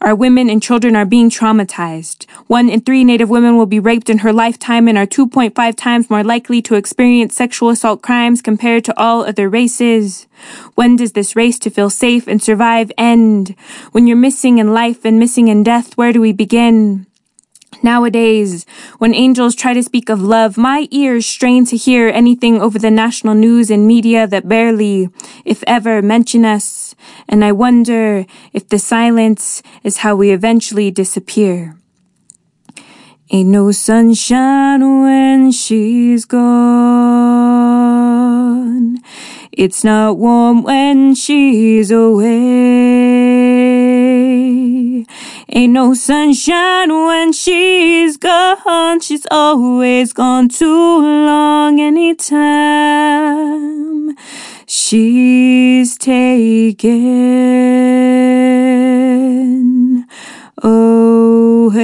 Our 0.00 0.14
women 0.14 0.48
and 0.48 0.62
children 0.62 0.96
are 0.96 1.04
being 1.04 1.30
traumatized. 1.30 2.24
One 2.46 2.68
in 2.68 2.80
three 2.80 3.04
Native 3.04 3.30
women 3.30 3.56
will 3.56 3.66
be 3.66 3.78
raped 3.78 4.08
in 4.08 4.18
her 4.18 4.32
lifetime 4.32 4.88
and 4.88 4.96
are 4.96 5.06
2.5 5.06 5.76
times 5.76 6.10
more 6.10 6.24
likely 6.24 6.62
to 6.62 6.74
experience 6.74 7.34
sexual 7.34 7.68
assault 7.68 8.02
crimes 8.02 8.42
compared 8.42 8.84
to 8.84 8.98
all 8.98 9.24
other 9.24 9.48
races. 9.48 10.26
When 10.74 10.96
does 10.96 11.12
this 11.12 11.36
race 11.36 11.58
to 11.60 11.70
feel 11.70 11.90
safe 11.90 12.26
and 12.26 12.42
survive 12.42 12.90
end? 12.96 13.54
When 13.92 14.06
you're 14.06 14.16
missing 14.16 14.58
in 14.58 14.72
life 14.72 15.04
and 15.04 15.18
missing 15.18 15.48
in 15.48 15.62
death, 15.62 15.96
where 15.96 16.12
do 16.12 16.20
we 16.20 16.32
begin? 16.32 17.06
Nowadays, 17.80 18.66
when 18.98 19.14
angels 19.14 19.54
try 19.54 19.72
to 19.72 19.82
speak 19.82 20.08
of 20.08 20.20
love, 20.20 20.56
my 20.56 20.86
ears 20.90 21.26
strain 21.26 21.64
to 21.66 21.76
hear 21.76 22.08
anything 22.08 22.60
over 22.60 22.78
the 22.78 22.90
national 22.90 23.34
news 23.34 23.70
and 23.70 23.86
media 23.86 24.26
that 24.26 24.48
barely, 24.48 25.08
if 25.44 25.64
ever, 25.66 26.02
mention 26.02 26.44
us, 26.44 26.94
and 27.28 27.44
I 27.44 27.52
wonder 27.52 28.26
if 28.52 28.68
the 28.68 28.78
silence 28.78 29.62
is 29.82 29.98
how 29.98 30.14
we 30.16 30.30
eventually 30.30 30.90
disappear. 30.90 31.76
Ain't 33.30 33.48
no 33.48 33.72
sunshine 33.72 35.02
when 35.02 35.50
she's 35.52 36.26
gone. 36.26 36.42
It's 39.50 39.82
not 39.82 40.18
warm 40.18 40.62
when 40.62 41.14
she's 41.14 41.90
away. 41.90 43.41
Ain't 45.54 45.74
no 45.74 45.92
sunshine 45.92 46.88
when 46.88 47.34
she's 47.34 48.16
gone. 48.16 49.00
She's 49.00 49.26
always 49.30 50.14
gone 50.14 50.48
too 50.48 50.98
long 50.98 51.78
anytime. 51.78 52.96
She's 54.66 55.98
taken 55.98 56.88
away. 60.62 61.82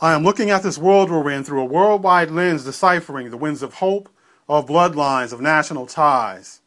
I 0.00 0.12
am 0.12 0.22
looking 0.22 0.50
at 0.50 0.62
this 0.62 0.76
world 0.76 1.10
we're 1.10 1.30
in 1.30 1.44
through 1.44 1.62
a 1.62 1.64
worldwide 1.64 2.30
lens 2.30 2.62
deciphering 2.66 3.30
the 3.30 3.38
winds 3.38 3.62
of 3.62 3.72
hope, 3.72 4.10
of 4.50 4.66
bloodlines, 4.66 5.32
of 5.32 5.40
national 5.40 5.86
ties. 5.86 6.60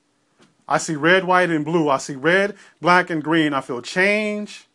I 0.68 0.78
see 0.78 0.95
red, 0.95 1.24
white, 1.24 1.49
and 1.49 1.63
blue. 1.63 1.89
I 1.89 1.97
see 1.97 2.15
red, 2.15 2.55
black, 2.82 3.09
and 3.09 3.24
green. 3.24 3.53
I 3.53 3.61
feel 3.61 3.82
change 3.82 4.68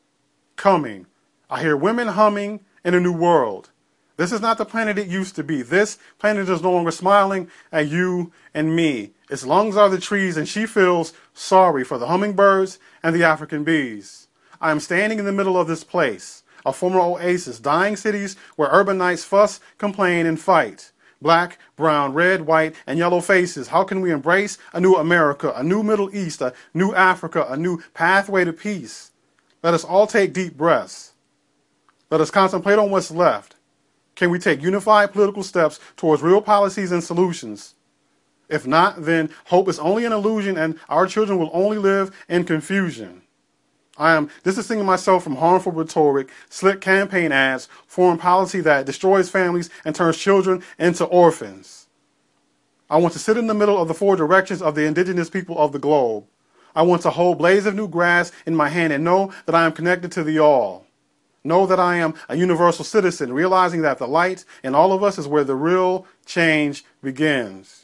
coming. 0.57 1.07
I 1.51 1.61
hear 1.61 1.76
women 1.76 2.09
humming 2.09 2.61
in 2.84 2.95
a 2.95 3.01
new 3.01 3.12
world. 3.12 3.70
This 4.16 4.32
is 4.32 4.40
not 4.40 4.59
the 4.59 4.64
planet 4.64 4.99
it 4.99 5.09
used 5.09 5.36
to 5.36 5.43
be. 5.43 5.62
This 5.62 5.99
planet 6.18 6.49
is 6.49 6.62
no 6.62 6.72
longer 6.72 6.90
smiling 6.90 7.51
at 7.72 7.88
you 7.88 8.32
and 8.55 8.76
me. 8.76 9.12
Its 9.30 9.45
lungs 9.45 9.76
are 9.76 9.88
the 9.88 9.99
trees, 9.99 10.36
and 10.36 10.49
she 10.49 10.66
feels 10.66 11.12
sorry 11.34 11.82
for 11.82 11.99
the 11.99 12.07
hummingbirds 12.07 12.78
and 13.03 13.16
the 13.16 13.24
African 13.24 13.64
bees. 13.64 14.28
I 14.61 14.70
am 14.70 14.80
standing 14.80 15.18
in 15.18 15.24
the 15.24 15.32
middle 15.32 15.59
of 15.59 15.66
this 15.66 15.82
place, 15.82 16.43
a 16.64 16.72
former 16.72 17.01
oasis, 17.01 17.59
dying 17.59 17.97
cities 17.97 18.36
where 18.57 18.68
urbanites 18.68 19.24
fuss, 19.24 19.59
complain, 19.78 20.26
and 20.26 20.40
fight. 20.40 20.91
Black, 21.22 21.58
brown, 21.76 22.12
red, 22.12 22.42
white, 22.42 22.74
and 22.86 22.98
yellow 22.98 23.20
faces. 23.20 23.68
How 23.68 23.84
can 23.84 24.00
we 24.00 24.10
embrace 24.10 24.58
a 24.72 24.80
new 24.80 24.96
America, 24.96 25.52
a 25.54 25.62
new 25.62 25.82
Middle 25.82 26.14
East, 26.14 26.40
a 26.42 26.52
new 26.74 26.92
Africa, 26.94 27.46
a 27.48 27.56
new 27.56 27.80
pathway 27.94 28.44
to 28.44 28.52
peace? 28.52 29.12
Let 29.62 29.74
us 29.74 29.84
all 29.84 30.06
take 30.06 30.32
deep 30.32 30.56
breaths. 30.56 31.12
Let 32.10 32.20
us 32.20 32.30
contemplate 32.30 32.78
on 32.78 32.90
what's 32.90 33.10
left. 33.10 33.56
Can 34.16 34.30
we 34.30 34.38
take 34.38 34.62
unified 34.62 35.12
political 35.12 35.42
steps 35.42 35.80
towards 35.96 36.22
real 36.22 36.42
policies 36.42 36.92
and 36.92 37.02
solutions? 37.02 37.74
If 38.48 38.66
not, 38.66 39.04
then 39.04 39.30
hope 39.46 39.68
is 39.68 39.78
only 39.78 40.04
an 40.04 40.12
illusion 40.12 40.58
and 40.58 40.78
our 40.88 41.06
children 41.06 41.38
will 41.38 41.50
only 41.54 41.78
live 41.78 42.14
in 42.28 42.44
confusion. 42.44 43.21
I 43.99 44.14
am 44.14 44.30
distancing 44.43 44.84
myself 44.84 45.22
from 45.22 45.36
harmful 45.36 45.72
rhetoric, 45.72 46.30
slick 46.49 46.80
campaign 46.80 47.30
ads, 47.30 47.68
foreign 47.86 48.18
policy 48.18 48.61
that 48.62 48.86
destroys 48.86 49.28
families 49.28 49.68
and 49.84 49.95
turns 49.95 50.16
children 50.16 50.62
into 50.78 51.05
orphans. 51.05 51.86
I 52.88 52.97
want 52.97 53.12
to 53.14 53.18
sit 53.18 53.36
in 53.36 53.47
the 53.47 53.55
middle 53.55 53.80
of 53.80 53.88
the 53.88 53.95
four 53.95 54.16
directions 54.16 54.62
of 54.62 54.74
the 54.74 54.84
indigenous 54.84 55.30
people 55.30 55.59
of 55.59 55.72
the 55.72 55.78
globe. 55.78 56.24
I 56.74 56.82
want 56.82 57.03
to 57.03 57.11
hold 57.11 57.38
blades 57.38 57.66
of 57.66 57.74
new 57.74 57.88
grass 57.88 58.32
in 58.47 58.57
my 58.57 58.70
hand 58.70 58.93
and 58.93 59.05
know 59.05 59.32
that 59.47 59.55
I 59.55 59.66
am 59.66 59.72
connected 59.72 60.11
to 60.12 60.24
the 60.24 60.38
all. 60.38 60.86
Know 61.45 61.66
that 61.66 61.80
I 61.80 61.97
am 61.97 62.14
a 62.28 62.36
universal 62.36 62.84
citizen, 62.84 63.32
realizing 63.32 63.82
that 63.82 63.99
the 63.99 64.07
light 64.07 64.45
in 64.62 64.74
all 64.74 64.93
of 64.93 65.03
us 65.03 65.18
is 65.18 65.28
where 65.28 65.45
the 65.45 65.57
real 65.57 66.07
change 66.24 66.84
begins. 67.03 67.81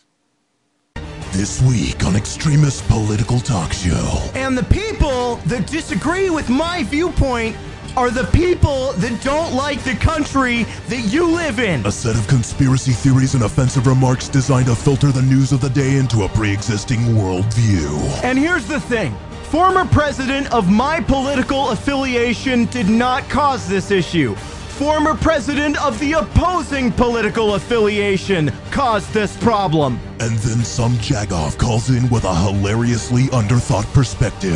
This 1.39 1.62
week 1.62 2.05
on 2.05 2.16
Extremist 2.16 2.89
Political 2.89 3.39
Talk 3.39 3.72
Show. 3.72 4.28
And 4.34 4.59
the 4.59 4.64
people 4.64 5.36
that 5.47 5.68
disagree 5.68 6.30
with 6.30 6.49
my 6.49 6.82
viewpoint 6.82 7.57
are 7.97 8.11
the 8.11 8.24
people 8.32 8.91
that 8.95 9.22
don't 9.22 9.55
like 9.55 9.80
the 9.84 9.95
country 9.95 10.64
that 10.89 11.03
you 11.12 11.30
live 11.30 11.61
in. 11.61 11.86
A 11.86 11.93
set 11.93 12.16
of 12.16 12.26
conspiracy 12.26 12.91
theories 12.91 13.34
and 13.34 13.45
offensive 13.45 13.86
remarks 13.86 14.28
designed 14.28 14.66
to 14.66 14.74
filter 14.74 15.12
the 15.12 15.22
news 15.22 15.53
of 15.53 15.61
the 15.61 15.70
day 15.70 15.99
into 15.99 16.24
a 16.24 16.28
pre 16.28 16.53
existing 16.53 16.99
worldview. 17.14 18.24
And 18.24 18.36
here's 18.36 18.66
the 18.66 18.80
thing 18.80 19.16
former 19.45 19.84
president 19.84 20.53
of 20.53 20.68
my 20.68 20.99
political 20.99 21.70
affiliation 21.70 22.64
did 22.64 22.89
not 22.89 23.28
cause 23.28 23.68
this 23.68 23.93
issue. 23.93 24.34
Former 24.79 25.16
president 25.16 25.76
of 25.83 25.99
the 25.99 26.12
opposing 26.12 26.93
political 26.93 27.57
affiliation 27.57 28.53
caused 28.70 29.12
this 29.12 29.37
problem. 29.39 29.99
And 30.20 30.39
then 30.39 30.64
some 30.64 30.93
jagoff 30.99 31.59
calls 31.59 31.91
in 31.91 32.09
with 32.11 32.22
a 32.22 32.33
hilariously 32.33 33.24
underthought 33.24 33.93
perspective. 33.93 34.55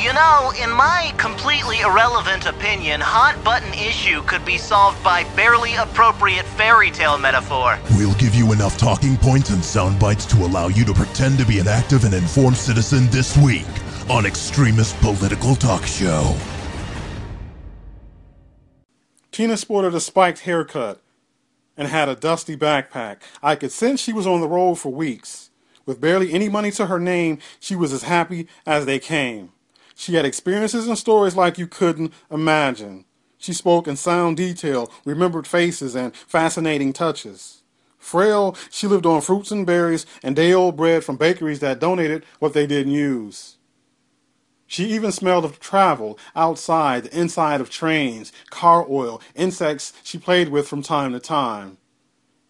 You 0.00 0.14
know, 0.14 0.50
in 0.64 0.70
my 0.70 1.12
completely 1.18 1.80
irrelevant 1.80 2.46
opinion, 2.46 3.02
hot 3.02 3.36
button 3.44 3.74
issue 3.74 4.22
could 4.22 4.46
be 4.46 4.56
solved 4.56 5.04
by 5.04 5.24
barely 5.36 5.74
appropriate 5.74 6.46
fairy 6.46 6.90
tale 6.90 7.18
metaphor. 7.18 7.78
We'll 7.98 8.14
give 8.14 8.34
you 8.34 8.54
enough 8.54 8.78
talking 8.78 9.18
points 9.18 9.50
and 9.50 9.62
sound 9.62 10.00
bites 10.00 10.24
to 10.24 10.38
allow 10.38 10.68
you 10.68 10.86
to 10.86 10.94
pretend 10.94 11.36
to 11.36 11.44
be 11.44 11.58
an 11.58 11.68
active 11.68 12.04
and 12.04 12.14
informed 12.14 12.56
citizen 12.56 13.08
this 13.10 13.36
week 13.36 13.66
on 14.08 14.24
Extremist 14.24 14.96
Political 15.02 15.56
Talk 15.56 15.84
Show. 15.84 16.34
Tina 19.32 19.56
sported 19.56 19.94
a 19.94 20.00
spiked 20.00 20.40
haircut 20.40 21.00
and 21.76 21.88
had 21.88 22.08
a 22.08 22.16
dusty 22.16 22.56
backpack. 22.56 23.18
I 23.42 23.54
could 23.54 23.72
sense 23.72 24.00
she 24.00 24.12
was 24.12 24.26
on 24.26 24.40
the 24.40 24.48
road 24.48 24.74
for 24.74 24.92
weeks. 24.92 25.50
With 25.86 26.00
barely 26.00 26.32
any 26.32 26.48
money 26.48 26.70
to 26.72 26.86
her 26.86 26.98
name, 26.98 27.38
she 27.58 27.76
was 27.76 27.92
as 27.92 28.02
happy 28.02 28.48
as 28.66 28.86
they 28.86 28.98
came. 28.98 29.52
She 29.94 30.14
had 30.14 30.24
experiences 30.24 30.88
and 30.88 30.98
stories 30.98 31.36
like 31.36 31.58
you 31.58 31.66
couldn't 31.66 32.12
imagine. 32.30 33.04
She 33.38 33.52
spoke 33.52 33.86
in 33.86 33.96
sound 33.96 34.36
detail, 34.36 34.92
remembered 35.04 35.46
faces, 35.46 35.94
and 35.94 36.14
fascinating 36.14 36.92
touches. 36.92 37.62
Frail, 37.98 38.56
she 38.70 38.86
lived 38.86 39.06
on 39.06 39.20
fruits 39.20 39.50
and 39.50 39.66
berries 39.66 40.06
and 40.22 40.34
day 40.34 40.52
old 40.52 40.76
bread 40.76 41.04
from 41.04 41.16
bakeries 41.16 41.60
that 41.60 41.78
donated 41.78 42.24
what 42.38 42.52
they 42.52 42.66
didn't 42.66 42.92
use. 42.92 43.56
She 44.70 44.84
even 44.84 45.10
smelled 45.10 45.44
of 45.44 45.58
travel, 45.58 46.16
outside, 46.36 47.02
the 47.02 47.20
inside 47.20 47.60
of 47.60 47.70
trains, 47.70 48.32
car 48.50 48.86
oil, 48.88 49.20
insects 49.34 49.92
she 50.04 50.16
played 50.16 50.48
with 50.48 50.68
from 50.68 50.80
time 50.80 51.10
to 51.12 51.18
time. 51.18 51.78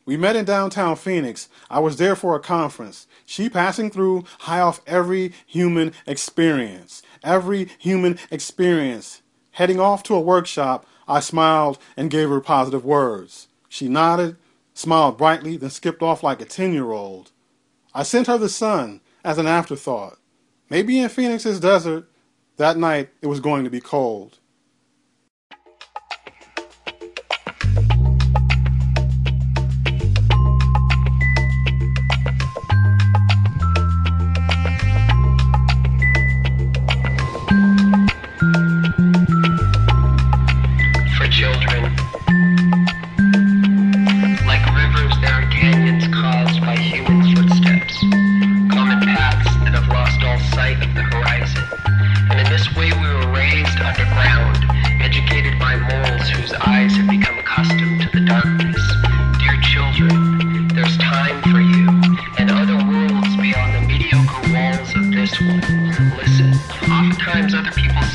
We 0.04 0.18
met 0.18 0.36
in 0.36 0.44
downtown 0.44 0.96
Phoenix. 0.96 1.48
I 1.70 1.80
was 1.80 1.96
there 1.96 2.14
for 2.14 2.36
a 2.36 2.40
conference. 2.40 3.06
She 3.24 3.48
passing 3.48 3.90
through, 3.90 4.24
high 4.40 4.60
off 4.60 4.82
every 4.86 5.32
human 5.46 5.94
experience. 6.06 7.00
Every 7.24 7.70
human 7.78 8.18
experience. 8.30 9.22
Heading 9.52 9.80
off 9.80 10.02
to 10.02 10.14
a 10.14 10.20
workshop, 10.20 10.84
I 11.08 11.20
smiled 11.20 11.78
and 11.96 12.10
gave 12.10 12.28
her 12.28 12.42
positive 12.42 12.84
words. 12.84 13.48
She 13.70 13.88
nodded, 13.88 14.36
smiled 14.74 15.16
brightly, 15.16 15.56
then 15.56 15.70
skipped 15.70 16.02
off 16.02 16.22
like 16.22 16.42
a 16.42 16.44
10 16.44 16.74
year 16.74 16.90
old. 16.90 17.30
I 17.94 18.02
sent 18.02 18.26
her 18.26 18.36
the 18.36 18.50
sun 18.50 19.00
as 19.24 19.38
an 19.38 19.46
afterthought. 19.46 20.18
Maybe 20.68 21.00
in 21.00 21.08
Phoenix's 21.08 21.58
desert, 21.58 22.09
that 22.60 22.78
night 22.78 23.10
it 23.22 23.28
was 23.28 23.40
going 23.40 23.64
to 23.64 23.70
be 23.70 23.80
cold. 23.82 24.39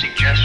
suggest 0.06 0.45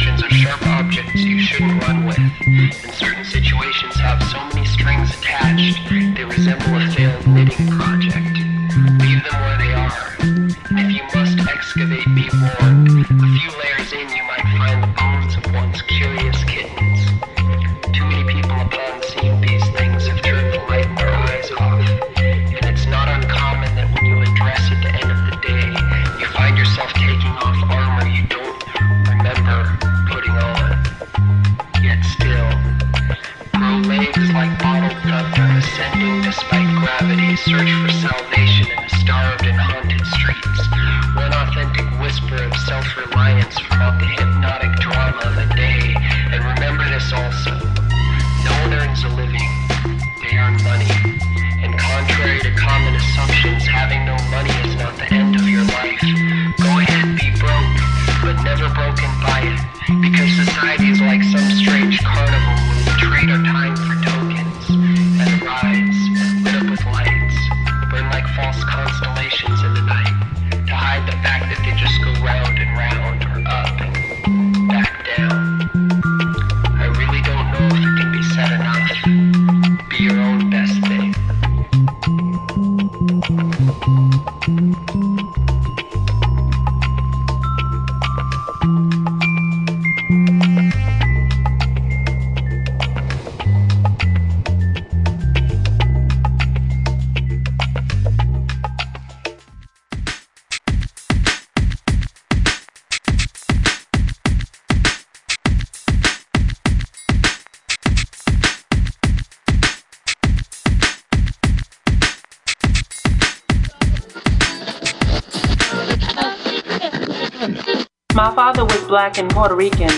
My 118.20 118.34
father 118.34 118.66
was 118.66 118.84
black 118.84 119.16
and 119.16 119.30
Puerto 119.30 119.54
Rican. 119.54 119.90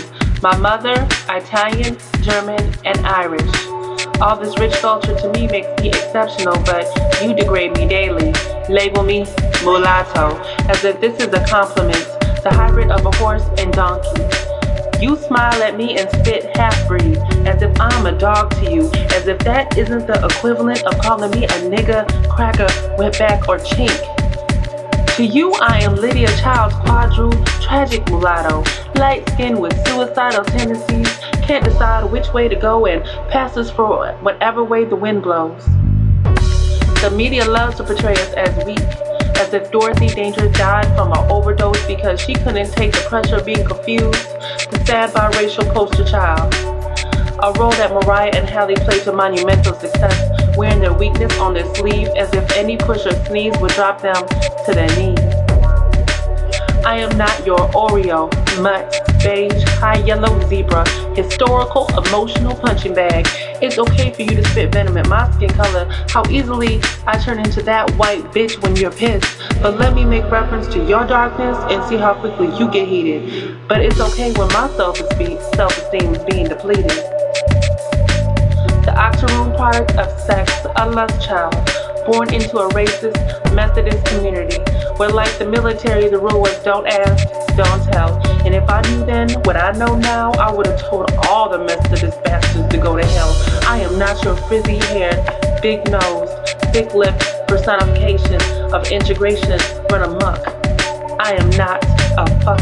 My 0.43 0.57
mother, 0.57 0.95
Italian, 1.29 1.99
German, 2.21 2.61
and 2.85 2.97
Irish. 3.05 3.51
All 4.21 4.37
this 4.37 4.57
rich 4.61 4.75
culture 4.75 5.19
to 5.19 5.33
me 5.33 5.49
makes 5.49 5.67
me 5.83 5.89
exceptional, 5.89 6.55
but 6.63 6.87
you 7.21 7.35
degrade 7.35 7.77
me 7.77 7.89
daily. 7.89 8.33
Label 8.69 9.03
me 9.03 9.27
mulatto, 9.65 10.39
as 10.71 10.85
if 10.85 11.01
this 11.01 11.19
is 11.19 11.35
a 11.35 11.45
compliment, 11.47 12.07
the 12.45 12.51
hybrid 12.53 12.93
of 12.93 13.05
a 13.05 13.11
horse 13.17 13.49
and 13.59 13.73
donkey. 13.73 14.23
You 15.05 15.17
smile 15.17 15.61
at 15.61 15.77
me 15.77 15.99
and 15.99 16.09
spit 16.09 16.57
half 16.57 16.87
breed, 16.87 17.17
as 17.45 17.61
if 17.61 17.77
I'm 17.81 18.07
a 18.07 18.17
dog 18.17 18.55
to 18.61 18.73
you, 18.73 18.89
as 19.17 19.27
if 19.27 19.41
that 19.41 19.77
isn't 19.77 20.07
the 20.07 20.25
equivalent 20.25 20.85
of 20.85 20.97
calling 21.01 21.33
me 21.33 21.47
a 21.47 21.59
nigga, 21.67 22.07
cracker, 22.31 22.69
wetback, 22.97 23.49
or 23.49 23.59
chink. 23.59 23.99
To 25.17 25.25
you, 25.25 25.53
I 25.61 25.83
am 25.83 25.97
Lydia 25.97 26.29
Child's 26.39 26.75
quadru, 26.77 27.31
tragic 27.73 28.07
mulatto, 28.11 28.63
light 29.01 29.27
skinned 29.31 29.59
with 29.59 29.73
suicidal 29.87 30.45
tendencies, 30.45 31.09
can't 31.41 31.65
decide 31.65 32.05
which 32.13 32.31
way 32.35 32.47
to 32.47 32.55
go 32.55 32.85
and 32.85 33.03
passes 33.31 33.71
for 33.71 34.13
whatever 34.21 34.63
way 34.63 34.85
the 34.85 34.95
wind 34.95 35.23
blows. 35.23 35.65
The 37.01 37.11
media 37.17 37.47
loves 37.47 37.79
to 37.79 37.85
portray 37.85 38.13
us 38.13 38.35
as 38.35 38.67
weak, 38.67 38.79
as 39.41 39.55
if 39.55 39.71
Dorothy 39.71 40.09
Dandridge 40.09 40.55
died 40.55 40.85
from 40.95 41.13
an 41.13 41.31
overdose 41.31 41.83
because 41.87 42.21
she 42.21 42.35
couldn't 42.35 42.71
take 42.73 42.93
the 42.93 43.07
pressure 43.09 43.37
of 43.37 43.47
being 43.47 43.65
confused, 43.65 44.23
the 44.71 44.83
sad 44.85 45.09
biracial 45.15 45.67
poster 45.73 46.05
child. 46.05 46.53
A 47.43 47.59
role 47.59 47.73
that 47.73 47.91
Mariah 47.91 48.33
and 48.35 48.47
Halle 48.47 48.75
played 48.75 49.03
to 49.05 49.15
monumental 49.15 49.73
success, 49.73 50.59
wearing 50.59 50.81
their 50.81 50.93
weakness 50.93 51.35
on 51.39 51.55
their 51.55 51.75
sleeve 51.75 52.09
as 52.19 52.35
if 52.35 52.53
any 52.53 52.77
push 52.77 53.07
or 53.07 53.13
sneeze 53.25 53.59
would 53.63 53.73
drop 53.73 54.03
them 54.03 54.29
to 54.67 54.73
their 54.75 54.95
knees. 54.99 55.42
I 56.85 56.99
am 56.99 57.17
not 57.17 57.47
your 57.47 57.59
Oreo, 57.71 58.29
mutt, 58.61 58.91
beige, 59.23 59.63
high 59.79 60.05
yellow 60.05 60.41
zebra, 60.49 60.85
historical, 61.15 61.87
emotional 61.97 62.57
punching 62.57 62.93
bag. 62.93 63.29
It's 63.63 63.79
okay 63.79 64.13
for 64.13 64.23
you 64.23 64.31
to 64.31 64.45
spit 64.49 64.73
venom 64.73 64.97
at 64.97 65.09
my 65.09 65.31
skin 65.31 65.51
color, 65.51 65.85
how 66.09 66.29
easily 66.29 66.81
I 67.07 67.23
turn 67.23 67.39
into 67.39 67.63
that 67.63 67.89
white 67.93 68.25
bitch 68.33 68.61
when 68.63 68.75
you're 68.75 68.91
pissed. 68.91 69.39
But 69.63 69.79
let 69.79 69.95
me 69.95 70.05
make 70.05 70.29
reference 70.29 70.67
to 70.75 70.85
your 70.85 71.07
darkness 71.07 71.57
and 71.71 71.85
see 71.89 71.99
how 71.99 72.15
quickly 72.15 72.49
you 72.59 72.69
get 72.69 72.89
heated. 72.89 73.57
But 73.69 73.81
it's 73.81 74.01
okay 74.01 74.33
when 74.33 74.49
my 74.49 74.69
self-esteem 74.77 76.15
is 76.15 76.25
being 76.25 76.49
depleted. 76.49 76.91
The 78.83 78.93
octoroon 78.97 79.55
product 79.55 79.93
of 79.99 80.21
sex, 80.21 80.53
a 80.75 80.91
lust 80.91 81.25
child, 81.25 81.55
born 82.07 82.33
into 82.33 82.59
a 82.59 82.69
racist 82.71 83.17
Methodist 83.55 84.05
community, 84.07 84.59
where 84.97 85.11
like 85.11 85.39
the 85.39 85.47
military, 85.47 86.09
the 86.09 86.19
rule 86.19 86.41
was 86.41 86.57
don't 86.63 86.87
ask, 86.87 87.29
don't 87.57 87.85
tell. 87.93 88.21
And 88.45 88.55
if 88.55 88.69
I 88.69 88.81
knew 88.83 89.05
then 89.05 89.31
what 89.45 89.57
I 89.57 89.73
know 89.73 89.95
now, 89.97 90.33
I 90.33 90.51
would 90.53 90.67
have 90.67 90.81
told 90.81 91.11
all 91.29 91.51
the 91.51 91.59
Methodist 91.59 92.23
bastards 92.25 92.69
to 92.69 92.79
go 92.79 92.97
to 92.97 93.05
hell. 93.05 93.33
I 93.67 93.81
am 93.81 93.99
not 93.99 94.23
your 94.25 94.37
frizzy 94.37 94.77
hair, 94.77 95.13
big 95.61 95.89
nose, 95.91 96.31
thick 96.73 96.95
lip 96.95 97.19
personification 97.47 98.41
of 98.73 98.91
integration 98.91 99.59
run 99.91 100.03
amok. 100.03 100.41
I 101.21 101.35
am 101.35 101.51
not 101.51 101.85
a 102.17 102.27
fucking 102.45 102.62